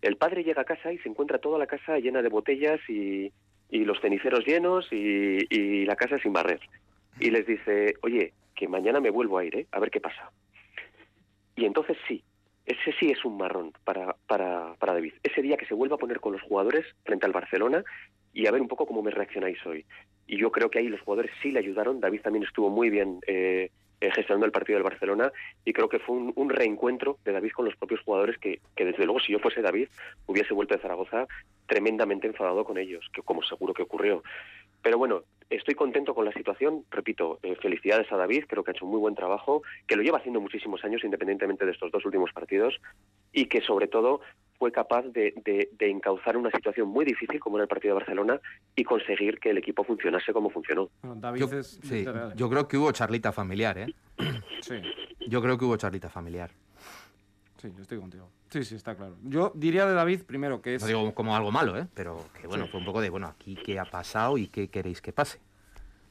el 0.02 0.16
padre 0.16 0.44
llega 0.44 0.62
a 0.62 0.66
casa 0.66 0.92
y 0.92 0.98
se 0.98 1.08
encuentra 1.08 1.38
toda 1.38 1.58
la 1.58 1.66
casa 1.66 1.98
llena 1.98 2.22
de 2.22 2.28
botellas 2.28 2.80
y, 2.88 3.32
y 3.70 3.84
los 3.84 4.00
ceniceros 4.00 4.46
llenos 4.46 4.86
y, 4.92 5.38
y 5.50 5.84
la 5.84 5.96
casa 5.96 6.18
sin 6.18 6.32
barrer. 6.32 6.60
Y 7.18 7.30
les 7.30 7.46
dice, 7.46 7.94
oye, 8.02 8.32
que 8.54 8.68
mañana 8.68 9.00
me 9.00 9.10
vuelvo 9.10 9.38
a 9.38 9.44
ir, 9.44 9.56
¿eh? 9.56 9.66
a 9.72 9.80
ver 9.80 9.90
qué 9.90 10.00
pasa. 10.00 10.30
Y 11.56 11.64
entonces 11.64 11.96
sí, 12.06 12.22
ese 12.68 12.92
sí 13.00 13.10
es 13.10 13.24
un 13.24 13.38
marrón 13.38 13.72
para, 13.84 14.14
para, 14.26 14.74
para 14.74 14.92
David. 14.92 15.14
Ese 15.22 15.40
día 15.40 15.56
que 15.56 15.64
se 15.64 15.74
vuelva 15.74 15.96
a 15.96 15.98
poner 15.98 16.20
con 16.20 16.34
los 16.34 16.42
jugadores 16.42 16.84
frente 17.04 17.24
al 17.24 17.32
Barcelona 17.32 17.82
y 18.34 18.46
a 18.46 18.50
ver 18.50 18.60
un 18.60 18.68
poco 18.68 18.86
cómo 18.86 19.02
me 19.02 19.10
reaccionáis 19.10 19.64
hoy. 19.64 19.86
Y 20.26 20.36
yo 20.38 20.52
creo 20.52 20.70
que 20.70 20.78
ahí 20.78 20.88
los 20.88 21.00
jugadores 21.00 21.32
sí 21.42 21.50
le 21.50 21.60
ayudaron. 21.60 21.98
David 21.98 22.20
también 22.20 22.44
estuvo 22.44 22.68
muy 22.68 22.90
bien 22.90 23.20
eh, 23.26 23.70
eh, 24.00 24.10
gestionando 24.10 24.46
el 24.46 24.52
partido 24.52 24.76
del 24.76 24.84
Barcelona 24.84 25.32
y 25.64 25.72
creo 25.72 25.88
que 25.88 25.98
fue 25.98 26.16
un, 26.16 26.48
reencuentro 26.50 27.18
de 27.24 27.32
David 27.32 27.52
con 27.52 27.64
los 27.64 27.76
propios 27.76 28.00
jugadores 28.00 28.38
que, 28.38 28.60
que, 28.76 28.84
desde 28.84 29.04
luego, 29.04 29.20
si 29.20 29.32
yo 29.32 29.38
fuese 29.38 29.62
David, 29.62 29.88
hubiese 30.26 30.54
vuelto 30.54 30.74
de 30.74 30.80
Zaragoza 30.80 31.26
tremendamente 31.66 32.26
enfadado 32.26 32.64
con 32.64 32.78
ellos, 32.78 33.08
que 33.12 33.22
como 33.22 33.42
seguro 33.42 33.74
que 33.74 33.82
ocurrió. 33.82 34.22
Pero 34.82 34.98
bueno, 34.98 35.22
estoy 35.50 35.74
contento 35.74 36.14
con 36.14 36.24
la 36.24 36.32
situación. 36.32 36.84
Repito, 36.90 37.38
eh, 37.42 37.56
felicidades 37.56 38.10
a 38.12 38.16
David, 38.16 38.44
creo 38.46 38.62
que 38.62 38.70
ha 38.70 38.74
hecho 38.74 38.84
un 38.84 38.92
muy 38.92 39.00
buen 39.00 39.14
trabajo, 39.14 39.62
que 39.86 39.96
lo 39.96 40.02
lleva 40.02 40.18
haciendo 40.18 40.40
muchísimos 40.40 40.84
años, 40.84 41.04
independientemente 41.04 41.64
de 41.64 41.72
estos 41.72 41.90
dos 41.90 42.04
últimos 42.04 42.32
partidos, 42.32 42.80
y 43.32 43.46
que 43.46 43.60
sobre 43.60 43.88
todo 43.88 44.20
fue 44.58 44.72
capaz 44.72 45.02
de, 45.02 45.34
de, 45.44 45.70
de 45.72 45.90
encauzar 45.90 46.36
una 46.36 46.50
situación 46.50 46.88
muy 46.88 47.04
difícil 47.04 47.38
como 47.40 47.56
era 47.58 47.62
el 47.64 47.68
partido 47.68 47.94
de 47.94 48.00
Barcelona 48.00 48.40
y 48.74 48.84
conseguir 48.84 49.38
que 49.38 49.50
el 49.50 49.58
equipo 49.58 49.84
funcionase 49.84 50.32
como 50.32 50.50
funcionó. 50.50 50.90
Bueno, 51.02 51.20
David 51.20 51.40
Yo, 51.40 51.58
es 51.58 51.78
sí, 51.82 52.04
yo 52.34 52.50
creo 52.50 52.66
que 52.66 52.76
hubo 52.76 52.90
charlita 52.92 53.32
familiar, 53.32 53.78
¿eh? 53.78 53.94
Sí, 54.60 54.74
Yo 55.28 55.40
creo 55.40 55.56
que 55.56 55.64
hubo 55.64 55.76
charlita 55.76 56.08
familiar. 56.08 56.50
sí, 57.58 57.72
yo 57.76 57.82
estoy 57.82 57.98
contigo. 57.98 58.28
Sí, 58.50 58.64
sí, 58.64 58.74
está 58.74 58.96
claro. 58.96 59.16
Yo 59.22 59.52
diría 59.54 59.86
de 59.86 59.94
David 59.94 60.22
primero 60.22 60.60
que 60.60 60.74
es... 60.74 60.82
No 60.82 60.88
digo 60.88 61.14
como 61.14 61.36
algo 61.36 61.52
malo, 61.52 61.78
¿eh? 61.78 61.86
Pero 61.94 62.24
que 62.40 62.46
bueno, 62.46 62.66
fue 62.66 62.80
un 62.80 62.86
poco 62.86 63.00
de, 63.00 63.10
bueno, 63.10 63.28
aquí 63.28 63.56
qué 63.64 63.78
ha 63.78 63.84
pasado 63.84 64.38
y 64.38 64.48
qué 64.48 64.68
queréis 64.68 65.00
que 65.00 65.12
pase. 65.12 65.38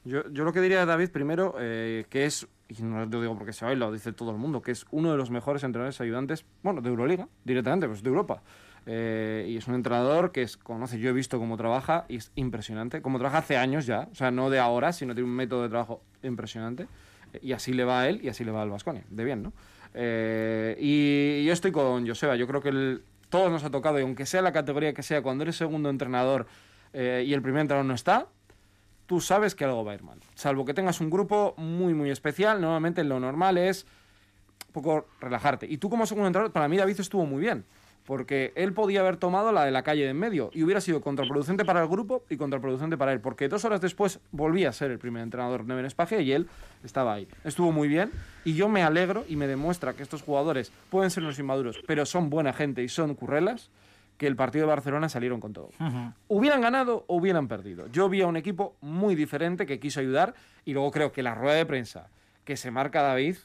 Yo, 0.04 0.22
yo 0.30 0.44
lo 0.44 0.52
que 0.52 0.60
diría 0.60 0.80
de 0.80 0.86
David 0.86 1.10
primero, 1.10 1.56
eh, 1.58 2.06
que 2.08 2.24
es, 2.24 2.48
y 2.68 2.82
no 2.82 3.04
lo 3.04 3.20
digo 3.20 3.36
porque 3.36 3.52
se 3.52 3.64
va 3.64 3.74
lo 3.74 3.92
dice 3.92 4.12
todo 4.12 4.30
el 4.30 4.36
mundo, 4.36 4.62
que 4.62 4.72
es 4.72 4.86
uno 4.90 5.10
de 5.10 5.16
los 5.16 5.30
mejores 5.30 5.64
entrenadores 5.64 6.00
ayudantes, 6.00 6.44
bueno, 6.62 6.80
de 6.80 6.90
Euroliga, 6.90 7.28
directamente, 7.44 7.88
pues 7.88 8.02
de 8.02 8.08
Europa. 8.08 8.42
Eh, 8.86 9.46
y 9.48 9.56
es 9.56 9.66
un 9.68 9.74
entrenador 9.74 10.32
que 10.32 10.42
es, 10.42 10.56
conoce, 10.56 10.98
yo 10.98 11.10
he 11.10 11.12
visto 11.12 11.38
cómo 11.38 11.56
trabaja 11.56 12.04
y 12.08 12.16
es 12.16 12.32
impresionante. 12.34 13.02
Como 13.02 13.18
trabaja 13.18 13.38
hace 13.38 13.56
años 13.56 13.86
ya, 13.86 14.08
o 14.10 14.14
sea, 14.14 14.30
no 14.30 14.50
de 14.50 14.58
ahora, 14.58 14.92
sino 14.92 15.14
tiene 15.14 15.28
un 15.28 15.36
método 15.36 15.62
de 15.62 15.68
trabajo 15.68 16.02
impresionante. 16.22 16.88
Eh, 17.32 17.40
y 17.42 17.52
así 17.52 17.72
le 17.72 17.84
va 17.84 18.00
a 18.00 18.08
él 18.08 18.20
y 18.22 18.28
así 18.28 18.44
le 18.44 18.50
va 18.50 18.62
al 18.62 18.70
Vasconia, 18.70 19.04
de 19.08 19.24
bien, 19.24 19.42
¿no? 19.42 19.52
Eh, 19.94 20.76
y 20.78 21.44
yo 21.44 21.52
estoy 21.52 21.72
con 21.72 22.06
Joseba, 22.06 22.36
yo 22.36 22.46
creo 22.46 22.60
que 22.60 22.68
el, 22.68 23.02
todos 23.28 23.50
nos 23.50 23.64
ha 23.64 23.70
tocado, 23.70 23.98
y 23.98 24.02
aunque 24.02 24.26
sea 24.26 24.42
la 24.42 24.52
categoría 24.52 24.92
que 24.92 25.02
sea, 25.02 25.22
cuando 25.22 25.42
eres 25.42 25.56
segundo 25.56 25.90
entrenador 25.90 26.46
eh, 26.92 27.24
y 27.26 27.34
el 27.34 27.42
primer 27.42 27.62
entrenador 27.62 27.86
no 27.86 27.94
está, 27.94 28.26
tú 29.08 29.20
sabes 29.20 29.56
que 29.56 29.64
algo 29.64 29.84
va 29.84 29.92
a 29.92 29.94
ir 29.96 30.04
mal. 30.04 30.20
Salvo 30.36 30.64
que 30.64 30.74
tengas 30.74 31.00
un 31.00 31.10
grupo 31.10 31.54
muy, 31.56 31.94
muy 31.94 32.10
especial, 32.10 32.60
normalmente 32.60 33.02
lo 33.02 33.18
normal 33.18 33.58
es 33.58 33.86
poco 34.72 35.06
relajarte. 35.20 35.66
Y 35.66 35.78
tú 35.78 35.88
como 35.90 36.06
segundo 36.06 36.28
entrenador, 36.28 36.52
para 36.52 36.68
mí 36.68 36.76
David 36.76 37.00
estuvo 37.00 37.24
muy 37.26 37.40
bien. 37.40 37.64
porque 38.08 38.54
él 38.56 38.72
podía 38.72 39.00
haber 39.00 39.18
tomado 39.18 39.52
la 39.52 39.66
de 39.66 39.70
la 39.70 39.82
calle 39.82 40.04
de 40.04 40.08
en 40.08 40.18
medio 40.18 40.50
y 40.54 40.62
hubiera 40.62 40.80
sido 40.80 41.02
contraproducente 41.02 41.66
para 41.66 41.82
el 41.82 41.88
grupo 41.88 42.24
y 42.30 42.38
contraproducente 42.38 42.96
para 42.96 43.12
él, 43.12 43.20
porque 43.20 43.48
dos 43.48 43.66
horas 43.66 43.82
después 43.82 44.18
volvía 44.32 44.70
a 44.70 44.72
ser 44.72 44.90
el 44.90 44.98
primer 44.98 45.22
entrenador 45.22 45.66
Neven 45.66 45.84
Espagia 45.84 46.18
y 46.22 46.32
él 46.32 46.48
estaba 46.82 47.12
ahí. 47.12 47.28
Estuvo 47.44 47.70
muy 47.70 47.86
bien 47.86 48.10
y 48.46 48.54
yo 48.54 48.70
me 48.70 48.82
alegro 48.82 49.26
y 49.28 49.36
me 49.36 49.46
demuestra 49.46 49.92
que 49.92 50.02
estos 50.02 50.22
jugadores 50.22 50.72
pueden 50.88 51.10
ser 51.10 51.22
unos 51.22 51.38
inmaduros, 51.38 51.82
pero 51.86 52.06
son 52.06 52.30
buena 52.30 52.54
gente 52.54 52.82
y 52.82 52.88
son 52.88 53.14
currelas 53.14 53.68
que 54.18 54.26
el 54.26 54.36
partido 54.36 54.66
de 54.66 54.70
Barcelona 54.70 55.08
salieron 55.08 55.40
con 55.40 55.52
todo. 55.52 55.70
Hubieran 56.26 56.60
ganado 56.60 57.04
o 57.06 57.16
hubieran 57.16 57.48
perdido. 57.48 57.86
Yo 57.86 58.08
vi 58.08 58.20
a 58.20 58.26
un 58.26 58.36
equipo 58.36 58.76
muy 58.80 59.14
diferente 59.14 59.64
que 59.64 59.80
quiso 59.80 60.00
ayudar 60.00 60.34
y 60.64 60.74
luego 60.74 60.90
creo 60.90 61.12
que 61.12 61.22
la 61.22 61.34
rueda 61.34 61.54
de 61.54 61.64
prensa 61.64 62.10
que 62.44 62.56
se 62.56 62.70
marca 62.70 63.00
David 63.00 63.36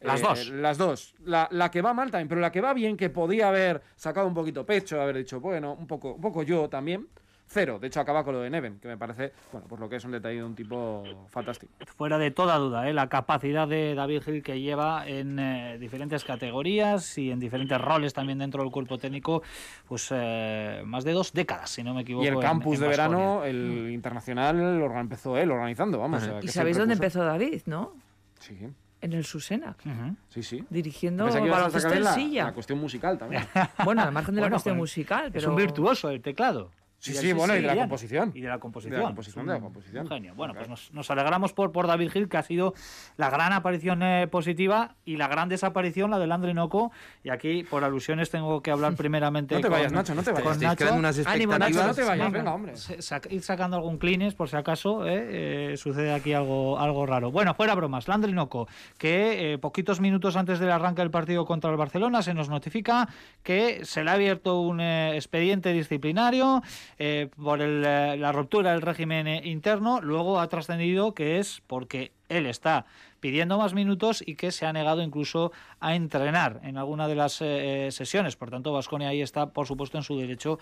las 0.00 0.20
eh, 0.20 0.24
dos. 0.24 0.48
Las 0.50 0.78
dos. 0.78 1.14
La, 1.24 1.48
la, 1.50 1.70
que 1.70 1.82
va 1.82 1.94
mal 1.94 2.10
también, 2.10 2.28
pero 2.28 2.40
la 2.40 2.52
que 2.52 2.60
va 2.60 2.74
bien, 2.74 2.96
que 2.96 3.10
podía 3.10 3.48
haber 3.48 3.82
sacado 3.96 4.26
un 4.26 4.34
poquito 4.34 4.64
pecho, 4.66 5.00
haber 5.00 5.16
dicho, 5.16 5.40
bueno, 5.40 5.74
un 5.74 5.86
poco, 5.86 6.14
un 6.14 6.20
poco 6.20 6.42
yo 6.42 6.68
también. 6.68 7.08
Cero. 7.48 7.78
De 7.78 7.86
hecho, 7.86 8.00
acaba 8.00 8.24
con 8.24 8.34
lo 8.34 8.40
de 8.40 8.50
Neven, 8.50 8.80
que 8.80 8.88
me 8.88 8.96
parece, 8.96 9.32
bueno, 9.52 9.66
pues 9.68 9.80
lo 9.80 9.88
que 9.88 9.96
es 9.96 10.04
un 10.04 10.10
detalle 10.10 10.36
de 10.36 10.44
un 10.44 10.54
tipo 10.54 11.04
fantástico. 11.28 11.72
Fuera 11.96 12.18
de 12.18 12.30
toda 12.30 12.56
duda, 12.58 12.88
¿eh? 12.88 12.92
la 12.92 13.08
capacidad 13.08 13.68
de 13.68 13.94
David 13.94 14.22
Gil 14.22 14.42
que 14.42 14.60
lleva 14.60 15.06
en 15.06 15.38
eh, 15.38 15.78
diferentes 15.78 16.24
categorías 16.24 17.16
y 17.18 17.30
en 17.30 17.38
diferentes 17.38 17.80
roles 17.80 18.14
también 18.14 18.38
dentro 18.38 18.62
del 18.62 18.72
cuerpo 18.72 18.98
técnico, 18.98 19.42
pues 19.86 20.08
eh, 20.10 20.82
más 20.84 21.04
de 21.04 21.12
dos 21.12 21.32
décadas, 21.32 21.70
si 21.70 21.82
no 21.82 21.94
me 21.94 22.02
equivoco. 22.02 22.24
Y 22.24 22.28
el 22.28 22.40
campus 22.40 22.78
en, 22.78 22.82
en 22.82 22.82
de 22.82 22.88
verano, 22.88 23.44
el 23.44 23.90
internacional, 23.92 24.78
lo 24.78 24.98
empezó 24.98 25.36
él 25.38 25.50
organizando, 25.50 25.98
vamos. 25.98 26.24
Uh 26.24 26.32
-huh. 26.32 26.44
¿Y 26.44 26.48
sabéis 26.48 26.76
dónde 26.76 26.94
empezó 26.94 27.24
David, 27.24 27.62
no? 27.66 27.94
Sí. 28.40 28.58
En 29.00 29.12
el 29.12 29.24
Susena. 29.24 29.76
Uh 29.84 29.88
-huh. 29.88 30.16
Sí, 30.28 30.42
sí. 30.42 30.64
Dirigiendo 30.68 31.26
que 31.26 31.40
baloncesto 31.48 31.92
en 31.92 32.04
la, 32.04 32.14
silla. 32.14 32.44
La 32.46 32.52
cuestión 32.52 32.78
musical 32.80 33.18
también. 33.18 33.44
bueno, 33.84 34.02
al 34.02 34.12
margen 34.12 34.34
de 34.34 34.40
la 34.40 34.50
cuestión 34.50 34.76
pues, 34.76 34.90
musical. 34.90 35.30
Pero... 35.32 35.38
Es 35.38 35.46
un 35.46 35.56
virtuoso 35.56 36.10
el 36.10 36.20
teclado. 36.22 36.70
Sí, 36.98 37.14
sí, 37.14 37.32
bueno, 37.32 37.54
y 37.54 37.60
de 37.60 37.66
la 37.66 37.76
composición. 37.76 38.32
Y 38.34 38.40
de 38.40 38.48
la 38.48 38.58
composición. 38.58 38.96
De 38.96 39.02
la 39.02 39.06
composición, 39.08 39.46
de 39.46 39.52
la 39.52 39.60
composición. 39.60 40.04
Un 40.06 40.08
genio. 40.10 40.34
Bueno, 40.34 40.54
pues 40.54 40.68
nos, 40.68 40.92
nos, 40.92 41.10
alegramos 41.10 41.52
por, 41.52 41.70
por 41.70 41.86
David 41.86 42.10
Gil, 42.10 42.28
que 42.28 42.36
ha 42.36 42.42
sido 42.42 42.74
la 43.16 43.30
gran 43.30 43.52
aparición 43.52 44.02
eh, 44.02 44.26
positiva 44.28 44.94
y 45.04 45.16
la 45.16 45.28
gran 45.28 45.48
desaparición, 45.48 46.10
la 46.10 46.18
del 46.18 46.32
Andre 46.32 46.54
Noco. 46.54 46.90
Y 47.22 47.30
aquí, 47.30 47.62
por 47.64 47.84
alusiones, 47.84 48.30
tengo 48.30 48.62
que 48.62 48.70
hablar 48.70 48.94
primeramente 48.96 49.54
No 49.54 49.60
te 49.60 49.68
con, 49.68 49.72
vayas, 49.76 49.92
Nacho, 49.92 50.14
no 50.14 50.22
te 50.22 50.32
vayas. 50.32 50.58
Nacho. 50.58 50.94
unas 50.94 51.26
Ánimo. 51.26 51.58
Nacho, 51.58 51.86
no 51.86 51.94
te 51.94 52.02
vayas, 52.02 52.32
Venga, 52.32 52.54
hombre. 52.54 52.72
sac- 52.72 53.30
ir 53.30 53.42
sacando 53.42 53.76
algún 53.76 53.98
clines 53.98 54.34
por 54.34 54.48
si 54.48 54.56
acaso 54.56 55.06
eh, 55.06 55.72
eh, 55.72 55.76
sucede 55.76 56.12
aquí 56.12 56.32
algo, 56.32 56.78
algo 56.78 57.06
raro. 57.06 57.30
Bueno, 57.30 57.54
fuera 57.54 57.74
bromas. 57.74 58.08
Landry 58.08 58.32
Noco, 58.32 58.68
que 58.98 59.52
eh, 59.52 59.58
poquitos 59.58 60.00
minutos 60.00 60.34
antes 60.36 60.58
del 60.58 60.70
arranque 60.70 61.02
del 61.02 61.10
partido 61.10 61.44
contra 61.44 61.70
el 61.70 61.76
Barcelona 61.76 62.22
se 62.22 62.34
nos 62.34 62.48
notifica 62.48 63.08
que 63.42 63.84
se 63.84 64.02
le 64.02 64.10
ha 64.10 64.14
abierto 64.14 64.60
un 64.60 64.80
eh, 64.80 65.14
expediente 65.14 65.72
disciplinario 65.72 66.62
eh, 66.98 67.28
por 67.42 67.60
el, 67.60 67.84
eh, 67.84 68.16
la 68.16 68.32
ruptura 68.32 68.72
del 68.72 68.82
régimen 68.82 69.26
eh, 69.26 69.42
interno. 69.44 70.00
Luego 70.00 70.40
ha 70.40 70.48
trascendido 70.48 71.14
que 71.14 71.38
es 71.38 71.62
porque 71.66 72.12
él 72.28 72.46
está 72.46 72.86
pidiendo 73.20 73.58
más 73.58 73.74
minutos 73.74 74.22
y 74.24 74.36
que 74.36 74.52
se 74.52 74.66
ha 74.66 74.72
negado 74.72 75.02
incluso 75.02 75.52
a 75.80 75.94
entrenar 75.94 76.60
en 76.62 76.76
alguna 76.76 77.08
de 77.08 77.14
las 77.14 77.38
eh, 77.40 77.88
sesiones. 77.90 78.36
Por 78.36 78.50
tanto, 78.50 78.72
Vasconia 78.72 79.08
ahí 79.08 79.22
está, 79.22 79.46
por 79.50 79.66
supuesto, 79.66 79.98
en 79.98 80.04
su 80.04 80.16
derecho 80.16 80.58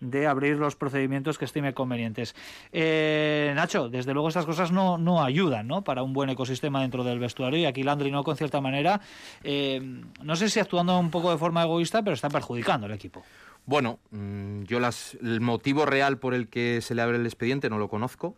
de 0.00 0.26
abrir 0.26 0.56
los 0.56 0.74
procedimientos 0.74 1.38
que 1.38 1.44
estime 1.44 1.74
convenientes. 1.74 2.34
Eh, 2.72 3.52
Nacho, 3.54 3.88
desde 3.88 4.14
luego 4.14 4.28
estas 4.28 4.46
cosas 4.46 4.72
no, 4.72 4.98
no 4.98 5.22
ayudan 5.22 5.68
¿no? 5.68 5.82
para 5.82 6.02
un 6.02 6.12
buen 6.12 6.30
ecosistema 6.30 6.80
dentro 6.80 7.04
del 7.04 7.18
vestuario 7.18 7.60
y 7.60 7.66
aquí 7.66 7.82
Landry 7.82 8.10
no, 8.10 8.24
con 8.24 8.36
cierta 8.36 8.60
manera, 8.60 9.00
eh, 9.44 9.80
no 10.22 10.36
sé 10.36 10.48
si 10.48 10.60
actuando 10.60 10.98
un 10.98 11.10
poco 11.10 11.30
de 11.30 11.38
forma 11.38 11.62
egoísta, 11.62 12.02
pero 12.02 12.14
está 12.14 12.28
perjudicando 12.28 12.86
al 12.86 12.92
equipo. 12.92 13.22
Bueno, 13.68 13.98
mm, 14.12 14.62
yo 14.62 14.80
las, 14.80 15.18
el 15.20 15.42
motivo 15.42 15.84
real 15.84 16.16
por 16.16 16.32
el 16.32 16.48
que 16.48 16.80
se 16.80 16.94
le 16.94 17.02
abre 17.02 17.18
el 17.18 17.26
expediente 17.26 17.68
no 17.68 17.76
lo 17.76 17.90
conozco. 17.90 18.34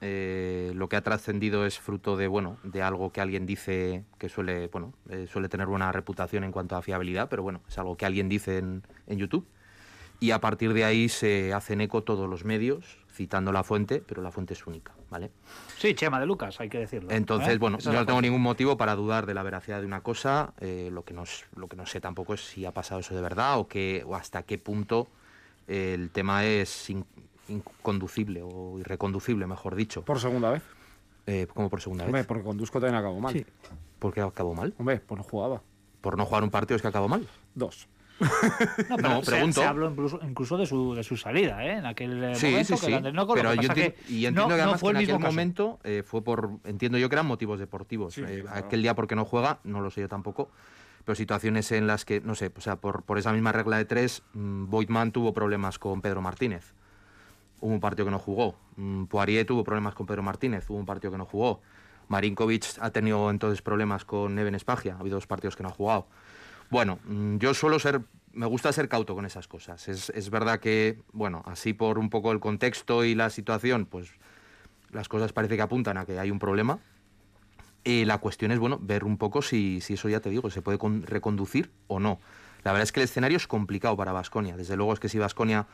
Eh, 0.00 0.72
lo 0.74 0.88
que 0.88 0.96
ha 0.96 1.02
trascendido 1.02 1.66
es 1.66 1.78
fruto 1.78 2.16
de 2.16 2.28
bueno 2.28 2.56
de 2.62 2.80
algo 2.80 3.12
que 3.12 3.20
alguien 3.20 3.44
dice 3.44 4.06
que 4.16 4.30
suele 4.30 4.68
bueno 4.68 4.94
eh, 5.10 5.26
suele 5.30 5.50
tener 5.50 5.66
buena 5.66 5.92
reputación 5.92 6.44
en 6.44 6.52
cuanto 6.52 6.76
a 6.76 6.80
fiabilidad, 6.80 7.28
pero 7.28 7.42
bueno 7.42 7.60
es 7.68 7.76
algo 7.76 7.98
que 7.98 8.06
alguien 8.06 8.30
dice 8.30 8.56
en, 8.56 8.82
en 9.06 9.18
YouTube 9.18 9.46
y 10.20 10.30
a 10.32 10.40
partir 10.40 10.72
de 10.74 10.84
ahí 10.84 11.08
se 11.08 11.52
hacen 11.52 11.80
eco 11.80 12.02
todos 12.02 12.28
los 12.28 12.44
medios 12.44 12.98
citando 13.10 13.52
la 13.52 13.64
fuente, 13.64 14.02
pero 14.06 14.22
la 14.22 14.30
fuente 14.30 14.54
es 14.54 14.66
única, 14.66 14.94
¿vale? 15.10 15.30
Sí, 15.78 15.94
Chema 15.94 16.20
de 16.20 16.26
Lucas, 16.26 16.60
hay 16.60 16.68
que 16.68 16.78
decirlo. 16.78 17.10
Entonces, 17.10 17.54
¿eh? 17.54 17.58
bueno, 17.58 17.78
Esa 17.78 17.90
yo 17.92 17.98
no 17.98 18.06
tengo 18.06 18.18
cosa. 18.18 18.22
ningún 18.22 18.40
motivo 18.42 18.76
para 18.76 18.94
dudar 18.94 19.26
de 19.26 19.34
la 19.34 19.42
veracidad 19.42 19.80
de 19.80 19.86
una 19.86 20.02
cosa. 20.02 20.52
eh, 20.60 20.88
lo, 20.92 21.04
que 21.04 21.12
no, 21.14 21.24
lo 21.56 21.68
que 21.68 21.76
no 21.76 21.86
sé 21.86 22.00
tampoco 22.00 22.34
es 22.34 22.40
si 22.42 22.64
ha 22.64 22.72
pasado 22.72 23.00
eso 23.00 23.14
de 23.14 23.20
verdad 23.20 23.58
o, 23.58 23.66
que, 23.68 24.04
o 24.06 24.14
hasta 24.14 24.42
qué 24.44 24.58
punto 24.58 25.08
eh, 25.68 25.92
el 25.94 26.10
tema 26.10 26.44
es 26.46 26.88
in- 26.90 27.04
inconducible 27.48 28.42
o 28.42 28.78
irreconducible, 28.78 29.46
mejor 29.46 29.74
dicho. 29.74 30.02
Por 30.04 30.20
segunda 30.20 30.50
vez. 30.50 30.62
Eh, 31.26 31.46
como 31.52 31.68
por 31.68 31.80
segunda 31.80 32.04
Hombre, 32.04 32.20
vez. 32.22 32.26
porque 32.26 32.42
con 32.44 32.56
Dusko 32.56 32.80
también 32.80 32.96
acabó 32.96 33.20
mal. 33.20 33.32
Sí. 33.32 33.44
¿Por 33.98 34.14
qué 34.14 34.20
acabó 34.22 34.54
mal? 34.54 34.74
Hombre, 34.78 35.00
pues 35.00 35.18
no 35.18 35.24
jugaba. 35.24 35.62
¿Por 36.00 36.16
no 36.16 36.24
jugar 36.24 36.42
un 36.42 36.50
partido 36.50 36.76
es 36.76 36.82
que 36.82 36.88
acabó 36.88 37.08
mal? 37.08 37.26
Dos. 37.54 37.86
No, 38.20 38.96
pero 38.96 39.08
No, 39.08 39.22
se- 39.22 39.30
pregunto. 39.30 39.60
Se, 39.60 39.66
habló 39.66 39.90
incluso, 39.90 40.20
incluso 40.22 40.56
de, 40.58 40.66
su, 40.66 40.94
de 40.94 41.02
su 41.02 41.16
salida, 41.16 41.64
¿eh? 41.64 41.78
En 41.78 41.86
aquel 41.86 42.22
eh, 42.24 42.34
Sí, 42.34 42.46
momento 42.50 42.76
sí, 42.76 42.86
que 42.86 42.96
sí. 42.98 43.12
Noco, 43.12 43.34
lo 43.34 43.42
Pero 43.42 43.50
que 43.50 43.56
yo 43.56 43.62
entiendo, 43.62 43.74
que 43.74 44.12
y 44.12 44.26
entiendo 44.26 44.40
no- 44.42 44.48
que 44.48 44.54
no 44.56 44.62
además 44.62 44.80
fue 44.80 44.88
que 44.88 44.90
el 44.90 44.96
en 44.96 45.02
aquel 45.04 45.14
mismo 45.14 45.20
caso. 45.20 45.32
momento 45.32 45.78
eh, 45.84 46.02
fue 46.06 46.22
por, 46.22 46.50
entiendo 46.64 46.98
yo 46.98 47.08
que 47.08 47.14
eran 47.14 47.26
motivos 47.26 47.58
deportivos. 47.58 48.14
Sí, 48.14 48.22
Eh, 48.26 48.40
claro. 48.42 48.66
Aquel 48.66 48.82
día 48.82 48.94
porque 48.94 49.16
no 49.16 49.24
juega, 49.24 49.58
no 49.64 49.80
lo 49.80 49.90
sé 49.90 50.02
yo 50.02 50.08
tampoco. 50.08 50.50
Pero 51.04 51.16
situaciones 51.16 51.72
en 51.72 51.86
las 51.86 52.04
que, 52.04 52.20
no 52.20 52.34
sé, 52.34 52.52
o 52.54 52.60
sea, 52.60 52.76
por, 52.76 53.02
por 53.04 53.16
esa 53.18 53.32
misma 53.32 53.52
regla 53.52 53.78
de 53.78 53.86
tres, 53.86 54.22
mm, 54.34 54.66
Voigtman 54.68 55.12
tuvo 55.12 55.32
problemas 55.32 55.78
con 55.78 56.02
Pedro 56.02 56.20
Martínez. 56.20 56.74
Hubo 57.60 57.72
un 57.72 57.80
partido 57.80 58.04
que 58.04 58.10
no 58.10 58.18
jugó. 58.18 58.54
Mm, 58.76 59.04
Poirier 59.04 59.46
tuvo 59.46 59.64
problemas 59.64 59.94
con 59.94 60.06
Pedro 60.06 60.22
Martínez. 60.22 60.68
Hubo 60.68 60.78
un 60.78 60.86
partido 60.86 61.10
que 61.10 61.18
no 61.18 61.24
jugó. 61.26 61.60
Marinkovic 62.08 62.64
ha 62.80 62.90
tenido 62.90 63.30
entonces 63.30 63.62
problemas 63.62 64.04
con 64.04 64.34
Neven 64.34 64.54
Espagia. 64.54 64.94
Ha 64.96 65.00
habido 65.00 65.16
dos 65.16 65.26
partidos 65.26 65.56
que 65.56 65.62
no 65.62 65.68
ha 65.68 65.72
jugado. 65.72 66.06
Bueno, 66.70 67.00
mm, 67.04 67.36
yo 67.38 67.52
suelo 67.52 67.78
ser, 67.78 68.00
me 68.32 68.46
gusta 68.46 68.72
ser 68.72 68.88
cauto 68.88 69.14
con 69.14 69.26
esas 69.26 69.48
cosas. 69.48 69.88
Es, 69.88 70.10
es 70.10 70.30
verdad 70.30 70.60
que, 70.60 71.00
bueno, 71.12 71.42
así 71.46 71.72
por 71.72 71.98
un 71.98 72.10
poco 72.10 72.32
el 72.32 72.40
contexto 72.40 73.04
y 73.04 73.14
la 73.14 73.28
situación, 73.28 73.86
pues 73.86 74.12
las 74.92 75.08
cosas 75.08 75.32
parece 75.32 75.56
que 75.56 75.62
apuntan 75.62 75.98
a 75.98 76.06
que 76.06 76.18
hay 76.18 76.30
un 76.30 76.38
problema. 76.38 76.78
Y 77.82 78.04
la 78.04 78.18
cuestión 78.18 78.52
es, 78.52 78.58
bueno, 78.58 78.78
ver 78.80 79.04
un 79.04 79.16
poco 79.16 79.42
si, 79.42 79.80
si 79.80 79.94
eso 79.94 80.08
ya 80.08 80.20
te 80.20 80.30
digo, 80.30 80.50
se 80.50 80.62
puede 80.62 80.78
con- 80.78 81.02
reconducir 81.02 81.70
o 81.88 81.98
no. 81.98 82.20
La 82.62 82.72
verdad 82.72 82.82
es 82.84 82.92
que 82.92 83.00
el 83.00 83.04
escenario 83.04 83.36
es 83.36 83.46
complicado 83.46 83.96
para 83.96 84.12
Vasconia. 84.12 84.56
Desde 84.56 84.76
luego 84.76 84.92
es 84.92 85.00
que 85.00 85.08
si 85.08 85.18
Vasconia, 85.18 85.66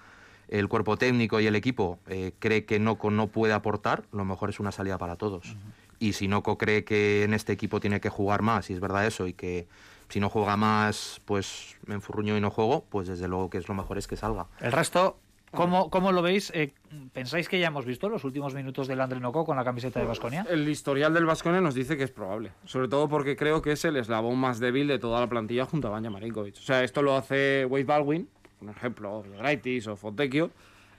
el 0.49 0.69
cuerpo 0.69 0.97
técnico 0.97 1.41
y 1.41 1.47
el 1.47 1.57
equipo 1.57 1.99
eh, 2.07 2.33
cree 2.39 2.65
que 2.65 2.79
Noco 2.79 3.11
no 3.11 3.27
puede 3.27 3.53
aportar, 3.53 4.05
lo 4.13 4.25
mejor 4.25 4.51
es 4.51 4.61
una 4.61 4.71
salida 4.71 4.97
para 4.99 5.17
todos. 5.17 5.57
Y 5.99 6.13
si 6.13 6.29
Noco 6.29 6.57
cree 6.57 6.85
que 6.85 7.25
en 7.25 7.35
este 7.35 7.53
equipo 7.53 7.81
tiene 7.81 8.01
que 8.01 8.09
jugar 8.09 8.43
más, 8.43 8.71
y 8.71 8.75
es 8.75 8.81
verdad 8.81 9.05
eso, 9.05 9.27
y 9.27 9.33
que 9.33 9.67
si 10.09 10.21
no 10.21 10.29
juega 10.29 10.57
más, 10.57 11.21
pues 11.25 11.77
me 11.87 11.95
enfurruño 11.95 12.37
y 12.37 12.41
no 12.41 12.51
juego, 12.51 12.85
pues 12.89 13.09
desde 13.09 13.29
luego 13.29 13.51
que 13.51 13.59
es 13.59 13.69
lo 13.69 13.75
mejor 13.75 13.99
es 13.99 14.07
que 14.07 14.17
salga. 14.17 14.47
El 14.61 14.73
resto, 14.73 15.19
¿cómo, 15.51 15.91
cómo 15.91 16.13
lo 16.13 16.23
veis? 16.23 16.51
Eh, 16.55 16.73
¿Pensáis 17.13 17.49
que 17.49 17.59
ya 17.59 17.69
hemos 17.69 17.85
visto 17.85 18.09
los 18.09 18.25
últimos 18.25 18.55
minutos 18.55 18.87
del 18.89 18.99
Landry 18.99 19.21
Noco 19.21 19.45
con 19.45 19.57
la 19.57 19.65
camiseta 19.65 20.01
de 20.01 20.07
Basconia? 20.07 20.47
El 20.49 20.69
historial 20.69 21.13
del 21.13 21.27
Vasconia 21.27 21.61
nos 21.61 21.75
dice 21.75 21.97
que 21.97 22.05
es 22.05 22.11
probable. 22.11 22.53
Sobre 22.65 22.89
todo 22.89 23.09
porque 23.09 23.37
creo 23.37 23.63
que 23.63 23.73
es 23.73 23.85
el 23.85 23.97
eslabón 23.97 24.39
más 24.39 24.61
débil 24.61 24.87
de 24.87 24.99
toda 24.99 25.21
la 25.21 25.29
plantilla 25.29 25.65
junto 25.65 25.89
a 25.89 25.91
Banja 25.91 26.11
Marinkovic. 26.11 26.57
O 26.57 26.63
sea, 26.63 26.85
esto 26.85 27.03
lo 27.03 27.17
hace 27.17 27.67
Wade 27.67 27.85
Baldwin, 27.85 28.29
por 28.61 28.71
ejemplo, 28.71 29.19
o 29.19 29.23
Graitis 29.23 29.87
o 29.89 29.97
Fontecchio, 29.97 30.51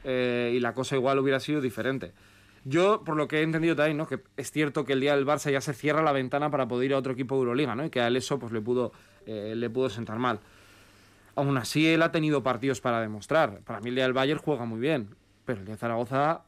eh, 0.03 0.53
y 0.55 0.59
la 0.59 0.73
cosa 0.73 0.95
igual 0.95 1.19
hubiera 1.19 1.39
sido 1.39 1.61
diferente. 1.61 2.11
Yo, 2.69 3.01
por 3.05 3.15
lo 3.15 3.29
que 3.29 3.39
he 3.39 3.43
entendido 3.43 3.77
también, 3.77 3.95
¿no? 3.95 4.07
que 4.07 4.19
es 4.35 4.51
cierto 4.51 4.83
que 4.83 4.91
el 4.91 4.99
día 4.99 5.15
del 5.15 5.25
Barça 5.25 5.49
ya 5.49 5.61
se 5.61 5.73
cierra 5.73 6.01
la 6.01 6.11
ventana 6.11 6.51
para 6.51 6.67
poder 6.67 6.87
ir 6.87 6.95
a 6.95 6.97
otro 6.97 7.13
equipo 7.13 7.35
de 7.35 7.39
Euroliga, 7.39 7.75
¿no? 7.75 7.85
y 7.85 7.89
que 7.89 8.01
a 8.01 8.07
él 8.07 8.17
eso 8.17 8.39
pues, 8.39 8.51
le, 8.51 8.59
pudo, 8.59 8.91
eh, 9.25 9.53
le 9.55 9.69
pudo 9.69 9.89
sentar 9.89 10.19
mal. 10.19 10.41
Aún 11.35 11.57
así, 11.57 11.87
él 11.87 12.01
ha 12.01 12.11
tenido 12.11 12.43
partidos 12.43 12.81
para 12.81 12.99
demostrar. 12.99 13.61
Para 13.61 13.79
mí 13.79 13.87
el 13.87 13.95
día 13.95 14.03
del 14.03 14.11
Bayern 14.11 14.41
juega 14.41 14.65
muy 14.65 14.81
bien, 14.81 15.15
pero 15.45 15.59
el 15.59 15.65
día 15.65 15.75
de 15.75 15.79
Zaragoza 15.79 16.41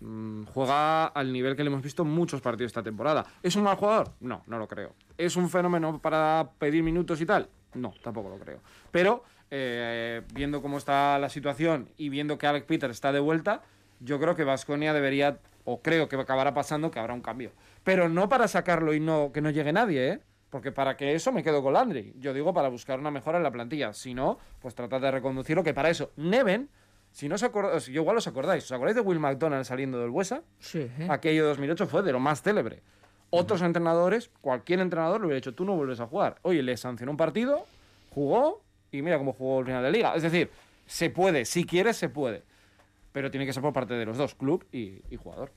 mm, 0.00 0.42
juega 0.52 1.06
al 1.06 1.32
nivel 1.32 1.56
que 1.56 1.64
le 1.64 1.70
hemos 1.70 1.82
visto 1.82 2.04
muchos 2.04 2.42
partidos 2.42 2.68
esta 2.68 2.82
temporada. 2.82 3.24
¿Es 3.42 3.56
un 3.56 3.62
mal 3.62 3.76
jugador? 3.76 4.10
No, 4.20 4.42
no 4.46 4.58
lo 4.58 4.68
creo. 4.68 4.92
¿Es 5.16 5.36
un 5.36 5.48
fenómeno 5.48 6.00
para 6.02 6.50
pedir 6.58 6.82
minutos 6.82 7.18
y 7.22 7.24
tal? 7.24 7.48
No, 7.72 7.94
tampoco 8.02 8.28
lo 8.28 8.38
creo. 8.38 8.60
Pero 8.90 9.24
eh, 9.50 10.20
viendo 10.34 10.60
cómo 10.60 10.76
está 10.76 11.18
la 11.18 11.30
situación 11.30 11.88
y 11.96 12.10
viendo 12.10 12.36
que 12.36 12.46
Alec 12.46 12.66
Peter 12.66 12.90
está 12.90 13.10
de 13.10 13.20
vuelta, 13.20 13.62
yo 14.00 14.20
creo 14.20 14.34
que 14.34 14.44
Vasconia 14.44 14.92
debería, 14.92 15.38
o 15.64 15.80
creo 15.80 16.08
que 16.08 16.16
acabará 16.16 16.54
pasando, 16.54 16.90
que 16.90 16.98
habrá 16.98 17.14
un 17.14 17.22
cambio. 17.22 17.52
Pero 17.84 18.08
no 18.08 18.28
para 18.28 18.48
sacarlo 18.48 18.94
y 18.94 19.00
no 19.00 19.32
que 19.32 19.40
no 19.40 19.50
llegue 19.50 19.72
nadie, 19.72 20.08
¿eh? 20.08 20.20
Porque 20.50 20.72
para 20.72 20.96
que 20.96 21.14
eso 21.14 21.32
me 21.32 21.42
quedo 21.42 21.62
con 21.62 21.72
Landry. 21.72 22.14
Yo 22.18 22.32
digo 22.32 22.54
para 22.54 22.68
buscar 22.68 22.98
una 22.98 23.10
mejora 23.10 23.38
en 23.38 23.44
la 23.44 23.50
plantilla. 23.50 23.92
Si 23.92 24.14
no, 24.14 24.38
pues 24.60 24.74
tratar 24.74 25.00
de 25.00 25.10
reconducirlo, 25.10 25.62
que 25.62 25.74
para 25.74 25.90
eso 25.90 26.12
Neven, 26.16 26.68
si 27.10 27.28
no 27.28 27.34
os 27.34 27.42
acordáis, 27.42 27.86
yo 27.86 28.02
igual 28.02 28.16
os 28.16 28.26
acordáis, 28.26 28.64
¿os 28.64 28.72
acordáis 28.72 28.94
de 28.94 29.02
Will 29.02 29.18
McDonald 29.18 29.64
saliendo 29.64 29.98
del 29.98 30.10
Huesa? 30.10 30.42
Sí. 30.58 30.88
¿eh? 30.98 31.08
Aquello 31.10 31.42
de 31.42 31.48
2008 31.48 31.86
fue 31.86 32.02
de 32.02 32.12
lo 32.12 32.20
más 32.20 32.42
célebre. 32.42 32.82
Otros 33.30 33.60
entrenadores, 33.62 34.30
cualquier 34.40 34.80
entrenador 34.80 35.20
le 35.20 35.26
hubiera 35.26 35.36
dicho, 35.36 35.54
tú 35.54 35.64
no 35.64 35.74
vuelves 35.74 35.98
a 36.00 36.06
jugar. 36.06 36.36
Oye, 36.42 36.62
le 36.62 36.76
sancionó 36.76 37.10
un 37.10 37.16
partido, 37.16 37.66
jugó 38.10 38.62
y 38.92 39.02
mira 39.02 39.18
cómo 39.18 39.32
jugó 39.32 39.60
el 39.60 39.66
final 39.66 39.82
de 39.82 39.90
liga. 39.90 40.14
Es 40.14 40.22
decir, 40.22 40.50
se 40.86 41.10
puede, 41.10 41.44
si 41.44 41.64
quieres, 41.64 41.96
se 41.96 42.08
puede. 42.08 42.44
Pero 43.16 43.30
tiene 43.30 43.46
que 43.46 43.54
ser 43.54 43.62
por 43.62 43.72
parte 43.72 43.94
de 43.94 44.04
los 44.04 44.18
dos, 44.18 44.34
club 44.34 44.66
y, 44.72 45.00
jugador. 45.16 45.50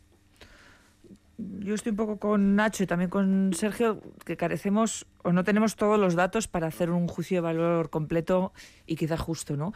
Yo 1.38 1.76
estoy 1.76 1.90
un 1.90 1.98
poco 1.98 2.18
con 2.18 2.56
Nacho 2.56 2.84
y 2.84 2.88
también 2.88 3.10
con 3.10 3.52
Sergio, 3.54 4.02
que 4.24 4.38
carecemos 4.38 5.06
o 5.24 5.34
no 5.34 5.44
tenemos 5.44 5.76
todos 5.76 6.00
los 6.00 6.16
datos 6.16 6.48
para 6.48 6.68
hacer 6.68 6.90
un 6.90 7.10
juicio 7.10 7.36
de 7.36 7.42
valor 7.42 7.90
completo 7.90 8.54
y 8.88 8.96
quizá 8.96 9.18
justo, 9.18 9.58
¿no? 9.58 9.74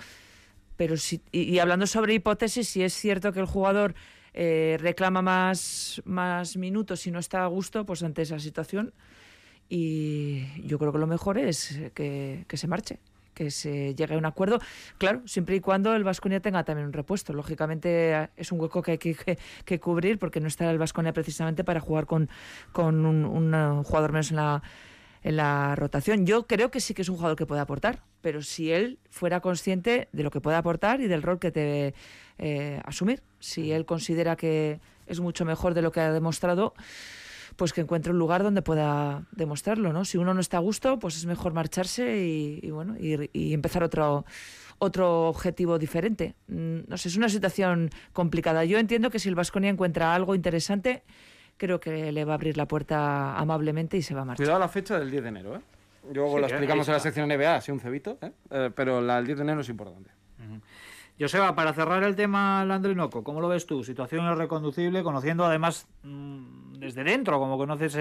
Pero 0.77 0.95
si, 0.95 1.21
y, 1.33 1.59
hablando 1.59 1.85
sobre 1.85 2.13
hipótesis, 2.13 2.69
si 2.69 2.83
es 2.83 2.93
cierto 2.93 3.33
que 3.33 3.41
el 3.41 3.47
jugador 3.47 3.95
eh, 4.33 4.77
reclama 4.79 5.21
más, 5.21 6.01
más 6.05 6.55
minutos 6.55 7.05
y 7.05 7.11
no 7.11 7.19
está 7.19 7.43
a 7.43 7.47
gusto 7.47 7.85
pues 7.85 8.01
ante 8.01 8.21
esa 8.21 8.39
situación, 8.39 8.93
y 9.67 10.45
yo 10.65 10.79
creo 10.79 10.93
que 10.93 10.99
lo 10.99 11.07
mejor 11.07 11.37
es 11.37 11.81
que, 11.93 12.45
que 12.47 12.55
se 12.55 12.67
marche 12.69 12.99
que 13.33 13.51
se 13.51 13.95
llegue 13.95 14.15
a 14.15 14.17
un 14.17 14.25
acuerdo, 14.25 14.59
claro, 14.97 15.21
siempre 15.25 15.55
y 15.55 15.59
cuando 15.59 15.93
el 15.95 16.03
Vasconia 16.03 16.39
tenga 16.39 16.63
también 16.63 16.87
un 16.87 16.93
repuesto. 16.93 17.33
Lógicamente 17.33 18.29
es 18.37 18.51
un 18.51 18.59
hueco 18.59 18.81
que 18.81 18.91
hay 18.91 18.97
que, 18.97 19.15
que, 19.15 19.37
que 19.65 19.79
cubrir 19.79 20.19
porque 20.19 20.39
no 20.39 20.47
está 20.47 20.69
el 20.69 20.77
Vasconia 20.77 21.13
precisamente 21.13 21.63
para 21.63 21.79
jugar 21.79 22.05
con, 22.05 22.29
con 22.71 23.05
un, 23.05 23.25
un, 23.25 23.83
jugador 23.83 24.11
menos 24.11 24.31
en 24.31 24.37
la, 24.37 24.63
en 25.23 25.37
la 25.37 25.75
rotación. 25.75 26.25
Yo 26.25 26.47
creo 26.47 26.71
que 26.71 26.79
sí 26.79 26.93
que 26.93 27.01
es 27.01 27.09
un 27.09 27.15
jugador 27.15 27.37
que 27.37 27.45
puede 27.45 27.61
aportar, 27.61 28.01
pero 28.21 28.41
si 28.41 28.71
él 28.71 28.99
fuera 29.09 29.39
consciente 29.39 30.07
de 30.11 30.23
lo 30.23 30.31
que 30.31 30.41
puede 30.41 30.57
aportar 30.57 31.01
y 31.01 31.07
del 31.07 31.21
rol 31.21 31.39
que 31.39 31.51
debe 31.51 31.93
eh, 32.37 32.81
asumir, 32.85 33.21
si 33.39 33.71
él 33.71 33.85
considera 33.85 34.35
que 34.35 34.79
es 35.07 35.19
mucho 35.19 35.45
mejor 35.45 35.73
de 35.73 35.81
lo 35.81 35.91
que 35.91 35.99
ha 35.99 36.11
demostrado, 36.11 36.73
pues 37.55 37.73
que 37.73 37.81
encuentre 37.81 38.11
un 38.11 38.19
lugar 38.19 38.43
donde 38.43 38.61
pueda 38.61 39.25
demostrarlo, 39.31 39.93
¿no? 39.93 40.05
Si 40.05 40.17
uno 40.17 40.33
no 40.33 40.39
está 40.39 40.57
a 40.57 40.59
gusto, 40.59 40.99
pues 40.99 41.17
es 41.17 41.25
mejor 41.25 41.53
marcharse 41.53 42.17
y, 42.17 42.59
y 42.61 42.71
bueno, 42.71 42.95
y, 42.99 43.29
y, 43.33 43.53
empezar 43.53 43.83
otro 43.83 44.25
otro 44.79 45.29
objetivo 45.29 45.79
diferente. 45.79 46.35
No 46.47 46.97
sé, 46.97 47.07
es 47.07 47.15
una 47.15 47.29
situación 47.29 47.89
complicada. 48.11 48.65
Yo 48.65 48.79
entiendo 48.79 49.09
que 49.09 49.19
si 49.19 49.29
el 49.29 49.35
Vasconia 49.35 49.69
encuentra 49.69 50.13
algo 50.13 50.35
interesante, 50.35 51.03
creo 51.57 51.79
que 51.79 52.11
le 52.11 52.25
va 52.25 52.33
a 52.33 52.35
abrir 52.35 52.57
la 52.57 52.67
puerta 52.67 53.37
amablemente 53.37 53.97
y 53.97 54.01
se 54.01 54.13
va 54.13 54.21
a 54.21 54.25
marchar. 54.25 54.45
Cuidado 54.45 54.59
la 54.59 54.67
fecha 54.67 54.99
del 54.99 55.11
10 55.11 55.23
de 55.23 55.29
enero, 55.29 55.55
¿eh? 55.55 55.61
Luego 56.13 56.35
sí, 56.35 56.41
lo 56.41 56.47
explicamos 56.47 56.87
en 56.87 56.93
la 56.93 56.99
sección 56.99 57.29
NBA, 57.29 57.55
así 57.55 57.71
un 57.71 57.79
cebito, 57.79 58.17
¿eh? 58.21 58.31
Eh, 58.51 58.71
pero 58.75 58.99
la 58.99 59.17
del 59.17 59.25
10 59.27 59.37
de 59.37 59.43
enero 59.43 59.61
es 59.61 59.69
importante. 59.69 60.09
Uh 60.39 60.55
-huh. 60.55 60.61
Joseba, 61.23 61.55
para 61.55 61.71
cerrar 61.71 62.03
el 62.03 62.17
tema 62.17 62.65
Landrinoco, 62.65 63.23
¿cómo 63.23 63.39
lo 63.39 63.47
ves 63.47 63.65
tú? 63.65 63.81
Situación 63.81 64.25
irreconducible, 64.25 65.03
conociendo 65.03 65.45
además 65.45 65.87
mmm, 66.03 66.73
desde 66.73 67.05
dentro, 67.05 67.39
como 67.39 67.57
conoces 67.57 67.97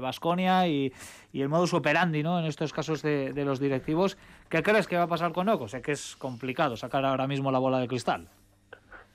Vasconia 0.00 0.66
eh, 0.66 0.70
y, 0.70 0.92
y, 1.32 1.42
el 1.42 1.48
modus 1.48 1.72
operandi 1.72 2.24
¿no? 2.24 2.40
en 2.40 2.46
estos 2.46 2.72
casos 2.72 3.00
de, 3.00 3.32
de, 3.32 3.44
los 3.44 3.60
directivos. 3.60 4.18
¿Qué 4.48 4.64
crees 4.64 4.88
que 4.88 4.96
va 4.96 5.04
a 5.04 5.06
pasar 5.06 5.32
con 5.32 5.48
Oco? 5.48 5.68
Sé 5.68 5.82
que 5.82 5.92
es 5.92 6.16
complicado 6.16 6.76
sacar 6.76 7.04
ahora 7.04 7.28
mismo 7.28 7.52
la 7.52 7.60
bola 7.60 7.78
de 7.78 7.86
cristal. 7.86 8.28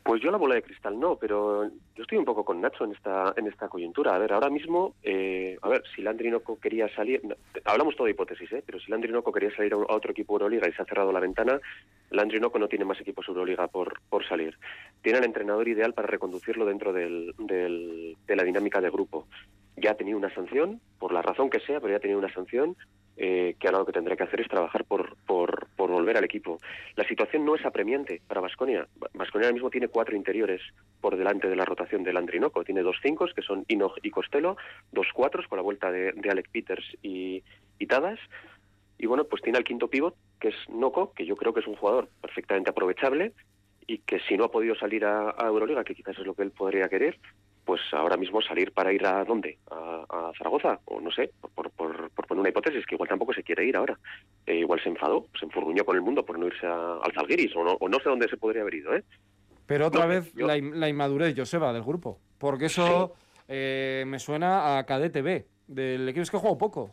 Pues 0.09 0.23
yo 0.23 0.31
la 0.31 0.39
bola 0.39 0.55
de 0.55 0.63
cristal 0.63 0.99
no, 0.99 1.17
pero 1.17 1.65
yo 1.65 2.01
estoy 2.01 2.17
un 2.17 2.25
poco 2.25 2.43
con 2.43 2.59
Nacho 2.59 2.83
en 2.83 2.93
esta 2.93 3.31
en 3.37 3.45
esta 3.45 3.69
coyuntura. 3.69 4.15
A 4.15 4.17
ver, 4.17 4.33
ahora 4.33 4.49
mismo, 4.49 4.95
eh, 5.03 5.55
a 5.61 5.69
ver, 5.69 5.83
si 5.95 6.01
Landrinoco 6.01 6.59
quería 6.59 6.89
salir, 6.95 7.21
hablamos 7.63 7.95
todo 7.95 8.05
de 8.05 8.13
hipótesis, 8.13 8.51
¿eh? 8.53 8.63
pero 8.65 8.79
si 8.79 8.89
Landrinoco 8.89 9.31
quería 9.31 9.55
salir 9.55 9.71
a, 9.73 9.77
otro 9.77 10.09
equipo 10.09 10.33
Euroliga 10.33 10.67
y 10.67 10.73
se 10.73 10.81
ha 10.81 10.85
cerrado 10.85 11.11
la 11.11 11.19
ventana, 11.19 11.61
Landrinoco 12.09 12.57
no 12.57 12.67
tiene 12.67 12.85
más 12.85 12.99
equipos 12.99 13.27
Euroliga 13.27 13.67
por, 13.67 14.01
por 14.09 14.27
salir. 14.27 14.57
Tiene 15.03 15.19
el 15.19 15.25
entrenador 15.25 15.67
ideal 15.67 15.93
para 15.93 16.07
reconducirlo 16.07 16.65
dentro 16.65 16.91
del, 16.91 17.35
del, 17.37 18.17
de 18.25 18.35
la 18.35 18.43
dinámica 18.43 18.81
de 18.81 18.89
grupo. 18.89 19.27
Ya 19.81 19.91
ha 19.91 19.95
tenido 19.95 20.17
una 20.17 20.33
sanción, 20.33 20.81
por 20.99 21.13
la 21.13 21.21
razón 21.21 21.49
que 21.49 21.59
sea, 21.59 21.79
pero 21.79 21.91
ya 21.91 21.97
ha 21.97 22.01
tenido 22.01 22.19
una 22.19 22.33
sanción 22.33 22.75
eh, 23.17 23.55
que 23.59 23.67
ahora 23.67 23.79
lo 23.79 23.85
que 23.85 23.91
tendrá 23.91 24.15
que 24.15 24.23
hacer 24.23 24.41
es 24.41 24.47
trabajar 24.47 24.85
por, 24.85 25.17
por, 25.25 25.67
por 25.75 25.89
volver 25.91 26.17
al 26.17 26.23
equipo. 26.23 26.57
La 26.95 27.05
situación 27.05 27.43
no 27.43 27.55
es 27.55 27.65
apremiante 27.65 28.21
para 28.27 28.39
Vasconia. 28.41 28.87
Vasconia 29.13 29.47
ahora 29.47 29.53
mismo 29.53 29.69
tiene 29.69 29.89
cuatro 29.89 30.15
interiores 30.15 30.61
por 31.01 31.17
delante 31.17 31.49
de 31.49 31.55
la 31.55 31.65
rotación 31.65 32.03
del 32.03 32.17
Andrinoco. 32.17 32.63
Tiene 32.63 32.81
dos 32.81 32.97
cinco, 33.01 33.27
que 33.35 33.41
son 33.41 33.65
Inog 33.67 33.93
y 34.03 34.09
Costello, 34.09 34.55
dos 34.91 35.07
cuatro 35.13 35.43
con 35.49 35.57
la 35.57 35.63
vuelta 35.63 35.91
de, 35.91 36.13
de 36.13 36.29
Alec 36.29 36.49
Peters 36.49 36.85
y, 37.01 37.43
y 37.77 37.87
Tadas. 37.87 38.19
Y 38.97 39.05
bueno, 39.05 39.25
pues 39.25 39.41
tiene 39.41 39.57
al 39.57 39.63
quinto 39.63 39.89
pívot, 39.89 40.15
que 40.39 40.49
es 40.49 40.55
Noco, 40.69 41.13
que 41.13 41.25
yo 41.25 41.35
creo 41.35 41.53
que 41.53 41.59
es 41.61 41.67
un 41.67 41.75
jugador 41.75 42.09
perfectamente 42.21 42.69
aprovechable 42.69 43.33
y 43.87 43.99
que 43.99 44.19
si 44.21 44.37
no 44.37 44.45
ha 44.45 44.51
podido 44.51 44.75
salir 44.75 45.03
a, 45.03 45.35
a 45.37 45.47
Euroliga, 45.47 45.83
que 45.83 45.95
quizás 45.95 46.17
es 46.17 46.25
lo 46.25 46.35
que 46.35 46.43
él 46.43 46.51
podría 46.51 46.89
querer, 46.89 47.17
pues 47.65 47.81
ahora 47.91 48.17
mismo 48.17 48.41
salir 48.41 48.71
para 48.71 48.91
ir 48.91 49.05
a 49.05 49.23
dónde? 49.23 49.57
A, 49.69 50.05
a 50.09 50.31
Zaragoza, 50.37 50.79
o 50.85 50.99
no 50.99 51.11
sé, 51.11 51.31
por, 51.53 51.69
por, 51.71 52.09
por, 52.11 52.27
poner 52.27 52.41
una 52.41 52.49
hipótesis, 52.49 52.85
que 52.85 52.95
igual 52.95 53.09
tampoco 53.09 53.33
se 53.33 53.43
quiere 53.43 53.65
ir 53.65 53.75
ahora. 53.75 53.97
Eh, 54.45 54.55
igual 54.55 54.81
se 54.81 54.89
enfadó, 54.89 55.27
se 55.39 55.45
enfurruñó 55.45 55.85
con 55.85 55.95
el 55.95 56.01
mundo 56.01 56.25
por 56.25 56.39
no 56.39 56.47
irse 56.47 56.65
a, 56.65 56.97
al 57.01 57.13
Zalgiris, 57.13 57.55
o 57.55 57.63
no, 57.63 57.73
o 57.79 57.89
no 57.89 57.97
sé 57.99 58.09
dónde 58.09 58.27
se 58.27 58.37
podría 58.37 58.61
haber 58.61 58.75
ido, 58.75 58.95
¿eh? 58.95 59.03
Pero 59.65 59.87
otra 59.87 60.03
no, 60.03 60.09
vez 60.09 60.33
yo... 60.33 60.47
la, 60.47 60.57
la, 60.57 60.89
inmadurez, 60.89 61.35
Joseba, 61.37 61.71
del 61.71 61.83
grupo. 61.83 62.19
Porque 62.37 62.65
eso 62.65 63.13
sí. 63.15 63.43
eh, 63.49 64.03
me 64.07 64.19
suena 64.19 64.77
a 64.79 64.85
KDTV, 64.85 65.45
del 65.67 66.09
equipo 66.09 66.23
es 66.23 66.31
que 66.31 66.37
juego 66.37 66.57
poco. 66.57 66.91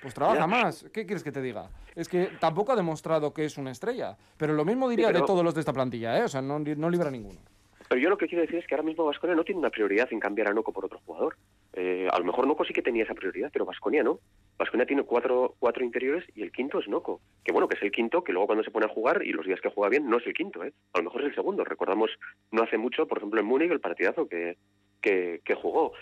Pues 0.00 0.14
trabaja 0.14 0.40
ya. 0.40 0.46
más. 0.46 0.84
¿Qué 0.92 1.06
quieres 1.06 1.24
que 1.24 1.32
te 1.32 1.42
diga? 1.42 1.70
Es 1.96 2.08
que 2.08 2.30
tampoco 2.38 2.72
ha 2.72 2.76
demostrado 2.76 3.32
que 3.32 3.44
es 3.44 3.58
una 3.58 3.72
estrella. 3.72 4.16
Pero 4.36 4.52
lo 4.52 4.64
mismo 4.64 4.88
diría 4.88 5.08
sí, 5.08 5.12
pero... 5.12 5.24
de 5.24 5.26
todos 5.26 5.44
los 5.44 5.54
de 5.54 5.60
esta 5.60 5.72
plantilla, 5.72 6.18
¿eh? 6.18 6.22
O 6.22 6.28
sea, 6.28 6.40
no, 6.40 6.58
no 6.58 6.90
libra 6.90 7.10
ninguno. 7.10 7.40
Pero 7.88 8.02
yo 8.02 8.10
lo 8.10 8.18
que 8.18 8.28
quiero 8.28 8.42
decir 8.42 8.58
es 8.58 8.66
que 8.66 8.74
ahora 8.74 8.84
mismo 8.84 9.06
Vasconia 9.06 9.34
no 9.34 9.44
tiene 9.44 9.60
una 9.60 9.70
prioridad 9.70 10.08
en 10.10 10.20
cambiar 10.20 10.48
a 10.48 10.52
Noco 10.52 10.72
por 10.72 10.84
otro 10.84 11.00
jugador. 11.06 11.36
Eh, 11.72 12.06
a 12.10 12.18
lo 12.18 12.24
mejor 12.24 12.46
Noco 12.46 12.64
sí 12.64 12.74
que 12.74 12.82
tenía 12.82 13.04
esa 13.04 13.14
prioridad, 13.14 13.50
pero 13.50 13.64
Vasconia 13.64 14.02
no. 14.02 14.20
Vasconia 14.58 14.84
tiene 14.84 15.04
cuatro, 15.04 15.54
cuatro 15.58 15.82
interiores 15.82 16.24
y 16.34 16.42
el 16.42 16.52
quinto 16.52 16.80
es 16.80 16.88
Noco. 16.88 17.20
Que 17.42 17.50
bueno, 17.50 17.66
que 17.66 17.76
es 17.76 17.82
el 17.82 17.90
quinto, 17.90 18.22
que 18.22 18.32
luego 18.32 18.46
cuando 18.46 18.62
se 18.62 18.70
pone 18.70 18.84
a 18.84 18.90
jugar 18.90 19.22
y 19.24 19.32
los 19.32 19.46
días 19.46 19.60
que 19.62 19.70
juega 19.70 19.88
bien, 19.88 20.08
no 20.08 20.18
es 20.18 20.26
el 20.26 20.34
quinto, 20.34 20.62
¿eh? 20.64 20.72
A 20.92 20.98
lo 20.98 21.04
mejor 21.04 21.22
es 21.22 21.28
el 21.28 21.34
segundo. 21.34 21.64
Recordamos 21.64 22.10
no 22.50 22.62
hace 22.62 22.76
mucho, 22.76 23.08
por 23.08 23.18
ejemplo, 23.18 23.40
en 23.40 23.46
Múnich, 23.46 23.70
el 23.70 23.80
partidazo 23.80 24.28
que, 24.28 24.58
que, 25.00 25.54
jugó. 25.54 25.92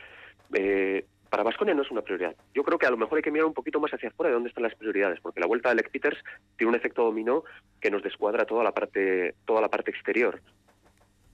Eh, 0.55 1.05
para 1.31 1.45
Vasconia 1.45 1.75
no 1.75 1.83
es 1.83 1.91
una 1.93 2.03
prioridad. 2.03 2.35
Yo 2.53 2.65
creo 2.65 2.79
que 2.79 2.87
a 2.87 2.91
lo 2.91 2.97
mejor 2.97 3.19
hay 3.19 3.23
que 3.23 3.31
mirar 3.31 3.47
un 3.47 3.55
poquito 3.55 3.79
más 3.79 3.93
hacia 3.93 4.09
afuera 4.09 4.31
de 4.31 4.35
dónde 4.35 4.49
están 4.49 4.65
las 4.65 4.75
prioridades, 4.75 5.21
porque 5.21 5.41
la 5.41 5.47
vuelta 5.47 5.69
de 5.69 5.75
Alec 5.75 5.91
Peters 5.93 6.19
tiene 6.57 6.71
un 6.71 6.77
efecto 6.77 7.05
dominó 7.05 7.45
que 7.81 7.91
nos 7.91 8.03
descuadra 8.03 8.45
toda 8.45 8.65
la 8.65 8.73
parte, 8.73 9.35
toda 9.45 9.61
la 9.61 9.69
parte 9.69 9.93
exterior 9.93 10.41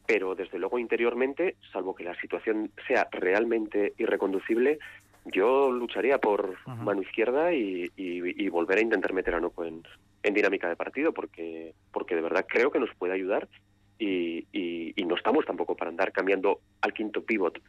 pero 0.07 0.34
desde 0.34 0.59
luego 0.59 0.78
interiormente, 0.78 1.57
salvo 1.72 1.94
que 1.94 2.05
la 2.05 2.18
situación 2.20 2.70
sea 2.86 3.09
realmente 3.11 3.92
irreconducible, 3.98 4.78
yo 5.26 5.70
lucharía 5.70 6.18
por 6.18 6.50
uh 6.50 6.70
-huh. 6.70 6.76
mano 6.76 7.03
izquierda 7.03 7.53
y, 7.53 7.90
y, 7.96 8.44
y, 8.44 8.48
volver 8.48 8.78
a 8.78 8.82
intentar 8.82 9.12
meter 9.12 9.34
a 9.34 9.40
Noco 9.40 9.64
en, 9.64 9.82
en, 10.22 10.34
dinámica 10.34 10.68
de 10.68 10.76
partido, 10.76 11.12
porque, 11.12 11.74
porque 11.92 12.16
de 12.16 12.22
verdad 12.22 12.44
creo 12.48 12.70
que 12.70 12.80
nos 12.80 12.92
puede 12.96 13.12
ayudar 13.12 13.48
y, 13.98 14.46
y 14.53 15.05
no 15.05 15.14
estamos 15.14 15.44
tampoco 15.44 15.76
para 15.76 15.90
andar 15.90 16.11
cambiando 16.11 16.59
al 16.80 16.92
quinto 16.92 17.22
pivot 17.22 17.61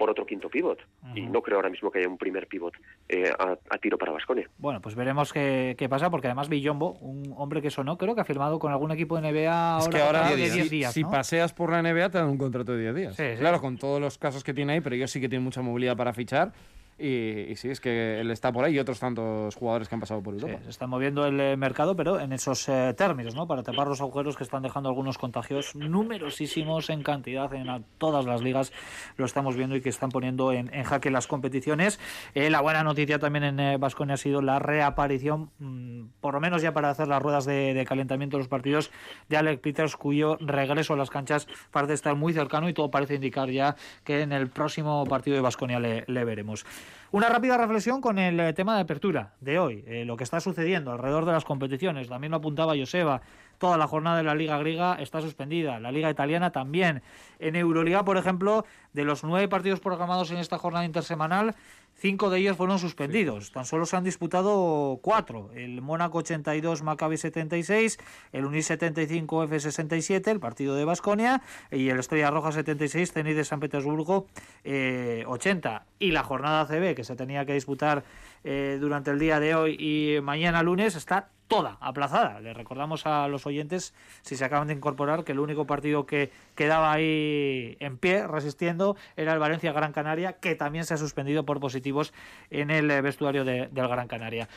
por 0.00 0.08
otro 0.08 0.24
quinto 0.24 0.48
pivot. 0.48 0.78
Uh 1.02 1.08
-huh. 1.08 1.18
Y 1.18 1.26
no 1.26 1.42
creo 1.42 1.58
ahora 1.58 1.68
mismo 1.68 1.90
que 1.90 1.98
haya 1.98 2.08
un 2.08 2.16
primer 2.16 2.46
pivot 2.46 2.72
eh, 3.06 3.30
a, 3.38 3.58
a, 3.68 3.78
tiro 3.78 3.98
para 3.98 4.12
Vasconia. 4.12 4.48
Bueno, 4.56 4.80
pues 4.80 4.94
veremos 4.94 5.30
qué, 5.30 5.74
qué, 5.76 5.90
pasa, 5.90 6.08
porque 6.08 6.26
además 6.26 6.48
Villombo, 6.48 6.92
un 7.00 7.34
hombre 7.36 7.60
que 7.60 7.70
sonó, 7.70 7.98
creo 7.98 8.14
que 8.14 8.22
ha 8.22 8.24
firmado 8.24 8.58
con 8.58 8.72
algún 8.72 8.92
equipo 8.92 9.20
de 9.20 9.30
NBA 9.30 9.42
es 9.42 9.84
ahora, 9.84 9.90
que 9.90 10.02
ahora 10.02 10.30
de 10.30 10.36
10 10.36 10.70
días. 10.70 10.94
Si 10.94 11.02
¿no? 11.02 11.10
paseas 11.10 11.52
por 11.52 11.70
la 11.70 11.82
NBA 11.82 12.08
te 12.08 12.16
dan 12.16 12.30
un 12.30 12.38
contrato 12.38 12.72
de 12.72 12.80
10 12.80 12.94
días. 12.94 13.16
Sí, 13.16 13.24
sí. 13.34 13.40
Claro, 13.40 13.60
con 13.60 13.76
todos 13.76 14.00
los 14.00 14.16
casos 14.16 14.42
que 14.42 14.54
tiene 14.54 14.72
ahí, 14.72 14.80
pero 14.80 14.96
ellos 14.96 15.10
sí 15.10 15.20
que 15.20 15.28
tienen 15.28 15.44
mucha 15.44 15.60
movilidad 15.60 15.98
para 15.98 16.14
fichar. 16.14 16.52
Y, 17.00 17.50
y, 17.50 17.56
sí, 17.56 17.70
es 17.70 17.80
que 17.80 18.20
él 18.20 18.30
está 18.30 18.52
por 18.52 18.64
ahí 18.64 18.74
y 18.74 18.78
otros 18.78 19.00
tantos 19.00 19.54
jugadores 19.54 19.88
que 19.88 19.94
han 19.94 20.00
pasado 20.00 20.22
por 20.22 20.34
Europa. 20.34 20.58
Sí, 20.58 20.64
se 20.64 20.70
está 20.70 20.86
moviendo 20.86 21.24
el 21.24 21.40
eh, 21.40 21.56
mercado, 21.56 21.96
pero 21.96 22.20
en 22.20 22.32
esos 22.32 22.68
eh, 22.68 22.94
términos, 22.96 23.34
¿no? 23.34 23.46
Para 23.46 23.62
tapar 23.62 23.88
los 23.88 24.00
agujeros 24.00 24.36
que 24.36 24.44
están 24.44 24.62
dejando 24.62 24.88
algunos 24.90 25.16
contagios 25.16 25.74
numerosísimos 25.74 26.90
en 26.90 27.02
cantidad 27.02 27.52
en 27.54 27.70
a, 27.70 27.80
todas 27.98 28.26
las 28.26 28.42
ligas. 28.42 28.72
Lo 29.16 29.24
estamos 29.24 29.56
viendo 29.56 29.76
y 29.76 29.80
que 29.80 29.88
están 29.88 30.10
poniendo 30.10 30.52
en, 30.52 30.72
en 30.74 30.84
jaque 30.84 31.10
las 31.10 31.26
competiciones. 31.26 31.98
Eh, 32.34 32.50
la 32.50 32.60
buena 32.60 32.82
noticia 32.82 33.18
también 33.18 33.58
en 33.58 33.80
Vasconia 33.80 34.12
eh, 34.12 34.14
ha 34.14 34.16
sido 34.18 34.42
la 34.42 34.58
reaparición, 34.58 35.50
mmm, 35.58 36.02
por 36.20 36.34
lo 36.34 36.40
menos 36.40 36.62
ya 36.62 36.72
para 36.72 36.90
hacer 36.90 37.08
las 37.08 37.22
ruedas 37.22 37.44
de, 37.44 37.74
de, 37.74 37.84
calentamiento 37.84 38.36
de 38.36 38.42
los 38.42 38.48
partidos, 38.48 38.90
de 39.28 39.36
Alec 39.36 39.60
Peters, 39.60 39.96
cuyo 39.96 40.36
regreso 40.40 40.94
a 40.94 40.96
las 40.96 41.10
canchas 41.10 41.46
parece 41.70 41.94
estar 41.94 42.14
muy 42.16 42.32
cercano 42.32 42.68
y 42.68 42.74
todo 42.74 42.90
parece 42.90 43.14
indicar 43.14 43.50
ya 43.50 43.76
que 44.04 44.22
en 44.22 44.32
el 44.32 44.48
próximo 44.48 45.04
partido 45.06 45.36
de 45.36 45.42
Vasconia 45.42 45.80
le, 45.80 46.04
le 46.06 46.24
veremos. 46.24 46.64
Una 47.12 47.28
rápida 47.28 47.56
reflexión 47.56 48.00
con 48.00 48.18
el 48.18 48.38
eh, 48.40 48.52
tema 48.52 48.74
de 48.76 48.82
apertura 48.82 49.34
de 49.40 49.58
hoy, 49.58 49.84
eh, 49.86 50.04
lo 50.04 50.16
que 50.16 50.24
está 50.24 50.40
sucediendo 50.40 50.92
alrededor 50.92 51.24
de 51.24 51.32
las 51.32 51.44
competiciones. 51.44 52.08
También 52.08 52.30
lo 52.30 52.36
apuntaba 52.36 52.76
Joseba, 52.76 53.20
toda 53.60 53.76
la 53.76 53.86
jornada 53.86 54.16
de 54.16 54.22
la 54.22 54.34
Liga 54.34 54.56
griega 54.56 54.96
está 54.98 55.20
suspendida, 55.20 55.78
la 55.78 55.92
Liga 55.92 56.08
italiana 56.10 56.50
también. 56.50 57.02
En 57.38 57.56
Euroliga, 57.56 58.06
por 58.06 58.16
ejemplo, 58.16 58.64
de 58.94 59.04
los 59.04 59.22
nueve 59.22 59.48
partidos 59.48 59.80
programados 59.80 60.30
en 60.30 60.38
esta 60.38 60.56
jornada 60.56 60.86
intersemanal, 60.86 61.54
cinco 61.94 62.30
de 62.30 62.38
ellos 62.38 62.56
fueron 62.56 62.78
suspendidos. 62.78 63.48
Sí. 63.48 63.52
Tan 63.52 63.66
solo 63.66 63.84
se 63.84 63.98
han 63.98 64.02
disputado 64.02 64.98
cuatro. 65.02 65.50
El 65.54 65.82
Mónaco 65.82 66.18
82, 66.18 66.82
Maccabi 66.82 67.18
76, 67.18 67.98
el 68.32 68.46
Unis 68.46 68.64
75, 68.64 69.44
F67, 69.44 70.28
el 70.28 70.40
partido 70.40 70.74
de 70.74 70.86
Basconia 70.86 71.42
y 71.70 71.90
el 71.90 71.98
Estrella 71.98 72.30
Roja 72.30 72.52
76, 72.52 73.12
Zenit 73.12 73.36
de 73.36 73.44
San 73.44 73.60
Petersburgo 73.60 74.26
eh, 74.64 75.22
80. 75.26 75.84
Y 75.98 76.12
la 76.12 76.24
jornada 76.24 76.64
CB 76.64 76.94
que 76.94 77.04
se 77.04 77.14
tenía 77.14 77.44
que 77.44 77.52
disputar 77.52 78.04
eh, 78.42 78.78
durante 78.80 79.10
el 79.10 79.18
día 79.18 79.38
de 79.38 79.54
hoy 79.54 79.76
y 79.78 80.22
mañana 80.22 80.62
lunes 80.62 80.96
está 80.96 81.28
toda 81.50 81.76
aplazada. 81.80 82.40
Le 82.40 82.54
recordamos 82.54 83.06
a 83.06 83.26
los 83.28 83.44
oyentes, 83.44 83.92
si 84.22 84.36
se 84.36 84.44
acaban 84.44 84.68
de 84.68 84.74
incorporar, 84.74 85.24
que 85.24 85.32
el 85.32 85.40
único 85.40 85.66
partido 85.66 86.06
que 86.06 86.30
quedaba 86.54 86.92
ahí 86.92 87.76
en 87.80 87.98
pie, 87.98 88.26
resistiendo, 88.26 88.96
era 89.16 89.34
el 89.34 89.40
Valencia 89.40 89.72
Gran 89.72 89.92
Canaria, 89.92 90.34
que 90.34 90.54
también 90.54 90.84
se 90.86 90.94
ha 90.94 90.96
suspendido 90.96 91.44
por 91.44 91.58
positivos 91.58 92.14
en 92.50 92.70
el 92.70 92.88
eh, 92.90 93.02
vestuario 93.02 93.44
de, 93.44 93.66
del 93.66 93.88
Gran 93.88 94.06
Canaria. 94.06 94.48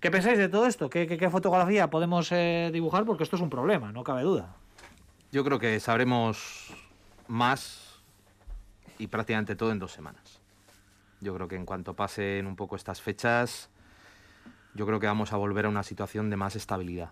¿Qué 0.00 0.10
pensáis 0.10 0.38
de 0.38 0.48
todo 0.48 0.66
esto? 0.66 0.88
¿Qué, 0.88 1.06
qué, 1.06 1.18
qué 1.18 1.28
fotografía 1.28 1.90
podemos 1.90 2.32
eh, 2.32 2.70
dibujar? 2.72 3.04
Porque 3.04 3.24
esto 3.24 3.36
es 3.36 3.42
un 3.42 3.50
problema, 3.50 3.92
no 3.92 4.02
cabe 4.02 4.22
duda. 4.22 4.56
Yo 5.30 5.44
creo 5.44 5.58
que 5.58 5.78
sabremos 5.78 6.72
más 7.26 8.00
y 8.98 9.08
prácticamente 9.08 9.56
todo 9.56 9.72
en 9.72 9.78
dos 9.78 9.92
semanas. 9.92 10.40
Yo 11.20 11.34
creo 11.34 11.48
que 11.48 11.56
en 11.56 11.66
cuanto 11.66 11.94
pasen 11.94 12.46
un 12.46 12.56
poco 12.56 12.76
estas 12.76 13.02
fechas, 13.02 13.68
yo 14.78 14.86
creo 14.86 15.00
que 15.00 15.08
vamos 15.08 15.32
a 15.32 15.36
volver 15.36 15.66
a 15.66 15.68
una 15.68 15.82
situación 15.82 16.30
de 16.30 16.36
más 16.36 16.54
estabilidad. 16.54 17.10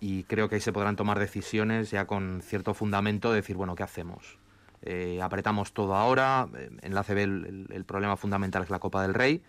Y 0.00 0.24
creo 0.24 0.48
que 0.48 0.56
ahí 0.56 0.60
se 0.60 0.72
podrán 0.72 0.96
tomar 0.96 1.20
decisiones 1.20 1.92
ya 1.92 2.06
con 2.06 2.42
cierto 2.42 2.74
fundamento 2.74 3.30
de 3.30 3.36
decir, 3.36 3.56
bueno, 3.56 3.76
¿qué 3.76 3.84
hacemos? 3.84 4.36
Eh, 4.82 5.20
apretamos 5.22 5.72
todo 5.72 5.94
ahora, 5.94 6.48
en 6.82 6.94
la 6.94 7.04
CB 7.04 7.18
el, 7.18 7.66
el, 7.70 7.84
problema 7.84 8.16
fundamental 8.16 8.64
es 8.64 8.70
la 8.70 8.80
Copa 8.80 9.02
del 9.02 9.14
Rey, 9.14 9.42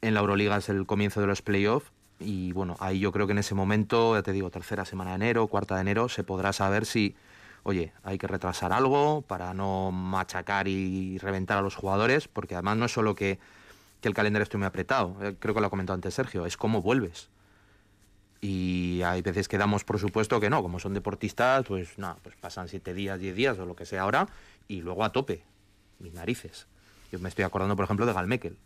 en 0.00 0.14
la 0.14 0.20
Euroliga 0.20 0.56
es 0.56 0.68
el 0.68 0.86
comienzo 0.86 1.20
de 1.20 1.26
los 1.26 1.42
playoffs 1.42 1.90
y 2.20 2.52
bueno, 2.52 2.76
ahí 2.78 3.00
yo 3.00 3.10
creo 3.10 3.26
que 3.26 3.32
en 3.32 3.38
ese 3.38 3.54
momento, 3.56 4.14
ya 4.14 4.22
te 4.22 4.32
digo, 4.32 4.50
tercera 4.50 4.84
semana 4.84 5.10
de 5.10 5.16
enero, 5.16 5.48
cuarta 5.48 5.74
de 5.74 5.80
enero, 5.80 6.08
se 6.08 6.22
podrá 6.22 6.52
saber 6.52 6.86
si, 6.86 7.16
oye, 7.64 7.92
hay 8.04 8.16
que 8.16 8.28
retrasar 8.28 8.72
algo 8.72 9.22
para 9.22 9.54
no 9.54 9.90
machacar 9.90 10.68
y 10.68 11.18
reventar 11.18 11.58
a 11.58 11.62
los 11.62 11.74
jugadores, 11.74 12.28
porque 12.28 12.54
además 12.54 12.76
no 12.76 12.84
es 12.86 12.92
solo 12.92 13.14
que, 13.16 13.40
que 14.00 14.08
el 14.08 14.14
calendario 14.14 14.42
esté 14.42 14.56
muy 14.56 14.66
apretado, 14.66 15.16
eh, 15.22 15.36
creo 15.38 15.54
que 15.54 15.60
lo 15.60 15.66
ha 15.66 15.70
comentado 15.70 15.94
antes 15.94 16.14
Sergio, 16.14 16.46
es 16.46 16.56
cómo 16.56 16.82
vuelves. 16.82 17.28
Y 18.40 19.02
hay 19.04 19.20
veces 19.20 19.48
que 19.48 19.58
damos 19.58 19.84
por 19.84 19.98
supuesto 19.98 20.40
que 20.40 20.48
no, 20.48 20.62
como 20.62 20.78
son 20.78 20.94
deportistas, 20.94 21.66
pues 21.66 21.98
nada, 21.98 22.16
pues 22.22 22.36
pasan 22.36 22.68
siete 22.68 22.94
días, 22.94 23.18
diez 23.18 23.36
días 23.36 23.58
o 23.58 23.66
lo 23.66 23.76
que 23.76 23.84
sea 23.84 24.02
ahora, 24.02 24.28
y 24.68 24.80
luego 24.80 25.04
a 25.04 25.12
tope, 25.12 25.42
mis 25.98 26.14
narices. 26.14 26.66
Yo 27.12 27.18
me 27.18 27.28
estoy 27.28 27.44
acordando, 27.44 27.76
por 27.76 27.84
ejemplo, 27.84 28.06
de 28.06 28.12
Galmekel, 28.12 28.56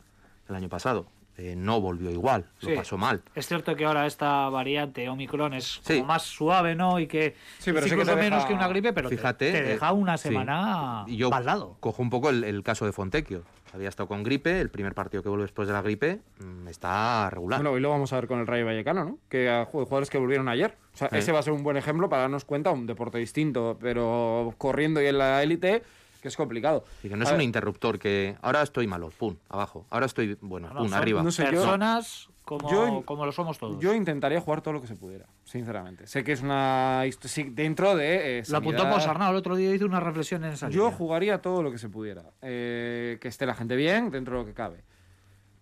el 0.48 0.54
año 0.54 0.68
pasado 0.68 1.06
eh, 1.36 1.54
no 1.56 1.80
volvió 1.80 2.10
igual, 2.10 2.46
Sí. 2.60 2.70
lo 2.70 2.76
pasó 2.76 2.96
mal. 2.96 3.22
Es 3.34 3.46
cierto 3.48 3.74
que 3.74 3.84
ahora 3.84 4.06
esta 4.06 4.48
variante 4.50 5.08
Omicron 5.08 5.54
es 5.54 5.80
como 5.84 5.96
Sí. 5.98 6.02
más 6.04 6.22
suave, 6.22 6.74
¿no? 6.74 7.00
Y 7.00 7.06
que 7.08 7.34
Sí, 7.58 7.72
pero 7.72 7.82
sí 7.88 7.96
que 7.96 8.04
menos 8.16 8.44
que 8.44 8.54
una 8.54 8.68
gripe, 8.68 8.92
pero 8.92 9.08
te- 9.08 9.16
Fíjate, 9.16 9.50
te, 9.52 9.58
eh, 9.58 9.62
deja 9.62 9.92
una 9.92 10.16
sí. 10.16 10.28
semana 10.28 11.04
Y 11.06 11.16
yo 11.16 11.30
baldado. 11.30 11.76
cojo 11.80 12.02
un 12.02 12.10
poco 12.10 12.30
el, 12.30 12.44
el 12.44 12.62
caso 12.62 12.84
de 12.86 12.92
Fontecchio. 12.92 13.42
Había 13.72 13.88
estado 13.88 14.06
con 14.06 14.22
gripe, 14.22 14.60
el 14.60 14.70
primer 14.70 14.94
partido 14.94 15.24
que 15.24 15.28
vuelve 15.28 15.42
después 15.44 15.66
de 15.66 15.74
la 15.74 15.82
gripe 15.82 16.20
mm, 16.38 16.68
está 16.68 17.28
regular. 17.30 17.58
Bueno, 17.58 17.72
hoy 17.72 17.80
lo 17.80 17.90
vamos 17.90 18.12
a 18.12 18.16
ver 18.16 18.28
con 18.28 18.38
el 18.38 18.46
Rayo 18.46 18.64
Vallecano, 18.66 19.04
¿no? 19.04 19.18
Que 19.28 19.50
a 19.50 19.64
ju- 19.66 19.82
jugadores 19.84 20.10
que 20.10 20.18
volvieron 20.18 20.48
ayer. 20.48 20.76
O 20.94 20.96
sea, 20.96 21.08
Sí. 21.10 21.16
ese 21.16 21.32
va 21.32 21.40
a 21.40 21.42
ser 21.42 21.52
un 21.52 21.64
buen 21.64 21.76
ejemplo 21.76 22.08
para 22.08 22.22
darnos 22.22 22.44
cuenta, 22.44 22.70
un 22.70 22.86
deporte 22.86 23.18
distinto, 23.18 23.76
pero 23.80 24.54
corriendo 24.58 25.02
y 25.02 25.06
en 25.06 25.18
la 25.18 25.42
élite, 25.42 25.82
que 26.24 26.28
es 26.28 26.36
complicado. 26.38 26.84
y 27.02 27.10
que 27.10 27.16
no 27.16 27.22
es 27.24 27.28
A 27.28 27.32
un 27.32 27.36
ver, 27.38 27.44
interruptor 27.44 27.98
que 27.98 28.34
ahora 28.40 28.62
estoy 28.62 28.86
malo, 28.86 29.10
pum, 29.10 29.36
abajo. 29.50 29.84
Ahora 29.90 30.06
estoy, 30.06 30.38
bueno, 30.40 30.68
No, 30.72 30.80
pum, 30.80 30.88
son 30.88 30.98
arriba. 30.98 31.22
no 31.22 31.30
sé, 31.30 31.44
yo- 31.44 31.50
personas 31.50 32.30
como, 32.46 32.70
yo- 32.70 33.02
como 33.04 33.26
lo 33.26 33.32
somos 33.32 33.58
todos. 33.58 33.78
Yo 33.78 33.92
intentaría 33.94 34.40
jugar 34.40 34.62
todo 34.62 34.72
lo 34.72 34.80
que 34.80 34.86
se 34.86 34.96
pudiera, 34.96 35.26
sinceramente. 35.44 36.06
Sé 36.06 36.24
que 36.24 36.32
es 36.32 36.40
una... 36.40 37.02
dentro 37.50 37.94
de... 37.94 38.38
eh, 38.38 38.42
lo 38.48 38.56
apuntó 38.56 38.78
sanidad- 38.84 38.94
Posarnau 38.96 39.30
el 39.32 39.36
otro 39.36 39.54
día 39.54 39.74
hizo 39.74 39.84
una 39.84 40.00
reflexión 40.00 40.42
en 40.44 40.52
esa 40.54 40.70
Yo 40.70 40.84
línea. 40.84 40.96
jugaría 40.96 41.42
todo 41.42 41.62
lo 41.62 41.70
que 41.70 41.76
se 41.76 41.90
pudiera. 41.90 42.22
Eh, 42.40 43.18
que 43.20 43.28
esté 43.28 43.44
la 43.44 43.54
gente 43.54 43.76
bien, 43.76 44.10
dentro 44.10 44.36
de 44.38 44.40
lo 44.44 44.46
que 44.46 44.54
cabe. 44.54 44.82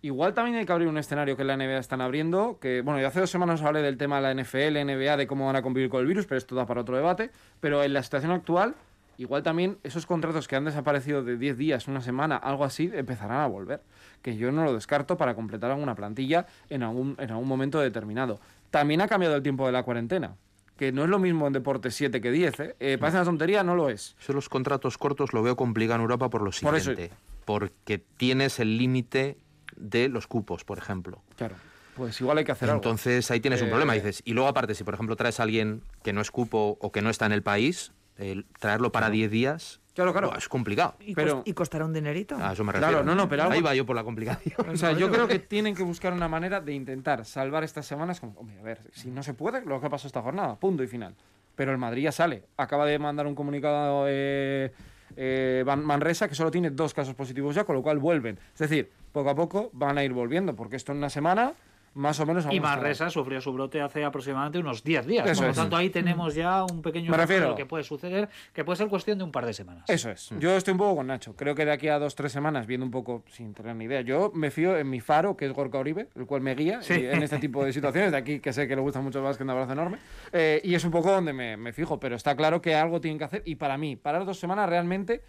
Igual 0.01 0.33
también 0.33 0.57
hay 0.57 0.65
que 0.65 0.71
abrir 0.73 0.87
un 0.89 0.97
escenario 0.97 1.35
que 1.37 1.43
en 1.43 1.47
la 1.49 1.55
NBA 1.57 1.77
están 1.77 1.99
abriendo, 2.01 2.57
que 2.59 2.81
bueno, 2.81 2.99
yo 3.01 3.07
hace 3.07 3.19
dos 3.21 3.29
semanas 3.29 3.61
hablé 3.61 3.81
del 3.81 3.97
tema 3.97 4.17
de 4.17 4.21
la 4.23 4.31
NFL, 4.43 4.77
NBA, 4.85 5.15
de 5.17 5.27
cómo 5.27 5.45
van 5.45 5.55
a 5.57 5.61
convivir 5.61 5.89
con 5.89 5.99
el 6.01 6.07
virus, 6.07 6.25
pero 6.25 6.37
esto 6.37 6.55
da 6.55 6.65
para 6.65 6.81
otro 6.81 6.95
debate. 6.97 7.31
Pero 7.61 7.83
en 7.83 7.93
la 7.93 8.03
situación 8.03 8.31
actual, 8.33 8.75
igual 9.17 9.43
también 9.43 9.77
esos 9.83 10.05
contratos 10.05 10.47
que 10.47 10.55
han 10.55 10.65
desaparecido 10.65 11.23
de 11.23 11.37
10 11.37 11.57
días, 11.57 11.87
una 11.87 12.01
semana, 12.01 12.37
algo 12.37 12.63
así, 12.65 12.89
empezarán 12.93 13.41
a 13.41 13.47
volver. 13.47 13.81
Que 14.21 14.37
yo 14.37 14.51
no 14.51 14.63
lo 14.63 14.73
descarto 14.73 15.17
para 15.17 15.35
completar 15.35 15.71
alguna 15.71 15.95
plantilla 15.95 16.45
en 16.69 16.83
algún, 16.83 17.15
en 17.19 17.31
algún 17.31 17.47
momento 17.47 17.79
determinado. 17.79 18.39
También 18.71 19.01
ha 19.01 19.07
cambiado 19.07 19.35
el 19.35 19.43
tiempo 19.43 19.65
de 19.65 19.71
la 19.71 19.83
cuarentena, 19.83 20.35
que 20.77 20.91
no 20.91 21.03
es 21.03 21.09
lo 21.09 21.19
mismo 21.19 21.45
en 21.47 21.53
deportes 21.53 21.93
7 21.95 22.21
que 22.21 22.31
10. 22.31 22.59
¿eh? 22.59 22.75
Eh, 22.79 22.97
parece 22.99 23.17
una 23.17 23.25
tontería, 23.25 23.63
no 23.63 23.75
lo 23.75 23.89
es. 23.89 24.15
Eso 24.19 24.33
los 24.33 24.49
contratos 24.49 24.97
cortos 24.97 25.33
lo 25.33 25.43
veo 25.43 25.55
complicado 25.55 25.95
en 25.97 26.01
Europa 26.01 26.29
por 26.29 26.41
lo 26.41 26.51
Por 26.51 26.75
eso- 26.75 26.91
siguiente. 26.91 27.15
Porque 27.45 27.97
tienes 27.99 28.59
el 28.59 28.77
límite 28.77 29.37
de 29.75 30.07
los 30.07 30.27
cupos, 30.27 30.63
por 30.63 30.77
ejemplo. 30.77 31.21
Claro. 31.35 31.55
Pues 31.97 32.19
igual 32.21 32.37
hay 32.39 32.45
que 32.45 32.53
hacer 32.53 32.69
algo. 32.69 32.77
Entonces 32.81 33.29
ahí 33.29 33.39
tienes 33.39 33.61
un 33.61 33.67
Eh, 33.67 33.71
problema, 33.71 33.93
dices. 33.93 34.21
Y 34.25 34.33
luego 34.33 34.47
aparte, 34.49 34.73
si 34.75 34.83
por 34.83 34.93
ejemplo 34.93 35.15
traes 35.15 35.39
a 35.39 35.43
alguien 35.43 35.81
que 36.03 36.13
no 36.13 36.21
es 36.21 36.31
cupo 36.31 36.77
o 36.79 36.91
que 36.91 37.01
no 37.03 37.09
está 37.09 37.25
en 37.27 37.33
el 37.33 37.43
país, 37.43 37.91
el 38.17 38.45
traerlo 38.59 38.91
para 38.91 39.09
10 39.09 39.29
días 39.31 39.79
Claro, 39.93 40.11
claro. 40.11 40.29
buah, 40.29 40.37
es 40.37 40.49
complicado. 40.49 40.95
¿Y, 40.99 41.13
Pero- 41.13 41.43
y 41.45 41.53
costará 41.53 41.85
un 41.85 41.93
dinerito? 41.93 42.35
A 42.35 42.53
eso 42.53 42.63
me 42.63 42.71
Claro, 42.71 42.87
refiero. 42.87 43.03
no, 43.05 43.13
no, 43.15 43.29
pero 43.29 43.43
algo- 43.43 43.53
Ahí 43.53 43.61
va 43.61 43.75
yo 43.75 43.85
por 43.85 43.95
la 43.95 44.03
complicación. 44.03 44.69
O 44.69 44.75
sea, 44.75 44.91
yo 44.93 45.11
creo 45.11 45.27
que 45.27 45.37
tienen 45.39 45.75
que 45.75 45.83
buscar 45.83 46.13
una 46.13 46.27
manera 46.27 46.59
de 46.61 46.73
intentar 46.73 47.25
salvar 47.25 47.63
estas 47.63 47.85
semanas. 47.85 48.19
Como, 48.19 48.33
hombre, 48.39 48.57
a 48.59 48.63
ver, 48.63 48.79
si 48.91 49.11
no 49.11 49.21
se 49.21 49.35
puede, 49.35 49.63
lo 49.63 49.79
que 49.79 49.89
pasó 49.91 50.07
esta 50.07 50.21
jornada, 50.23 50.55
punto 50.59 50.81
y 50.83 50.87
final. 50.87 51.13
Pero 51.55 51.71
el 51.71 51.77
Madrid 51.77 52.03
ya 52.03 52.11
sale. 52.11 52.45
Acaba 52.57 52.87
de 52.87 52.97
mandar 52.97 53.27
un 53.27 53.35
comunicado 53.35 54.05
eh, 54.07 54.71
eh, 55.15 55.63
Manresa 55.77 56.27
que 56.27 56.33
solo 56.33 56.49
tiene 56.49 56.71
dos 56.71 56.95
casos 56.95 57.13
positivos 57.13 57.53
ya, 57.53 57.63
con 57.63 57.75
lo 57.75 57.83
cual 57.83 57.99
vuelven. 57.99 58.39
Es 58.53 58.59
decir, 58.59 58.91
poco 59.11 59.29
a 59.29 59.35
poco 59.35 59.69
van 59.73 59.99
a 59.99 60.03
ir 60.03 60.13
volviendo, 60.13 60.55
porque 60.55 60.75
esto 60.77 60.91
en 60.91 60.97
una 60.97 61.11
semana, 61.11 61.53
más 61.95 62.19
o 62.19 62.25
menos. 62.25 62.43
Y 62.45 62.47
vamos 62.47 62.55
a 62.55 62.57
estar- 62.57 62.77
Manresa 62.77 63.09
sufrió 63.09 63.39
su 63.41 63.53
brote 63.53 63.81
hace 63.81 64.03
aproximadamente 64.03 64.57
unos 64.59 64.83
10 64.83 65.05
días. 65.05 65.25
Eso 65.29 65.35
Por 65.41 65.45
lo 65.45 65.51
es. 65.51 65.57
tanto, 65.57 65.75
ahí 65.75 65.89
tenemos 65.89 66.33
ya 66.35 66.63
un 66.63 66.81
pequeño 66.81 67.11
Me 67.11 67.17
de 67.17 67.23
refiero. 67.23 67.49
lo 67.49 67.55
que 67.55 67.65
puede 67.65 67.83
suceder, 67.83 68.29
que 68.53 68.63
puede 68.63 68.77
ser 68.77 68.87
cuestión 68.87 69.17
de 69.17 69.23
un 69.23 69.31
par 69.31 69.45
de 69.45 69.53
semanas. 69.53 69.83
Eso 69.89 70.09
es. 70.09 70.29
Yo 70.39 70.55
estoy 70.55 70.71
un 70.73 70.77
poco 70.77 70.95
con 70.97 71.07
Nacho. 71.07 71.35
Creo 71.35 71.55
que 71.55 71.65
de 71.65 71.71
aquí 71.71 71.87
a 71.87 71.99
dos, 71.99 72.15
tres 72.15 72.31
semanas, 72.31 72.65
viendo 72.67 72.85
un 72.85 72.91
poco, 72.91 73.23
sin 73.31 73.53
tener 73.53 73.75
ni 73.75 73.85
idea, 73.85 74.01
yo 74.01 74.31
me 74.33 74.51
fío 74.51 74.77
en 74.77 74.89
mi 74.89 74.99
faro, 75.01 75.37
que 75.37 75.45
es 75.45 75.53
Gorka 75.53 75.77
Oribe, 75.77 76.07
el 76.15 76.25
cual 76.25 76.41
me 76.41 76.55
guía 76.55 76.81
Sí. 76.81 76.93
en 76.93 77.21
este 77.23 77.37
tipo 77.39 77.63
de 77.63 77.71
situaciones. 77.73 78.11
De 78.11 78.17
aquí, 78.17 78.39
que 78.39 78.53
sé 78.53 78.67
que 78.67 78.75
le 78.75 78.81
gusta 78.81 79.01
mucho 79.01 79.21
más 79.21 79.37
que 79.37 79.43
un 79.43 79.49
abrazo 79.49 79.73
enorme. 79.73 79.97
Eh, 80.31 80.61
y 80.63 80.75
es 80.75 80.83
un 80.85 80.91
poco 80.91 81.11
donde 81.11 81.33
me, 81.33 81.57
me 81.57 81.73
fijo, 81.73 81.99
pero 81.99 82.15
está 82.15 82.35
claro 82.35 82.61
que 82.61 82.75
algo 82.75 82.99
tienen 83.01 83.17
que 83.17 83.25
hacer. 83.25 83.43
Y 83.45 83.55
para 83.55 83.77
mí, 83.77 83.95
parar 83.95 84.25
dos 84.25 84.39
semanas 84.39 84.67
realmente. 84.69 85.21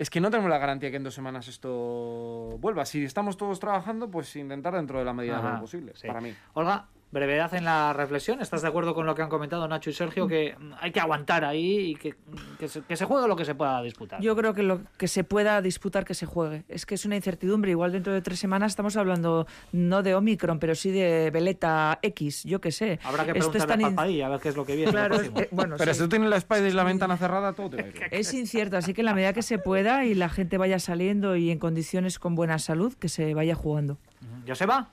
Es 0.00 0.08
que 0.08 0.18
no 0.18 0.30
tenemos 0.30 0.48
la 0.48 0.56
garantía 0.56 0.90
que 0.90 0.96
en 0.96 1.02
dos 1.02 1.12
semanas 1.12 1.46
esto 1.46 2.56
vuelva. 2.58 2.86
Si 2.86 3.04
estamos 3.04 3.36
todos 3.36 3.60
trabajando, 3.60 4.10
pues 4.10 4.34
intentar 4.34 4.74
dentro 4.74 4.98
de 4.98 5.04
la 5.04 5.12
medida 5.12 5.42
de 5.42 5.50
lo 5.50 5.60
posible. 5.60 5.92
sí. 5.94 6.06
Para 6.06 6.22
mí. 6.22 6.34
Olga, 6.54 6.86
brevedad 7.12 7.52
en 7.54 7.64
la 7.64 7.92
reflexión. 7.92 8.40
¿Estás 8.40 8.62
de 8.62 8.68
acuerdo 8.68 8.94
con 8.94 9.04
lo 9.06 9.14
que 9.14 9.22
han 9.22 9.28
comentado 9.28 9.66
Nacho 9.66 9.90
y 9.90 9.92
Sergio? 9.92 10.26
Que 10.28 10.54
mm, 10.58 10.72
hay 10.80 10.92
que 10.92 11.00
aguantar 11.00 11.44
ahí 11.44 11.90
y 11.90 11.94
que, 11.96 12.12
mm, 12.12 12.56
que, 12.58 12.68
se, 12.68 12.82
que 12.82 12.96
se 12.96 13.04
juegue 13.04 13.26
lo 13.26 13.36
que 13.36 13.44
se 13.44 13.54
pueda 13.54 13.82
disputar. 13.82 14.20
Yo 14.20 14.36
creo 14.36 14.54
que 14.54 14.62
lo 14.62 14.80
que 14.96 15.08
se 15.08 15.24
pueda 15.24 15.60
disputar 15.62 16.04
que 16.04 16.14
se 16.14 16.26
juegue. 16.26 16.64
Es 16.68 16.86
que 16.86 16.94
es 16.94 17.04
una 17.04 17.16
incertidumbre. 17.16 17.70
Igual 17.72 17.92
dentro 17.92 18.12
de 18.12 18.22
tres 18.22 18.38
semanas 18.38 18.72
estamos 18.72 18.96
hablando 18.96 19.46
no 19.72 20.02
de 20.02 20.14
Omicron, 20.14 20.58
pero 20.58 20.74
sí 20.74 20.90
de 20.90 21.30
Veleta 21.32 21.98
X, 22.02 22.44
yo 22.44 22.60
qué 22.60 22.70
sé. 22.72 22.98
Habrá 23.02 23.24
que 23.24 23.32
Esto 23.38 23.56
es 23.58 23.64
preguntarle 23.66 23.84
a 23.84 24.10
in- 24.18 24.22
a 24.24 24.28
ver 24.28 24.40
qué 24.40 24.48
es 24.50 24.56
lo 24.56 24.64
que 24.64 24.76
viene. 24.76 24.92
Claro, 24.92 25.16
es- 25.16 25.30
eh, 25.34 25.48
bueno, 25.50 25.76
Pero 25.78 25.92
sí. 25.92 25.98
si 25.98 26.04
tú 26.04 26.08
tienes 26.10 26.28
la 26.30 26.36
Spider 26.36 26.66
y 26.68 26.72
la 26.74 26.84
ventana 26.84 27.16
cerrada, 27.16 27.52
todo 27.54 27.70
te 27.70 27.76
va 27.82 27.82
a 27.82 27.88
ir. 27.88 27.94
Es 28.12 28.32
incierto, 28.34 28.76
así 28.76 28.94
que 28.94 29.00
en 29.00 29.06
la 29.06 29.14
medida 29.14 29.32
que 29.32 29.42
se 29.42 29.58
pueda 29.58 30.04
y 30.04 30.14
la 30.14 30.28
gente 30.28 30.58
vaya 30.58 30.78
saliendo 30.78 31.34
y 31.36 31.50
en 31.50 31.58
condiciones 31.58 32.18
con 32.18 32.34
buena 32.34 32.58
salud, 32.58 32.94
que 32.94 33.08
se 33.08 33.34
vaya 33.34 33.54
jugando. 33.54 33.98
¿Joseba? 34.46 34.90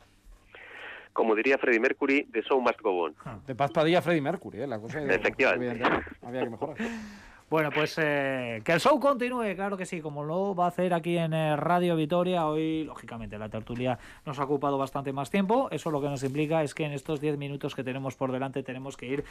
Como 1.17 1.33
diría 1.33 1.57
Freddie 1.57 1.79
Mercury, 1.79 2.27
the 2.31 2.43
show 2.43 2.61
must 2.61 2.79
go 2.79 3.05
on. 3.05 3.15
De 3.47 3.55
Paz 3.55 3.71
Padilla 3.71 4.03
Freddie 4.03 4.21
Mercury, 4.21 4.61
¿eh? 4.61 4.67
La 4.67 4.77
cosa 4.79 5.01
Efectivamente. 5.01 5.71
evidentemente, 5.71 6.15
Había 6.21 6.43
que 6.43 6.49
mejorar. 6.51 6.77
Bueno, 7.49 7.69
pues 7.73 7.95
eh, 7.97 8.61
que 8.65 8.73
el 8.73 8.81
show 8.81 8.99
continúe, 8.99 9.55
claro 9.55 9.77
que 9.77 9.85
sí, 9.85 10.01
como 10.01 10.25
lo 10.25 10.53
va 10.53 10.65
a 10.65 10.67
hacer 10.67 10.93
aquí 10.93 11.17
en 11.17 11.33
eh, 11.33 11.55
Radio 11.55 11.95
Vitoria. 11.95 12.45
Hoy, 12.45 12.83
lógicamente, 12.83 13.37
la 13.39 13.47
tertulia 13.47 13.97
nos 14.25 14.37
ha 14.37 14.43
ocupado 14.43 14.77
bastante 14.77 15.13
más 15.13 15.29
tiempo. 15.29 15.69
Eso 15.71 15.89
lo 15.89 16.01
que 16.01 16.09
nos 16.09 16.21
implica 16.23 16.61
es 16.61 16.75
que 16.75 16.83
en 16.83 16.91
estos 16.91 17.21
10 17.21 17.37
minutos 17.37 17.73
que 17.73 17.85
tenemos 17.85 18.17
por 18.17 18.33
delante 18.33 18.63
tenemos 18.63 18.97
que 18.97 19.05
ir, 19.05 19.23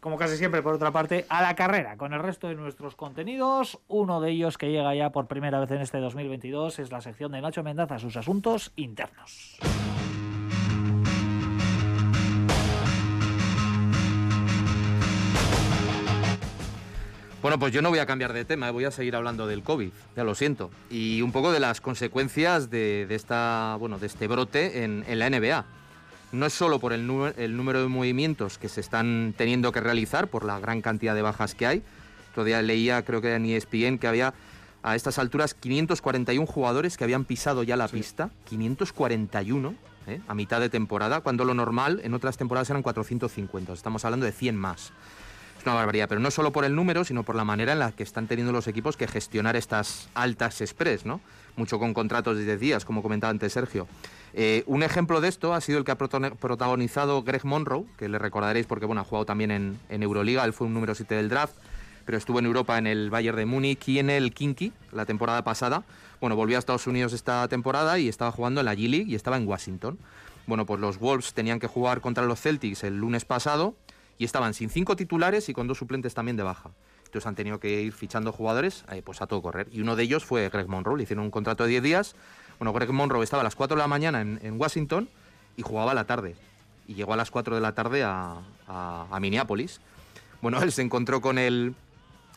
como 0.00 0.18
casi 0.18 0.36
siempre, 0.36 0.60
por 0.60 0.74
otra 0.74 0.90
parte, 0.90 1.24
a 1.30 1.40
la 1.40 1.54
carrera 1.54 1.96
con 1.96 2.12
el 2.12 2.20
resto 2.20 2.48
de 2.48 2.54
nuestros 2.54 2.96
contenidos. 2.96 3.80
Uno 3.88 4.20
de 4.20 4.32
ellos 4.32 4.58
que 4.58 4.70
llega 4.70 4.94
ya 4.94 5.08
por 5.08 5.26
primera 5.26 5.58
vez 5.58 5.70
en 5.70 5.80
este 5.80 6.00
2022 6.00 6.80
es 6.80 6.92
la 6.92 7.00
sección 7.00 7.32
de 7.32 7.40
Nacho 7.40 7.62
Mendaza, 7.62 7.98
sus 7.98 8.18
asuntos 8.18 8.72
internos. 8.76 9.58
Bueno, 17.44 17.58
pues 17.58 17.74
yo 17.74 17.82
no 17.82 17.90
voy 17.90 17.98
a 17.98 18.06
cambiar 18.06 18.32
de 18.32 18.46
tema, 18.46 18.70
voy 18.70 18.86
a 18.86 18.90
seguir 18.90 19.14
hablando 19.14 19.46
del 19.46 19.62
COVID, 19.62 19.90
ya 20.16 20.24
lo 20.24 20.34
siento. 20.34 20.70
Y 20.88 21.20
un 21.20 21.30
poco 21.30 21.52
de 21.52 21.60
las 21.60 21.82
consecuencias 21.82 22.70
de, 22.70 23.04
de 23.06 23.14
esta, 23.14 23.76
bueno, 23.78 23.98
de 23.98 24.06
este 24.06 24.28
brote 24.28 24.82
en, 24.82 25.04
en 25.06 25.18
la 25.18 25.28
NBA. 25.28 25.66
No 26.32 26.46
es 26.46 26.54
solo 26.54 26.78
por 26.78 26.94
el, 26.94 27.06
número 27.06 27.82
de 27.82 27.88
movimientos 27.88 28.56
que 28.56 28.70
se 28.70 28.80
están 28.80 29.34
teniendo 29.36 29.72
que 29.72 29.80
realizar, 29.80 30.28
por 30.28 30.46
la 30.46 30.58
gran 30.58 30.80
cantidad 30.80 31.14
de 31.14 31.20
bajas 31.20 31.54
que 31.54 31.66
hay. 31.66 31.82
Todavía 32.34 32.62
leía, 32.62 33.04
creo 33.04 33.20
que 33.20 33.34
en 33.34 33.44
E 33.44 33.56
ESPN, 33.56 33.98
que 33.98 34.06
había 34.06 34.32
a 34.82 34.96
estas 34.96 35.18
alturas 35.18 35.52
541 35.52 36.46
jugadores 36.46 36.96
que 36.96 37.04
habían 37.04 37.26
pisado 37.26 37.62
ya 37.62 37.76
la 37.76 37.88
pista. 37.88 38.30
541. 38.46 39.74
¿eh? 40.06 40.20
a 40.28 40.34
mitad 40.34 40.60
de 40.60 40.70
temporada, 40.70 41.20
cuando 41.20 41.44
lo 41.44 41.52
normal 41.54 42.00
en 42.04 42.14
otras 42.14 42.36
temporadas 42.36 42.70
eran 42.70 42.82
450. 42.82 43.74
Estamos 43.74 44.04
hablando 44.06 44.24
de 44.26 44.32
100 44.32 44.56
más. 44.56 44.92
Una 45.64 45.74
barbaridad, 45.74 46.08
pero 46.10 46.20
no 46.20 46.30
solo 46.30 46.52
por 46.52 46.66
el 46.66 46.74
número, 46.74 47.04
sino 47.04 47.22
por 47.22 47.36
la 47.36 47.44
manera 47.44 47.72
en 47.72 47.78
la 47.78 47.92
que 47.92 48.02
están 48.02 48.26
teniendo 48.26 48.52
los 48.52 48.66
equipos 48.66 48.98
que 48.98 49.06
gestionar 49.06 49.56
estas 49.56 50.08
altas 50.14 50.60
express, 50.60 51.06
¿no? 51.06 51.22
Mucho 51.56 51.78
con 51.78 51.94
contratos 51.94 52.36
de 52.36 52.44
10 52.44 52.60
días, 52.60 52.84
como 52.84 53.02
comentaba 53.02 53.30
antes 53.30 53.54
Sergio. 53.54 53.86
Eh, 54.34 54.62
un 54.66 54.82
ejemplo 54.82 55.22
de 55.22 55.28
esto 55.28 55.54
ha 55.54 55.62
sido 55.62 55.78
el 55.78 55.84
que 55.84 55.92
ha 55.92 55.96
protagonizado 55.96 57.22
Greg 57.22 57.46
Monroe, 57.46 57.86
que 57.96 58.10
le 58.10 58.18
recordaréis 58.18 58.66
porque 58.66 58.84
bueno, 58.84 59.00
ha 59.00 59.04
jugado 59.04 59.24
también 59.24 59.50
en, 59.50 59.78
en 59.88 60.02
Euroliga, 60.02 60.44
él 60.44 60.52
fue 60.52 60.66
un 60.66 60.74
número 60.74 60.94
7 60.94 61.14
del 61.14 61.30
draft, 61.30 61.54
pero 62.04 62.18
estuvo 62.18 62.40
en 62.40 62.44
Europa 62.44 62.76
en 62.76 62.86
el 62.86 63.08
Bayern 63.08 63.38
de 63.38 63.46
Múnich 63.46 63.88
y 63.88 64.00
en 64.00 64.10
el 64.10 64.34
Kinky 64.34 64.72
la 64.92 65.06
temporada 65.06 65.44
pasada. 65.44 65.84
Bueno, 66.20 66.36
volvió 66.36 66.56
a 66.56 66.58
Estados 66.58 66.86
Unidos 66.86 67.14
esta 67.14 67.48
temporada 67.48 67.98
y 67.98 68.08
estaba 68.08 68.32
jugando 68.32 68.60
en 68.60 68.66
la 68.66 68.74
G-League 68.74 69.06
y 69.10 69.14
estaba 69.14 69.38
en 69.38 69.48
Washington. 69.48 69.98
Bueno, 70.46 70.66
pues 70.66 70.78
los 70.78 70.98
Wolves 70.98 71.32
tenían 71.32 71.58
que 71.58 71.68
jugar 71.68 72.02
contra 72.02 72.26
los 72.26 72.38
Celtics 72.38 72.84
el 72.84 72.98
lunes 72.98 73.24
pasado 73.24 73.76
y 74.18 74.24
estaban 74.24 74.54
sin 74.54 74.70
cinco 74.70 74.96
titulares 74.96 75.48
y 75.48 75.54
con 75.54 75.66
dos 75.66 75.78
suplentes 75.78 76.14
también 76.14 76.36
de 76.36 76.42
baja. 76.42 76.70
Entonces 77.04 77.26
han 77.26 77.34
tenido 77.34 77.60
que 77.60 77.82
ir 77.82 77.92
fichando 77.92 78.32
jugadores 78.32 78.84
eh, 78.90 79.02
pues 79.04 79.22
a 79.22 79.26
todo 79.26 79.40
correr. 79.40 79.68
Y 79.70 79.80
uno 79.80 79.96
de 79.96 80.02
ellos 80.02 80.24
fue 80.24 80.48
Greg 80.48 80.68
Monroe, 80.68 80.96
le 80.96 81.04
hicieron 81.04 81.24
un 81.24 81.30
contrato 81.30 81.64
de 81.64 81.70
10 81.70 81.82
días 81.82 82.16
bueno, 82.58 82.72
Greg 82.72 82.92
Monroe 82.92 83.24
estaba 83.24 83.40
a 83.40 83.44
las 83.44 83.56
4 83.56 83.76
de 83.76 83.82
la 83.82 83.88
mañana 83.88 84.20
en, 84.20 84.60
Washington 84.60 85.08
y 85.56 85.62
jugaba 85.62 85.92
a 85.92 85.94
la 85.94 86.04
tarde. 86.04 86.36
Y 86.86 86.94
llegó 86.94 87.14
a 87.14 87.16
las 87.16 87.30
4 87.30 87.54
de 87.54 87.60
la 87.60 87.74
tarde 87.74 88.04
a, 88.04 88.40
Minneapolis. 89.20 89.80
Bueno, 90.40 90.58
él 90.62 90.72
se 90.72 90.82
encontró 90.82 91.20
con 91.20 91.38
el, 91.38 91.74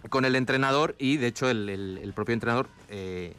con 0.10 0.26
el 0.26 0.36
entrenador 0.36 0.96
y 0.98 1.18
de 1.18 1.28
hecho 1.28 1.50
el, 1.50 2.12
propio 2.16 2.34
entrenador 2.34 2.68
eh, 2.90 3.34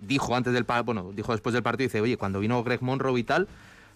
dijo 0.00 0.36
antes 0.36 0.52
del 0.52 0.64
bueno, 0.84 1.12
dijo 1.14 1.32
después 1.32 1.54
del 1.54 1.62
partido, 1.62 1.88
dice, 1.88 2.00
oye, 2.00 2.16
cuando 2.16 2.40
vino 2.40 2.62
Greg 2.62 2.82
Monroe 2.82 3.18
y 3.18 3.24
tal, 3.24 3.48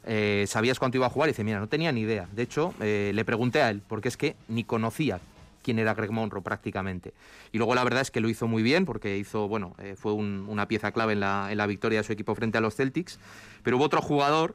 eh, 0.07 0.45
¿sabías 0.47 0.79
cuánto 0.79 0.97
iba 0.97 1.07
a 1.07 1.11
jugar? 1.11 1.29
Y 1.29 1.33
dice, 1.33 1.45
mira, 1.45 1.59
no 1.59 1.69
tenía 1.69 1.91
ni 1.91 2.03
idea. 2.03 2.29
De 2.33 2.43
hecho, 2.43 2.73
eh, 2.81 3.11
le 3.13 3.25
pregunté 3.25 3.61
a 3.61 3.71
él, 3.71 3.83
porque 3.87 4.09
es 4.09 4.17
que 4.17 4.37
ni 4.49 4.65
conocía 4.65 5.21
quién 5.63 5.81
era 5.81 5.95
Greg 5.95 6.13
Monroe 6.13 6.43
prácticamente. 6.43 7.13
Y 7.51 7.59
luego 7.59 7.75
la 7.75 7.83
verdad 7.83 8.03
es 8.03 8.13
que 8.13 8.21
lo 8.21 8.29
hizo 8.29 8.47
muy 8.47 8.63
bien 8.63 8.85
porque 8.85 9.19
hizo, 9.19 9.49
bueno, 9.49 9.75
eh, 9.79 9.97
fue 9.99 10.13
una 10.13 10.69
pieza 10.69 10.93
clave 10.93 11.15
en 11.15 11.21
la, 11.21 11.49
en 11.51 11.59
la, 11.59 11.67
victoria 11.67 11.99
de 11.99 12.05
su 12.05 12.13
equipo 12.13 12.37
frente 12.37 12.57
a 12.57 12.61
los 12.61 12.77
Celtics. 12.77 13.19
Pero 13.65 13.77
hubo 13.77 13.85
otro 13.85 14.01
jugador 14.01 14.55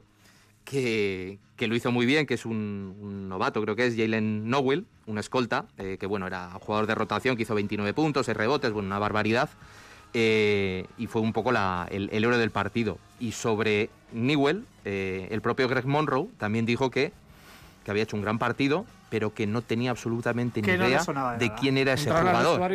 que, 0.64 1.38
que 1.56 1.66
lo 1.66 1.76
hizo 1.76 1.92
muy 1.92 2.06
bien, 2.06 2.24
que 2.24 2.32
es 2.32 2.46
un, 2.46 3.28
novato, 3.28 3.60
creo 3.60 3.76
que 3.76 3.86
es 3.86 3.94
Jalen 3.94 4.48
Nowell, 4.48 4.86
un 5.04 5.18
escolta, 5.18 5.66
que 5.76 6.06
bueno, 6.06 6.26
era 6.26 6.50
jugador 6.60 6.86
de 6.86 6.94
rotación, 6.94 7.36
que 7.36 7.42
hizo 7.42 7.54
29 7.54 7.92
puntos, 7.92 8.24
6 8.24 8.36
rebotes, 8.36 8.72
bueno, 8.72 8.86
una 8.86 8.98
barbaridad. 8.98 9.50
Eh, 10.14 10.86
y 10.98 11.06
fue 11.06 11.22
un 11.22 11.32
poco 11.32 11.50
el, 11.50 12.10
el, 12.10 12.24
héroe 12.24 12.38
del 12.38 12.50
partido. 12.50 12.98
Y 13.18 13.32
sobre 13.32 13.88
Newell, 14.12 14.66
el 14.84 15.40
propio 15.40 15.68
Greg 15.68 15.86
Monroe 15.86 16.28
también 16.38 16.66
dijo 16.66 16.90
que, 16.90 17.12
que 17.84 17.90
había 17.90 18.02
hecho 18.02 18.16
un 18.16 18.22
gran 18.22 18.38
partido, 18.38 18.84
pero 19.12 19.34
que 19.34 19.46
no 19.46 19.60
tenía 19.60 19.90
absolutamente 19.90 20.62
ni 20.62 20.68
idea 20.68 21.04
de, 21.38 21.52
quién 21.54 21.76
era 21.76 21.92
ese 21.92 22.10
jugador. 22.10 22.72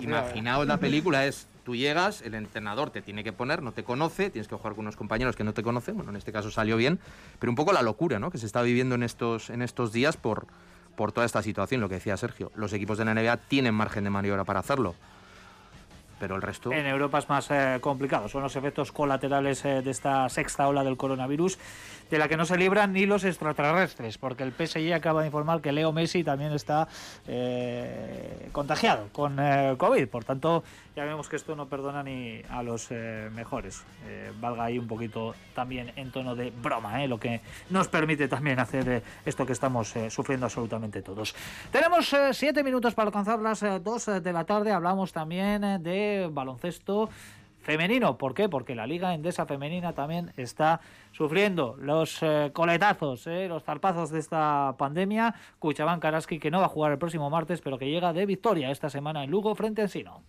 imaginaos 0.00 0.66
la 0.66 0.76
película 0.80 1.26
es 1.26 1.46
tú 1.64 1.76
llegas, 1.76 2.22
el 2.22 2.34
entrenador 2.34 2.88
te 2.88 3.02
tiene 3.02 3.22
que 3.22 3.34
poner, 3.34 3.62
no 3.62 3.72
te 3.72 3.84
conoce, 3.84 4.30
tienes 4.30 4.48
que 4.48 4.56
jugar 4.56 4.74
con 4.74 4.86
unos 4.86 4.96
compañeros 4.96 5.36
que 5.36 5.44
no 5.44 5.52
te 5.52 5.62
conocen, 5.62 5.96
bueno, 5.96 6.12
en 6.12 6.16
este 6.16 6.32
caso 6.32 6.50
salió 6.50 6.78
bien, 6.78 6.98
pero 7.38 7.52
un 7.52 7.56
poco 7.56 7.74
la 7.74 7.82
locura, 7.82 8.18
¿no? 8.18 8.30
que 8.30 8.38
se 8.38 8.46
está 8.46 8.62
viviendo 8.62 8.94
en 8.94 9.02
estos 9.02 9.50
en 9.50 9.60
estos 9.60 9.92
días 9.92 10.16
por 10.16 10.46
por 10.96 11.12
toda 11.12 11.26
esta 11.26 11.42
situación, 11.42 11.82
lo 11.82 11.88
que 11.88 11.96
decía 11.96 12.16
Sergio. 12.16 12.52
Los 12.54 12.72
equipos 12.72 12.98
de 12.98 13.04
la 13.04 13.14
NBA 13.14 13.36
tienen 13.36 13.74
margen 13.74 14.04
de 14.04 14.10
maniobra 14.10 14.44
para 14.44 14.60
hacerlo 14.60 14.94
En 16.72 16.86
Europa 16.86 17.18
es 17.18 17.28
más 17.28 17.50
eh, 17.50 17.78
complicado, 17.80 18.28
son 18.28 18.42
los 18.42 18.54
efectos 18.56 18.92
colaterales 18.92 19.64
eh, 19.64 19.82
de 19.82 19.90
esta 19.90 20.28
sexta 20.28 20.68
ola 20.68 20.84
del 20.84 20.96
coronavirus, 20.96 21.58
de 22.10 22.18
la 22.18 22.28
que 22.28 22.36
no 22.36 22.44
se 22.44 22.56
libran 22.56 22.92
ni 22.92 23.06
los 23.06 23.24
extraterrestres, 23.24 24.18
porque 24.18 24.42
el 24.42 24.52
PSG 24.52 24.92
acaba 24.92 25.20
de 25.20 25.28
informar 25.28 25.60
que 25.60 25.72
Leo 25.72 25.92
Messi 25.92 26.24
también 26.24 26.52
está 26.52 26.88
eh, 27.26 28.48
contagiado 28.52 29.08
con 29.12 29.36
COVID, 29.76 30.08
por 30.08 30.24
tanto 30.24 30.64
ya 30.96 31.04
vemos 31.04 31.28
que 31.28 31.36
esto 31.36 31.54
no 31.54 31.68
perdona 31.68 32.02
ni 32.02 32.42
a 32.50 32.62
los 32.62 32.90
mejores. 32.90 33.84
valga 34.40 34.64
ahí 34.64 34.78
un 34.78 34.88
poquito 34.88 35.34
también 35.54 35.92
en 35.96 36.10
tono 36.10 36.34
de 36.34 36.50
broma, 36.50 37.06
lo 37.06 37.18
que 37.18 37.40
nos 37.70 37.88
permite 37.88 38.28
también 38.28 38.58
hacer 38.58 39.02
esto 39.24 39.46
que 39.46 39.52
estamos 39.52 39.94
sufriendo 40.08 40.46
absolutamente 40.46 41.02
todos. 41.02 41.34
Tenemos 41.70 42.14
siete 42.32 42.62
minutos 42.64 42.94
para 42.94 43.08
alcanzar 43.08 43.38
las 43.38 43.64
dos 43.82 44.06
de 44.06 44.32
la 44.32 44.44
tarde, 44.44 44.72
hablamos 44.72 45.12
también 45.12 45.82
de 45.82 46.28
baloncesto 46.30 47.08
femenino. 47.70 48.18
¿Por 48.18 48.34
qué? 48.34 48.48
Porque 48.48 48.74
la 48.74 48.84
Liga 48.84 49.14
Endesa 49.14 49.46
Femenina 49.46 49.92
también 49.92 50.32
está 50.36 50.80
sufriendo 51.12 51.76
los 51.78 52.20
eh, 52.20 52.50
coletazos, 52.52 53.28
eh, 53.28 53.46
los 53.46 53.62
zarpazos 53.62 54.10
de 54.10 54.18
esta 54.18 54.74
pandemia. 54.76 55.36
Cuchabán 55.60 56.00
Karaski, 56.00 56.40
que 56.40 56.50
no 56.50 56.58
va 56.58 56.64
a 56.66 56.68
jugar 56.68 56.90
el 56.90 56.98
próximo 56.98 57.30
martes, 57.30 57.60
pero 57.60 57.78
que 57.78 57.88
llega 57.88 58.12
de 58.12 58.26
victoria 58.26 58.72
esta 58.72 58.90
semana 58.90 59.22
en 59.22 59.30
Lugo 59.30 59.54
frente 59.54 59.82
a 59.82 59.88
Sino. 59.88 60.24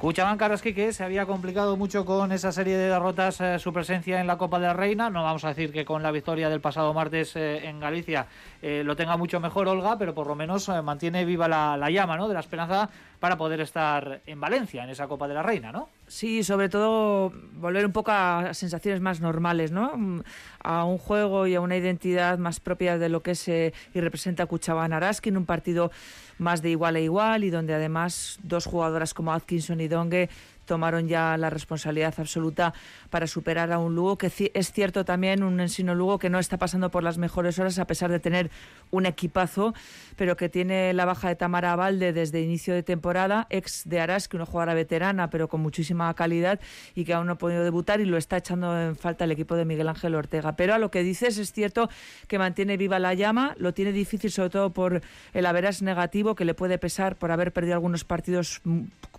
Cuchaban 0.00 0.38
Carrasqui 0.38 0.72
que 0.72 0.94
se 0.94 1.04
había 1.04 1.26
complicado 1.26 1.76
mucho 1.76 2.06
con 2.06 2.32
esa 2.32 2.52
serie 2.52 2.74
de 2.78 2.88
derrotas 2.88 3.38
eh, 3.42 3.58
su 3.58 3.70
presencia 3.70 4.18
en 4.18 4.26
la 4.26 4.38
Copa 4.38 4.58
de 4.58 4.66
la 4.66 4.72
Reina. 4.72 5.10
No 5.10 5.22
vamos 5.24 5.44
a 5.44 5.48
decir 5.48 5.74
que 5.74 5.84
con 5.84 6.02
la 6.02 6.10
victoria 6.10 6.48
del 6.48 6.62
pasado 6.62 6.94
martes 6.94 7.36
eh, 7.36 7.68
en 7.68 7.80
Galicia 7.80 8.26
eh, 8.62 8.82
lo 8.82 8.96
tenga 8.96 9.18
mucho 9.18 9.40
mejor 9.40 9.68
Olga, 9.68 9.98
pero 9.98 10.14
por 10.14 10.26
lo 10.26 10.34
menos 10.34 10.70
mantiene 10.82 11.26
viva 11.26 11.48
la, 11.48 11.76
la, 11.76 11.90
llama 11.90 12.16
¿no? 12.16 12.28
de 12.28 12.32
la 12.32 12.40
esperanza 12.40 12.88
para 13.18 13.36
poder 13.36 13.60
estar 13.60 14.22
en 14.24 14.40
Valencia, 14.40 14.84
en 14.84 14.88
esa 14.88 15.06
Copa 15.06 15.28
de 15.28 15.34
la 15.34 15.42
Reina, 15.42 15.70
¿no? 15.70 15.90
Sí, 16.10 16.42
sobre 16.42 16.68
todo 16.68 17.32
volver 17.54 17.86
un 17.86 17.92
poco 17.92 18.10
a 18.10 18.52
sensaciones 18.52 19.00
más 19.00 19.20
normales, 19.20 19.70
¿no? 19.70 19.96
Mm, 19.96 20.22
a 20.58 20.84
un 20.84 20.98
juego 20.98 21.46
y 21.46 21.54
a 21.54 21.60
una 21.60 21.76
identidad 21.76 22.36
más 22.36 22.58
propia 22.58 22.98
de 22.98 23.08
lo 23.08 23.22
que 23.22 23.30
es 23.30 23.46
y 23.46 23.72
representa 23.94 24.46
Cuchaban 24.46 24.92
Araski 24.92 25.28
en 25.28 25.36
un 25.36 25.46
partido 25.46 25.92
más 26.38 26.62
de 26.62 26.70
igual 26.70 26.96
a 26.96 27.00
igual 27.00 27.44
y 27.44 27.50
donde 27.50 27.74
además 27.74 28.40
dos 28.42 28.66
jugadoras 28.66 29.14
como 29.14 29.32
Atkinson 29.32 29.80
y 29.80 29.86
Dongue 29.86 30.28
tomaron 30.70 31.08
ya 31.08 31.36
la 31.36 31.50
responsabilidad 31.50 32.14
absoluta 32.18 32.72
para 33.10 33.26
superar 33.26 33.72
a 33.72 33.78
un 33.80 33.96
Lugo, 33.96 34.16
que 34.16 34.30
es 34.54 34.72
cierto 34.72 35.04
también 35.04 35.42
un 35.42 35.58
Ensino 35.58 35.96
Lugo 35.96 36.20
que 36.20 36.30
no 36.30 36.38
está 36.38 36.58
pasando 36.58 36.92
por 36.92 37.02
las 37.02 37.18
mejores 37.18 37.58
horas 37.58 37.80
a 37.80 37.88
pesar 37.88 38.08
de 38.08 38.20
tener 38.20 38.52
un 38.92 39.04
equipazo, 39.04 39.74
pero 40.14 40.36
que 40.36 40.48
tiene 40.48 40.92
la 40.92 41.06
baja 41.06 41.26
de 41.26 41.34
Tamara 41.34 41.74
Valde 41.74 42.12
desde 42.12 42.40
inicio 42.40 42.72
de 42.72 42.84
temporada, 42.84 43.48
ex 43.50 43.82
de 43.84 43.98
Aras, 43.98 44.28
que 44.28 44.36
una 44.36 44.46
jugadora 44.46 44.74
veterana 44.74 45.28
pero 45.28 45.48
con 45.48 45.60
muchísima 45.60 46.14
calidad 46.14 46.60
y 46.94 47.04
que 47.04 47.14
aún 47.14 47.26
no 47.26 47.32
ha 47.32 47.38
podido 47.38 47.64
debutar 47.64 48.00
y 48.00 48.04
lo 48.04 48.16
está 48.16 48.36
echando 48.36 48.80
en 48.80 48.94
falta 48.94 49.24
el 49.24 49.32
equipo 49.32 49.56
de 49.56 49.64
Miguel 49.64 49.88
Ángel 49.88 50.14
Ortega. 50.14 50.54
Pero 50.54 50.74
a 50.74 50.78
lo 50.78 50.92
que 50.92 51.02
dices 51.02 51.36
es 51.36 51.52
cierto 51.52 51.90
que 52.28 52.38
mantiene 52.38 52.76
viva 52.76 53.00
la 53.00 53.14
llama, 53.14 53.56
lo 53.58 53.74
tiene 53.74 53.90
difícil 53.90 54.30
sobre 54.30 54.50
todo 54.50 54.70
por 54.70 55.02
el 55.32 55.46
haberas 55.46 55.82
negativo 55.82 56.36
que 56.36 56.44
le 56.44 56.54
puede 56.54 56.78
pesar 56.78 57.16
por 57.16 57.32
haber 57.32 57.52
perdido 57.52 57.74
algunos 57.74 58.04
partidos 58.04 58.62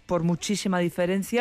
por 0.06 0.24
muchísima 0.24 0.80
diferencia, 0.80 1.41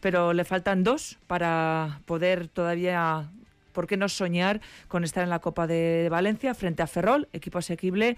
pero 0.00 0.32
le 0.32 0.44
faltan 0.44 0.84
dos 0.84 1.18
para 1.26 2.00
poder 2.06 2.48
todavía 2.48 3.30
¿por 3.72 3.86
qué 3.86 3.96
no 3.98 4.08
soñar 4.08 4.60
con 4.88 5.04
estar 5.04 5.22
en 5.22 5.30
la 5.30 5.40
Copa 5.40 5.66
de 5.66 6.08
Valencia 6.10 6.54
frente 6.54 6.82
a 6.82 6.86
Ferrol, 6.86 7.28
equipo 7.34 7.58
asequible 7.58 8.16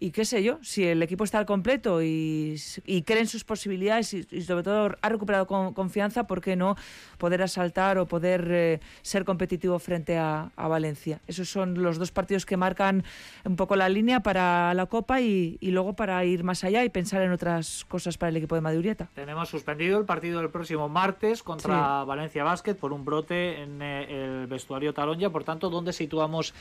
y 0.00 0.12
qué 0.12 0.24
sé 0.24 0.42
yo, 0.42 0.58
si 0.62 0.86
el 0.86 1.02
equipo 1.02 1.24
está 1.24 1.38
al 1.38 1.44
completo 1.44 2.02
y, 2.02 2.56
y 2.86 3.02
cree 3.02 3.20
en 3.20 3.26
sus 3.26 3.44
posibilidades 3.44 4.14
y, 4.14 4.42
sobre 4.42 4.62
todo 4.62 4.96
ha 5.00 5.08
recuperado 5.10 5.46
confianza, 5.46 6.26
¿por 6.26 6.40
qué 6.40 6.56
no 6.56 6.74
poder 7.18 7.42
asaltar 7.42 7.98
o 7.98 8.06
poder 8.06 8.48
eh, 8.50 8.80
ser 9.02 9.26
competitivo 9.26 9.78
frente 9.78 10.16
a, 10.16 10.50
Valencia? 10.56 11.20
Esos 11.26 11.50
son 11.50 11.82
los 11.82 11.98
dos 11.98 12.12
partidos 12.12 12.46
que 12.46 12.56
marcan 12.56 13.04
un 13.44 13.56
poco 13.56 13.76
la 13.76 13.88
línea 13.88 14.20
para 14.20 14.72
la 14.72 14.86
Copa 14.86 15.20
y, 15.20 15.58
luego 15.60 15.94
para 15.94 16.24
ir 16.24 16.44
más 16.44 16.64
allá 16.64 16.82
y 16.82 16.88
pensar 16.88 17.20
en 17.22 17.30
otras 17.30 17.84
cosas 17.84 18.16
para 18.16 18.30
el 18.30 18.36
equipo 18.38 18.54
de 18.54 18.62
Madurieta. 18.62 19.10
Tenemos 19.14 19.50
suspendido 19.50 19.98
el 19.98 20.06
partido 20.06 20.40
del 20.40 20.50
próximo 20.50 20.88
martes 20.88 21.42
contra 21.42 22.04
Valencia 22.04 22.42
Basket 22.42 22.74
por 22.74 22.92
un 22.92 23.04
brote 23.04 23.62
en 23.62 23.82
eh, 23.82 24.06
el 24.08 24.46
vestuario 24.46 24.94
Talonja, 24.94 25.28
por 25.30 25.44
tanto, 25.44 25.68
¿dónde 25.68 25.92
situamos 25.92 26.54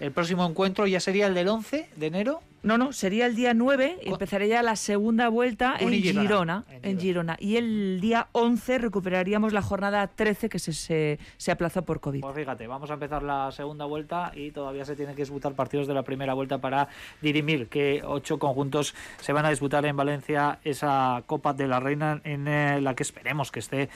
el 0.00 0.12
próximo 0.12 0.46
encuentro? 0.46 0.86
¿Ya 0.86 1.00
sería 1.00 1.26
el 1.26 1.34
del 1.34 1.48
11 1.48 1.90
de 1.94 2.06
enero? 2.06 2.40
No, 2.62 2.76
no, 2.78 2.85
sería 2.92 3.26
el 3.26 3.34
día 3.34 3.54
9 3.54 4.00
y 4.04 4.08
empezaría 4.10 4.62
la 4.62 4.76
segunda 4.76 5.28
vuelta 5.28 5.76
en 5.78 5.90
Girona, 5.90 6.64
en 6.82 7.00
Girona, 7.00 7.36
Y 7.38 7.56
el 7.56 8.00
día 8.00 8.28
11 8.32 8.78
recuperaríamos 8.78 9.52
la 9.52 9.62
jornada 9.62 10.06
13 10.06 10.48
que 10.48 10.58
se, 10.58 11.18
se, 11.36 11.50
aplazó 11.50 11.82
por 11.82 12.00
COVID. 12.00 12.20
Pues 12.20 12.34
fíjate, 12.34 12.66
vamos 12.66 12.90
a 12.90 12.94
empezar 12.94 13.22
la 13.22 13.50
segunda 13.52 13.84
vuelta 13.84 14.32
y 14.34 14.50
todavía 14.50 14.84
se 14.84 14.96
tienen 14.96 15.14
que 15.14 15.22
disputar 15.22 15.54
partidos 15.54 15.86
de 15.86 15.94
la 15.94 16.02
primera 16.02 16.34
vuelta 16.34 16.58
para 16.58 16.88
dirimir 17.20 17.68
que 17.68 18.02
ocho 18.04 18.38
conjuntos 18.38 18.94
se 19.20 19.32
van 19.32 19.46
a 19.46 19.50
disputar 19.50 19.84
en 19.86 19.96
Valencia 19.96 20.58
esa 20.64 21.22
Copa 21.26 21.52
de 21.52 21.66
la 21.66 21.80
Reina 21.80 22.20
en 22.24 22.48
eh, 22.48 22.80
la 22.80 22.94
que 22.94 23.02
esperemos 23.02 23.50
que 23.50 23.60
esté 23.60 23.88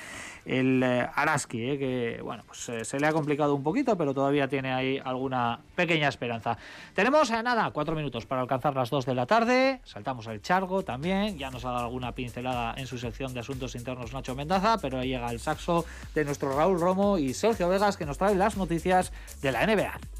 el 0.45 0.82
eh, 0.82 1.09
Araski, 1.14 1.70
eh, 1.70 1.78
que 1.78 2.20
bueno, 2.22 2.45
pues 2.47 2.86
se 2.86 3.01
le 3.01 3.07
ha 3.07 3.12
complicado 3.12 3.55
un 3.55 3.62
poquito, 3.62 3.97
pero 3.97 4.14
todavía 4.14 4.49
tiene 4.49 4.72
ahí 4.72 5.01
alguna 5.05 5.61
pequeña 5.74 6.09
esperanza. 6.09 6.57
Tenemos 6.95 7.30
nada, 7.30 7.70
cuatro 7.70 7.95
minutos 7.95 8.26
para 8.26 8.43
alcanzar 8.43 8.74
la 8.74 8.80
las 8.81 8.89
2 8.89 9.05
de 9.05 9.14
la 9.14 9.26
tarde. 9.26 9.81
Saltamos 9.85 10.26
el 10.26 10.41
chargo 10.41 10.83
también. 10.83 11.37
Ya 11.37 11.51
nos 11.51 11.66
ha 11.66 11.70
dado 11.70 11.85
alguna 11.85 12.12
pincelada 12.12 12.74
en 12.78 12.87
su 12.87 12.97
sección 12.97 13.35
de 13.35 13.41
asuntos 13.41 13.74
internos 13.74 14.14
Nacho 14.14 14.35
Mendaza, 14.35 14.78
pero 14.81 14.99
ahí 14.99 15.09
llega 15.09 15.31
el 15.31 15.39
saxo 15.39 15.85
de 16.14 16.24
nuestro 16.24 16.57
Raúl 16.57 16.81
Romo 16.81 17.18
y 17.18 17.35
Sergio 17.35 17.68
Vegas 17.68 17.99
que 17.99 18.07
nos 18.07 18.16
trae 18.16 18.35
las 18.35 18.57
noticias 18.57 19.12
de 19.43 19.53
la 19.53 19.66
NBA. 19.66 20.20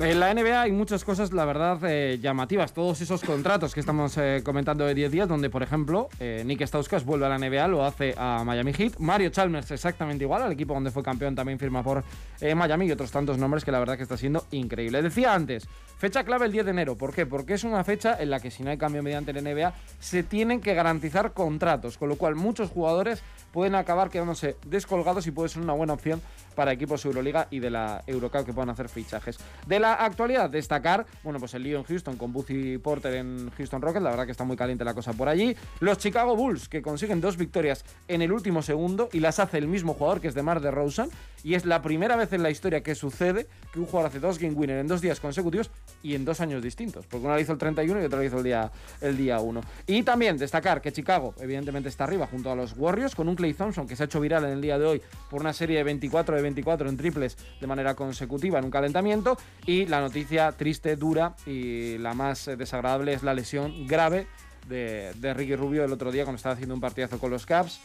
En 0.00 0.18
la 0.18 0.32
NBA 0.32 0.62
hay 0.62 0.72
muchas 0.72 1.04
cosas, 1.04 1.30
la 1.34 1.44
verdad, 1.44 1.78
eh, 1.84 2.18
llamativas. 2.22 2.72
Todos 2.72 3.02
esos 3.02 3.20
contratos 3.20 3.74
que 3.74 3.80
estamos 3.80 4.16
eh, 4.16 4.40
comentando 4.42 4.86
de 4.86 4.94
10 4.94 5.12
días, 5.12 5.28
donde, 5.28 5.50
por 5.50 5.62
ejemplo, 5.62 6.08
eh, 6.18 6.42
Nick 6.46 6.62
Stauskas 6.62 7.04
vuelve 7.04 7.26
a 7.26 7.28
la 7.28 7.38
NBA, 7.38 7.68
lo 7.68 7.84
hace 7.84 8.14
a 8.16 8.42
Miami 8.42 8.72
Heat. 8.72 8.94
Mario 8.98 9.28
Chalmers 9.28 9.70
exactamente 9.72 10.24
igual, 10.24 10.40
al 10.40 10.52
equipo 10.52 10.72
donde 10.72 10.90
fue 10.90 11.02
campeón 11.02 11.34
también 11.34 11.58
firma 11.58 11.82
por 11.82 12.02
Miami 12.40 12.86
y 12.86 12.92
otros 12.92 13.10
tantos 13.10 13.36
nombres 13.36 13.62
que 13.62 13.72
la 13.72 13.78
verdad 13.78 13.98
que 13.98 14.04
está 14.04 14.16
siendo 14.16 14.46
increíble. 14.52 15.02
Decía 15.02 15.34
antes, 15.34 15.68
fecha 15.98 16.24
clave 16.24 16.46
el 16.46 16.52
10 16.52 16.64
de 16.64 16.70
enero. 16.70 16.96
¿Por 16.96 17.12
qué? 17.12 17.26
Porque 17.26 17.52
es 17.52 17.64
una 17.64 17.84
fecha 17.84 18.16
en 18.18 18.30
la 18.30 18.40
que 18.40 18.50
si 18.50 18.62
no 18.62 18.70
hay 18.70 18.78
cambio 18.78 19.02
mediante 19.02 19.34
la 19.34 19.42
NBA, 19.42 19.74
se 19.98 20.22
tienen 20.22 20.62
que 20.62 20.72
garantizar 20.72 21.34
contratos, 21.34 21.98
con 21.98 22.08
lo 22.08 22.16
cual 22.16 22.36
muchos 22.36 22.70
jugadores 22.70 23.22
pueden 23.52 23.74
acabar 23.74 24.08
quedándose 24.08 24.56
descolgados 24.64 25.26
y 25.26 25.30
puede 25.30 25.50
ser 25.50 25.60
una 25.60 25.74
buena 25.74 25.92
opción 25.92 26.22
para 26.54 26.72
equipos 26.72 27.02
de 27.02 27.08
Euroliga 27.08 27.48
y 27.50 27.58
de 27.58 27.70
la 27.70 28.02
Eurocup 28.06 28.44
que 28.44 28.52
puedan 28.52 28.70
hacer 28.70 28.88
fichajes. 28.88 29.38
De 29.66 29.78
la 29.78 29.94
actualidad, 29.94 30.50
destacar, 30.50 31.06
bueno, 31.22 31.38
pues 31.38 31.54
el 31.54 31.62
lío 31.62 31.78
en 31.78 31.84
Houston 31.84 32.16
con 32.16 32.32
Buzzy 32.32 32.78
Porter 32.78 33.14
en 33.14 33.50
Houston 33.56 33.82
Rockets, 33.82 34.02
la 34.02 34.10
verdad 34.10 34.26
que 34.26 34.32
está 34.32 34.44
muy 34.44 34.56
caliente 34.56 34.84
la 34.84 34.94
cosa 34.94 35.12
por 35.12 35.28
allí. 35.28 35.56
Los 35.80 35.98
Chicago 35.98 36.36
Bulls, 36.36 36.68
que 36.68 36.82
consiguen 36.82 37.20
dos 37.20 37.36
victorias 37.36 37.84
en 38.08 38.22
el 38.22 38.32
último 38.32 38.62
segundo 38.62 39.08
y 39.12 39.20
las 39.20 39.38
hace 39.38 39.58
el 39.58 39.68
mismo 39.68 39.94
jugador, 39.94 40.20
que 40.20 40.28
es 40.28 40.34
de 40.34 40.42
Mar 40.42 40.60
de 40.60 40.70
Rosen, 40.70 41.10
y 41.42 41.54
es 41.54 41.64
la 41.64 41.82
primera 41.82 42.16
vez 42.16 42.32
en 42.32 42.42
la 42.42 42.50
historia 42.50 42.82
que 42.82 42.94
sucede 42.94 43.46
que 43.72 43.78
un 43.78 43.86
jugador 43.86 44.10
hace 44.10 44.20
dos 44.20 44.38
game 44.38 44.54
winner 44.54 44.78
en 44.78 44.88
dos 44.88 45.00
días 45.00 45.20
consecutivos 45.20 45.70
y 46.02 46.14
en 46.14 46.24
dos 46.24 46.40
años 46.40 46.62
distintos, 46.62 47.06
porque 47.06 47.24
uno 47.24 47.34
lo 47.34 47.40
hizo 47.40 47.52
el 47.52 47.58
31 47.58 48.02
y 48.02 48.04
otro 48.04 48.18
lo 48.18 48.24
hizo 48.24 48.38
el 48.38 48.44
día, 48.44 48.70
el 49.00 49.16
día 49.16 49.40
1. 49.40 49.60
Y 49.86 50.02
también 50.02 50.36
destacar 50.36 50.80
que 50.80 50.92
Chicago, 50.92 51.34
evidentemente, 51.40 51.88
está 51.88 52.04
arriba 52.04 52.26
junto 52.26 52.50
a 52.50 52.56
los 52.56 52.74
Warriors, 52.76 53.14
con 53.14 53.28
un 53.28 53.36
Clay 53.36 53.54
Thompson 53.54 53.86
que 53.86 53.96
se 53.96 54.02
ha 54.02 54.06
hecho 54.06 54.20
viral 54.20 54.44
en 54.44 54.50
el 54.50 54.60
día 54.60 54.78
de 54.78 54.86
hoy 54.86 55.02
por 55.30 55.40
una 55.40 55.52
serie 55.52 55.78
de 55.78 55.84
24 55.84 56.38
de 56.40 56.44
24 56.44 56.88
en 56.88 56.96
triples 56.96 57.36
de 57.60 57.66
manera 57.66 57.94
consecutiva 57.94 58.58
en 58.58 58.64
un 58.64 58.70
calentamiento. 58.70 59.36
Y 59.66 59.86
la 59.86 60.00
noticia 60.00 60.52
triste, 60.52 60.96
dura 60.96 61.34
y 61.46 61.98
la 61.98 62.14
más 62.14 62.48
eh, 62.48 62.56
desagradable 62.56 63.12
es 63.12 63.22
la 63.22 63.34
lesión 63.34 63.86
grave 63.86 64.26
de, 64.68 65.12
de 65.16 65.34
Ricky 65.34 65.56
Rubio 65.56 65.84
el 65.84 65.92
otro 65.92 66.10
día 66.12 66.24
cuando 66.24 66.36
estaba 66.36 66.54
haciendo 66.54 66.74
un 66.74 66.80
partidazo 66.80 67.18
con 67.18 67.30
los 67.30 67.46
Caps 67.46 67.80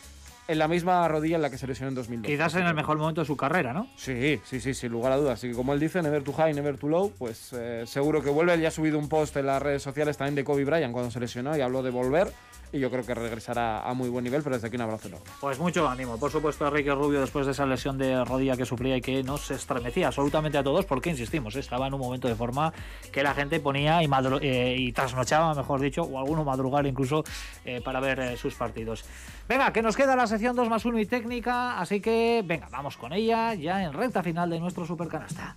en 0.48 0.60
la 0.60 0.68
misma 0.68 1.08
rodilla 1.08 1.38
en 1.38 1.42
la 1.42 1.50
que 1.50 1.58
se 1.58 1.68
lesionó 1.68 1.90
en 1.90 1.96
2002. 1.96 2.32
Quizás 2.32 2.56
en 2.56 2.66
el 2.66 2.74
mejor 2.74 2.98
momento 2.98 3.22
de 3.22 3.26
su 3.26 3.36
carrera, 3.36 3.74
¿no? 3.74 3.88
Sí, 3.96 4.40
sí, 4.44 4.60
sí, 4.60 4.74
sin 4.74 4.92
lugar 4.92 5.12
a 5.12 5.18
dudas. 5.18 5.40
Así 5.40 5.50
que 5.50 5.56
como 5.56 5.74
él 5.74 5.80
dice, 5.80 6.02
never 6.02 6.24
too 6.24 6.34
high, 6.34 6.54
never 6.54 6.78
too 6.78 6.90
low, 6.90 7.12
pues 7.18 7.54
eh, 7.54 7.84
seguro 7.88 8.22
que 8.22 8.30
vuelve. 8.30 8.54
Él 8.54 8.62
ya 8.62 8.68
ha 8.68 8.72
subido 8.72 9.00
un 9.00 9.10
post 9.10 9.36
en 9.38 9.48
las 9.48 9.62
redes 9.62 9.82
sociales 9.82 10.18
también 10.18 10.36
de 10.36 10.44
Kobe 10.44 10.66
Bryant 10.66 10.94
cuando 10.94 11.12
se 11.12 11.20
lesionó 11.20 11.58
y 11.58 11.62
habló 11.62 11.82
de 11.82 11.90
volver 11.90 12.32
y 12.76 12.80
yo 12.80 12.92
creo 12.92 13.06
que 13.06 13.16
regresará 13.16 13.82
a 13.82 13.94
muy 13.94 14.10
buen 14.10 14.24
nivel, 14.24 14.44
pero 14.44 14.56
desde 14.56 14.68
aquí 14.68 14.76
un 14.76 14.82
abrazo 14.82 15.08
enorme. 15.08 15.26
Pues 15.40 15.58
mucho 15.60 15.88
ánimo, 15.88 16.18
por 16.20 16.32
supuesto, 16.32 16.66
a 16.66 16.70
Ricky 16.70 16.90
Rubio 16.90 17.22
después 17.22 17.46
de 17.46 17.54
esa 17.54 17.66
lesión 17.66 17.98
de 17.98 18.24
rodilla 18.26 18.58
que 18.58 18.66
sufría 18.66 18.98
y 18.98 19.02
que 19.02 19.24
nos 19.24 19.50
estremecía 19.52 20.08
absolutamente 20.08 20.58
a 20.58 20.64
todos, 20.64 20.86
porque 20.86 21.10
insistimos, 21.10 21.56
estaba 21.56 21.88
en 21.88 21.94
un 21.94 22.02
momento 22.02 22.28
de 22.28 22.36
forma 22.36 22.74
que 23.12 23.24
la 23.24 23.34
gente 23.34 23.60
ponía 23.60 24.04
y, 24.04 24.10
eh, 24.42 24.92
trasnochaba, 24.94 25.54
mejor 25.54 25.80
dicho, 25.80 26.04
o 26.04 26.20
alguno 26.20 26.44
madrugar 26.44 26.86
incluso 26.86 27.24
eh, 27.64 27.82
para 27.82 28.00
ver 28.00 28.20
eh, 28.20 28.38
sus 28.38 28.56
partidos. 28.56 29.06
Venga, 29.48 29.72
que 29.72 29.82
nos 29.82 29.96
queda 29.96 30.16
la 30.16 30.28
sección 30.28 30.56
2 30.56 30.70
más 30.70 30.86
1 30.86 31.00
y 31.00 31.06
técnica, 31.06 31.80
así 31.80 32.02
que 32.02 32.44
venga, 32.46 32.68
vamos 32.72 32.98
con 32.98 33.14
ella 33.14 33.54
ya 33.54 33.84
en 33.84 33.94
recta 33.94 34.22
final 34.22 34.50
de 34.50 34.60
nuestro 34.60 34.86
supercanasta. 34.86 35.56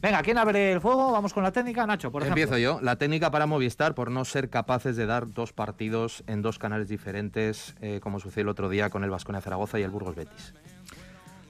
Venga, 0.00 0.22
¿quién 0.22 0.38
abre 0.38 0.72
el 0.72 0.80
fuego? 0.80 1.12
Vamos 1.12 1.34
con 1.34 1.42
la 1.42 1.52
técnica, 1.52 1.86
Nacho, 1.86 2.10
por 2.10 2.22
ejemplo. 2.22 2.42
Empiezo 2.42 2.58
yo. 2.58 2.80
La 2.80 2.96
técnica 2.96 3.30
para 3.30 3.44
Movistar 3.44 3.94
por 3.94 4.10
no 4.10 4.24
ser 4.24 4.48
capaces 4.48 4.96
de 4.96 5.04
dar 5.04 5.30
dos 5.30 5.52
partidos 5.52 6.24
en 6.26 6.40
dos 6.40 6.58
canales 6.58 6.88
diferentes, 6.88 7.74
eh, 7.82 8.00
como 8.02 8.18
sucedió 8.18 8.42
el 8.42 8.48
otro 8.48 8.70
día 8.70 8.88
con 8.88 9.04
el 9.04 9.10
Vasconia 9.10 9.42
Zaragoza 9.42 9.78
y 9.78 9.82
el 9.82 9.90
Burgos 9.90 10.16
Betis. 10.16 10.54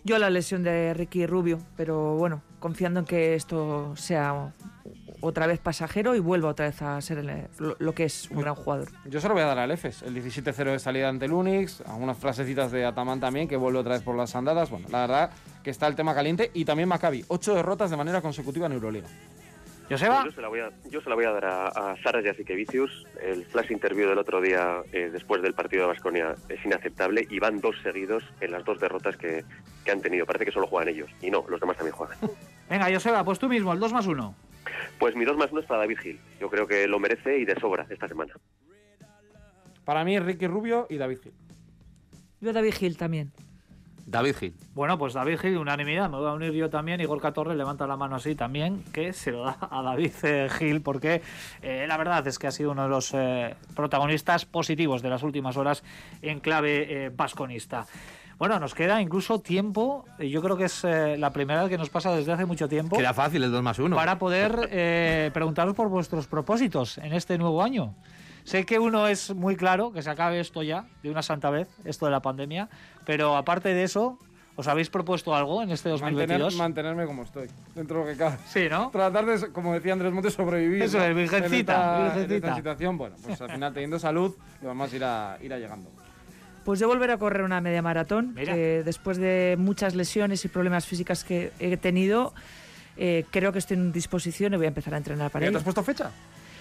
Yo 0.03 0.19
la 0.19 0.31
lesión 0.31 0.65
de 0.65 0.95
Ricky 0.95 1.27
Rubio, 1.27 1.59
pero 1.77 2.17
bueno, 2.17 2.43
confiando 2.59 3.01
en 3.01 3.07
que 3.07 3.35
esto 3.35 3.95
sea 3.97 4.53
otra 5.21 5.47
vez 5.47 5.59
pasajero 5.59 6.15
y 6.15 6.21
vuelva 6.21 6.49
otra 6.49 6.67
vez 6.67 6.81
a 6.83 7.01
ser 7.01 7.49
lo, 7.59 7.95
que 7.95 8.05
es 8.05 8.31
un 8.31 8.41
gran 8.41 8.55
jugador. 8.55 8.89
Yo 9.07 9.21
se 9.21 9.29
lo 9.29 9.35
voy 9.35 9.43
a 9.43 9.47
dar 9.47 9.59
al 9.59 9.71
EFES, 9.71 10.03
el 10.03 10.15
17-0 10.15 10.73
de 10.73 10.79
salida 10.79 11.09
ante 11.09 11.27
el 11.27 11.33
Unix, 11.33 11.81
algunas 11.83 12.19
frasecitas 12.19 12.73
de 12.73 12.85
Ataman 12.85 13.21
también, 13.21 13.49
que 13.49 13.57
vuelve 13.57 13.79
otra 13.79 13.95
vez 13.95 14.03
por 14.03 14.17
las 14.17 14.35
andadas. 14.35 14.71
Bueno, 14.71 14.89
la 14.91 15.01
verdad 15.01 15.31
que 15.63 15.71
está 15.71 15.87
el 15.87 15.97
tema 15.97 16.15
caliente 16.15 16.51
y 16.55 16.65
también 16.65 16.89
Maccabi, 16.89 17.25
ocho 17.29 17.55
derrotas 17.55 17.91
de 17.91 17.97
manera 17.97 18.21
consecutiva 18.21 18.67
en 18.67 18.73
Euroliga. 18.73 19.09
¿Joseba? 19.91 20.25
Yo 20.25 20.31
se 20.31 20.41
la 20.41 20.49
voy 20.49 20.61
a, 20.61 20.71
yo 20.89 21.01
se 21.01 21.09
la 21.09 21.17
voy 21.17 21.25
a 21.25 21.33
dar 21.33 21.45
a, 21.45 21.67
a 21.67 21.97
Sara. 22.01 22.21
El 22.21 23.45
flash 23.47 23.73
interview 23.73 24.09
del 24.09 24.19
otro 24.19 24.41
día, 24.41 24.83
eh, 24.93 25.11
después 25.13 25.43
del 25.43 25.53
partido 25.53 25.83
de 25.83 25.89
Basconia, 25.89 26.37
es 26.49 26.65
inaceptable 26.65 27.27
y 27.29 27.41
van 27.41 27.61
dos 27.61 27.75
seguidos 27.83 28.23
en 28.41 28.53
las 28.53 28.65
dos 28.65 28.79
derrotas 28.79 29.17
que, 29.17 29.45
que, 29.85 29.91
han 29.91 30.01
tenido. 30.01 30.27
Parece 30.27 30.45
que 30.45 30.53
solo 30.53 30.69
juegan 30.69 30.95
ellos. 30.95 31.11
Y 31.21 31.31
no, 31.31 31.45
los 31.49 31.59
demás 31.59 31.77
también 31.77 31.97
juegan. 31.97 32.17
Venga, 32.71 32.89
Joseba, 32.93 33.25
pues 33.25 33.41
tú 33.41 33.49
mismo, 33.49 33.73
el 33.73 33.81
2 33.81 33.93
más 33.93 34.07
1. 34.07 34.35
Pues 34.99 35.17
mi 35.17 35.25
2 35.25 35.37
más 35.37 35.51
1 35.51 35.61
es 35.61 35.67
para 35.67 35.81
David 35.81 35.99
Gil. 35.99 36.21
Yo 36.41 36.51
creo 36.51 36.67
que 36.67 36.87
lo 36.87 36.99
merece 36.99 37.39
y 37.39 37.45
de 37.45 37.59
sobra 37.59 37.87
esta 37.89 38.09
semana. 38.09 38.35
Para 39.85 40.05
mí, 40.05 40.19
Ricky 40.19 40.47
Rubio 40.47 40.87
y 40.91 40.97
David 40.97 41.19
Gil. 41.23 41.33
Yo 42.41 42.53
David 42.53 42.75
Gil 42.75 42.97
también. 42.97 43.33
David 44.11 44.37
Gil. 44.37 44.55
Bueno, 44.75 44.99
pues 44.99 45.15
David 45.15 45.39
Gil, 45.39 45.57
unanimidad. 45.57 46.11
Me 46.11 46.17
voy 46.17 46.29
a 46.29 46.33
unir 46.33 46.53
yo 46.53 46.69
también. 46.69 47.01
Igor 47.01 47.21
Catorre 47.21 47.55
levanta 47.55 47.87
la 47.87 47.97
mano 47.97 48.17
así 48.17 48.35
también, 48.35 48.83
que 48.93 49.13
se 49.13 49.31
lo 49.31 49.45
da 49.45 49.57
a 49.71 49.83
David 49.83 50.13
eh, 50.25 50.49
Gil, 50.51 50.83
porque 50.83 51.23
eh, 51.63 51.87
la 51.87 51.97
verdad 51.97 52.27
es 52.27 52.39
que 52.39 52.47
ha 52.47 52.51
sido 52.51 52.73
uno 52.73 52.85
de 52.85 52.89
los 52.89 53.15
eh, 53.15 53.55
protagonistas 53.77 54.47
positivos 54.47 55.03
de 55.03 55.11
las 55.11 55.23
últimas 55.23 55.57
horas 55.57 55.85
en 56.23 56.41
clave 56.41 57.13
vasconista. 57.15 57.87
Bueno, 58.41 58.59
nos 58.59 58.75
queda 58.75 59.03
incluso 59.03 59.41
tiempo, 59.41 60.07
yo 60.19 60.41
creo 60.41 60.57
que 60.57 60.65
es 60.65 60.83
la 60.83 61.31
primera 61.31 61.61
vez 61.61 61.69
que 61.69 61.77
nos 61.77 61.91
pasa 61.91 62.17
desde 62.17 62.33
hace 62.33 62.47
mucho 62.47 62.71
tiempo. 62.71 62.97
Queda 62.97 63.13
fácil 63.13 63.45
el 63.45 63.53
2 63.53 63.63
más 63.63 63.79
1. 63.79 63.95
Para 63.95 64.19
poder 64.19 65.31
preguntaros 65.35 65.75
por 65.75 65.91
vuestros 65.91 66.27
propósitos 66.27 66.97
en 66.97 67.13
este 67.13 67.37
nuevo 67.37 67.63
año. 67.63 67.95
Sé 68.45 68.65
que 68.65 68.79
uno 68.79 69.09
es 69.09 69.35
muy 69.35 69.57
claro, 69.57 69.93
que 69.93 70.01
se 70.01 70.09
acabe 70.09 70.41
esto 70.41 70.63
ya, 70.63 70.87
de 71.03 71.11
una 71.11 71.21
santa 71.21 71.51
vez, 71.51 71.69
esto 71.85 72.07
de 72.07 72.13
la 72.13 72.23
pandemia, 72.23 72.71
pero 73.05 73.37
aparte 73.37 73.75
de 73.75 73.83
eso, 73.83 74.19
¿os 74.57 74.67
habéis 74.69 74.89
propuesto 74.89 75.35
algo 75.35 75.63
en 75.63 75.71
este 75.71 75.91
2022? 75.91 76.57
Mantener, 76.57 76.59
mantenerme 76.59 77.05
como 77.05 77.25
estoy, 77.25 77.49
dentro 77.75 77.99
de 77.99 78.05
lo 78.05 78.11
que 78.11 78.17
cabe. 78.17 78.39
Sí, 78.47 78.69
¿no? 78.71 78.89
Tratar 78.89 79.27
de, 79.27 79.53
como 79.53 79.75
decía 79.75 79.93
Andrés 79.93 80.15
Montes, 80.15 80.33
sobrevivir. 80.33 80.83
Eso 80.83 80.99
es, 81.05 81.15
virgencita, 81.15 81.99
en 81.99 82.05
virgencita. 82.05 82.25
En 82.25 82.33
esta 82.33 82.57
situación, 82.57 82.97
bueno, 82.97 83.17
pues 83.23 83.39
al 83.39 83.51
final 83.51 83.75
teniendo 83.75 83.99
salud, 83.99 84.35
lo 84.63 84.71
demás 84.71 84.95
irá, 84.95 85.37
irá 85.43 85.59
llegando. 85.59 85.91
Pues 86.65 86.79
yo 86.79 86.89
volver 86.89 87.11
a 87.11 87.17
correr 87.19 87.43
una 87.43 87.61
media 87.61 87.83
maratón, 87.83 88.35
que 88.35 88.83
después 88.85 89.17
de 89.17 89.57
muchas 89.59 89.95
lesiones 89.95 90.45
y 90.45 90.49
problemas 90.49 90.87
físicas 90.87 91.25
que 91.25 91.53
he 91.59 91.77
tenido, 91.77 92.35
eh, 92.97 93.25
creo 93.31 93.53
que 93.53 93.59
estoy 93.59 93.77
en 93.79 93.93
disposición 93.93 94.53
y 94.53 94.57
voy 94.57 94.67
a 94.67 94.69
empezar 94.69 94.95
a 94.95 94.99
entrenar 94.99 95.31
para 95.31 95.45
¿Ya 95.45 95.49
ello. 95.49 95.53
te 95.57 95.59
has 95.59 95.65
puesto 95.65 95.83
fecha? 95.83 96.11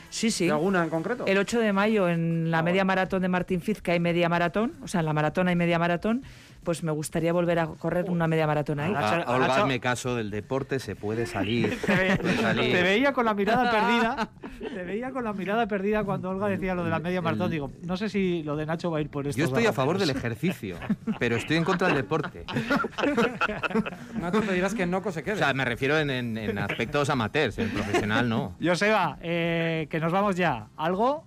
Sí, 0.10 0.32
sí. 0.32 0.46
¿De 0.46 0.52
alguna 0.52 0.84
en 0.84 0.90
concreto? 0.90 1.26
El 1.28 1.38
8 1.38 1.60
de 1.60 1.74
mayo 1.74 2.10
en 2.10 2.50
la 2.50 2.60
Ah, 2.60 2.64
media 2.64 2.82
bueno. 2.84 2.88
maratón 2.88 3.22
de 3.22 3.28
Martín 3.28 3.62
Fiz, 3.62 3.82
que 3.82 3.92
hay 3.92 4.00
media 4.00 4.28
maratón, 4.30 4.74
o 4.82 4.88
sea, 4.88 5.02
en 5.02 5.06
la 5.06 5.14
maratón 5.14 5.50
hay 5.50 5.56
media 5.56 5.78
maratón, 5.78 6.24
pues 6.64 6.84
me 6.84 6.92
gustaría 6.92 7.32
volver 7.34 7.60
a 7.60 7.68
correr 7.68 8.10
una 8.10 8.28
media 8.28 8.46
maratón 8.46 8.80
ahí. 8.80 8.94
A, 8.96 9.24
Olga, 9.28 9.48
Nacho- 9.48 9.62
hazme 9.62 9.80
caso, 9.80 10.16
del 10.16 10.30
deporte 10.30 10.80
se 10.80 10.96
puede 10.96 11.26
salir. 11.26 11.80
Te, 11.86 11.96
ve- 11.96 12.18
Puede 12.18 12.38
salir. 12.38 12.72
te 12.74 12.84
veía 12.84 13.14
con 13.14 13.26
la 13.26 13.34
mirada 13.34 13.72
perdida. 13.72 14.30
Te 14.60 14.84
veía 14.84 15.12
con 15.12 15.24
la 15.24 15.34
mirada 15.34 15.68
perdida 15.68 16.04
cuando 16.04 16.30
Olga 16.30 16.48
decía 16.48 16.76
lo 16.76 16.84
de 16.84 16.90
la 16.90 17.00
media 17.00 17.22
maratón. 17.22 17.50
Digo, 17.52 17.72
no 17.84 17.98
sé 17.98 18.10
si 18.10 18.44
lo 18.44 18.56
de 18.56 18.66
Nacho 18.66 18.92
va 18.92 18.98
a 18.98 19.02
ir 19.02 19.10
por 19.10 19.26
esto. 19.28 19.40
Yo 19.40 19.46
estoy 19.46 19.66
a 19.66 19.74
favor 19.74 19.98
del 19.98 20.10
ejercicio, 20.10 20.78
pero 21.18 21.36
estoy 21.38 21.58
en 21.58 21.64
contra 21.64 21.88
del 21.88 21.98
deporte. 21.98 22.46
Nacho, 24.20 24.42
te 24.42 24.54
dirás 24.54 24.74
que 24.74 24.86
Noco 24.86 25.12
se 25.12 25.24
quede. 25.24 25.36
O 25.36 25.38
sea, 25.38 25.54
me 25.54 25.66
refiero 25.66 25.98
en, 25.98 26.10
en- 26.10 26.38
en 26.38 26.58
aspectos 26.58 27.10
amateurs, 27.10 27.58
en 27.58 27.70
profesional 27.70 28.28
no. 28.30 28.56
Joseba, 28.62 29.18
eh, 29.22 29.88
que 29.90 30.00
nos 30.00 30.12
vamos 30.12 30.36
ya. 30.36 30.68
¿Algo? 30.78 31.26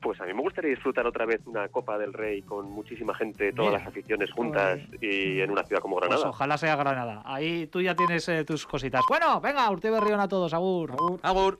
Pues 0.00 0.20
a 0.20 0.24
mí 0.24 0.34
me 0.34 0.42
gustaría 0.42 0.70
disfrutar 0.70 1.06
otra 1.06 1.24
vez 1.26 1.40
una 1.46 1.68
Copa 1.68 1.96
del 1.98 2.12
Rey 2.12 2.42
con 2.42 2.70
muchísima 2.70 3.14
gente, 3.14 3.52
todas 3.52 3.70
Mira. 3.72 3.78
las 3.80 3.88
aficiones 3.88 4.30
juntas 4.30 4.78
y 5.00 5.40
en 5.40 5.50
una 5.50 5.64
ciudad 5.64 5.80
como 5.80 5.96
Pues 5.96 6.08
Granada. 6.08 6.28
ojalá 6.30 6.58
sea 6.58 6.76
Granada. 6.76 7.22
Ahí 7.24 7.66
tú 7.68 7.80
ya 7.80 7.94
tienes 7.94 8.28
eh, 8.28 8.44
tus 8.44 8.66
cositas. 8.66 9.00
Bueno, 9.08 9.40
venga, 9.40 9.70
Urte 9.70 9.90
Berrión 9.90 10.20
a 10.20 10.28
todos, 10.28 10.52
agur. 10.52 10.92
Agur. 11.22 11.54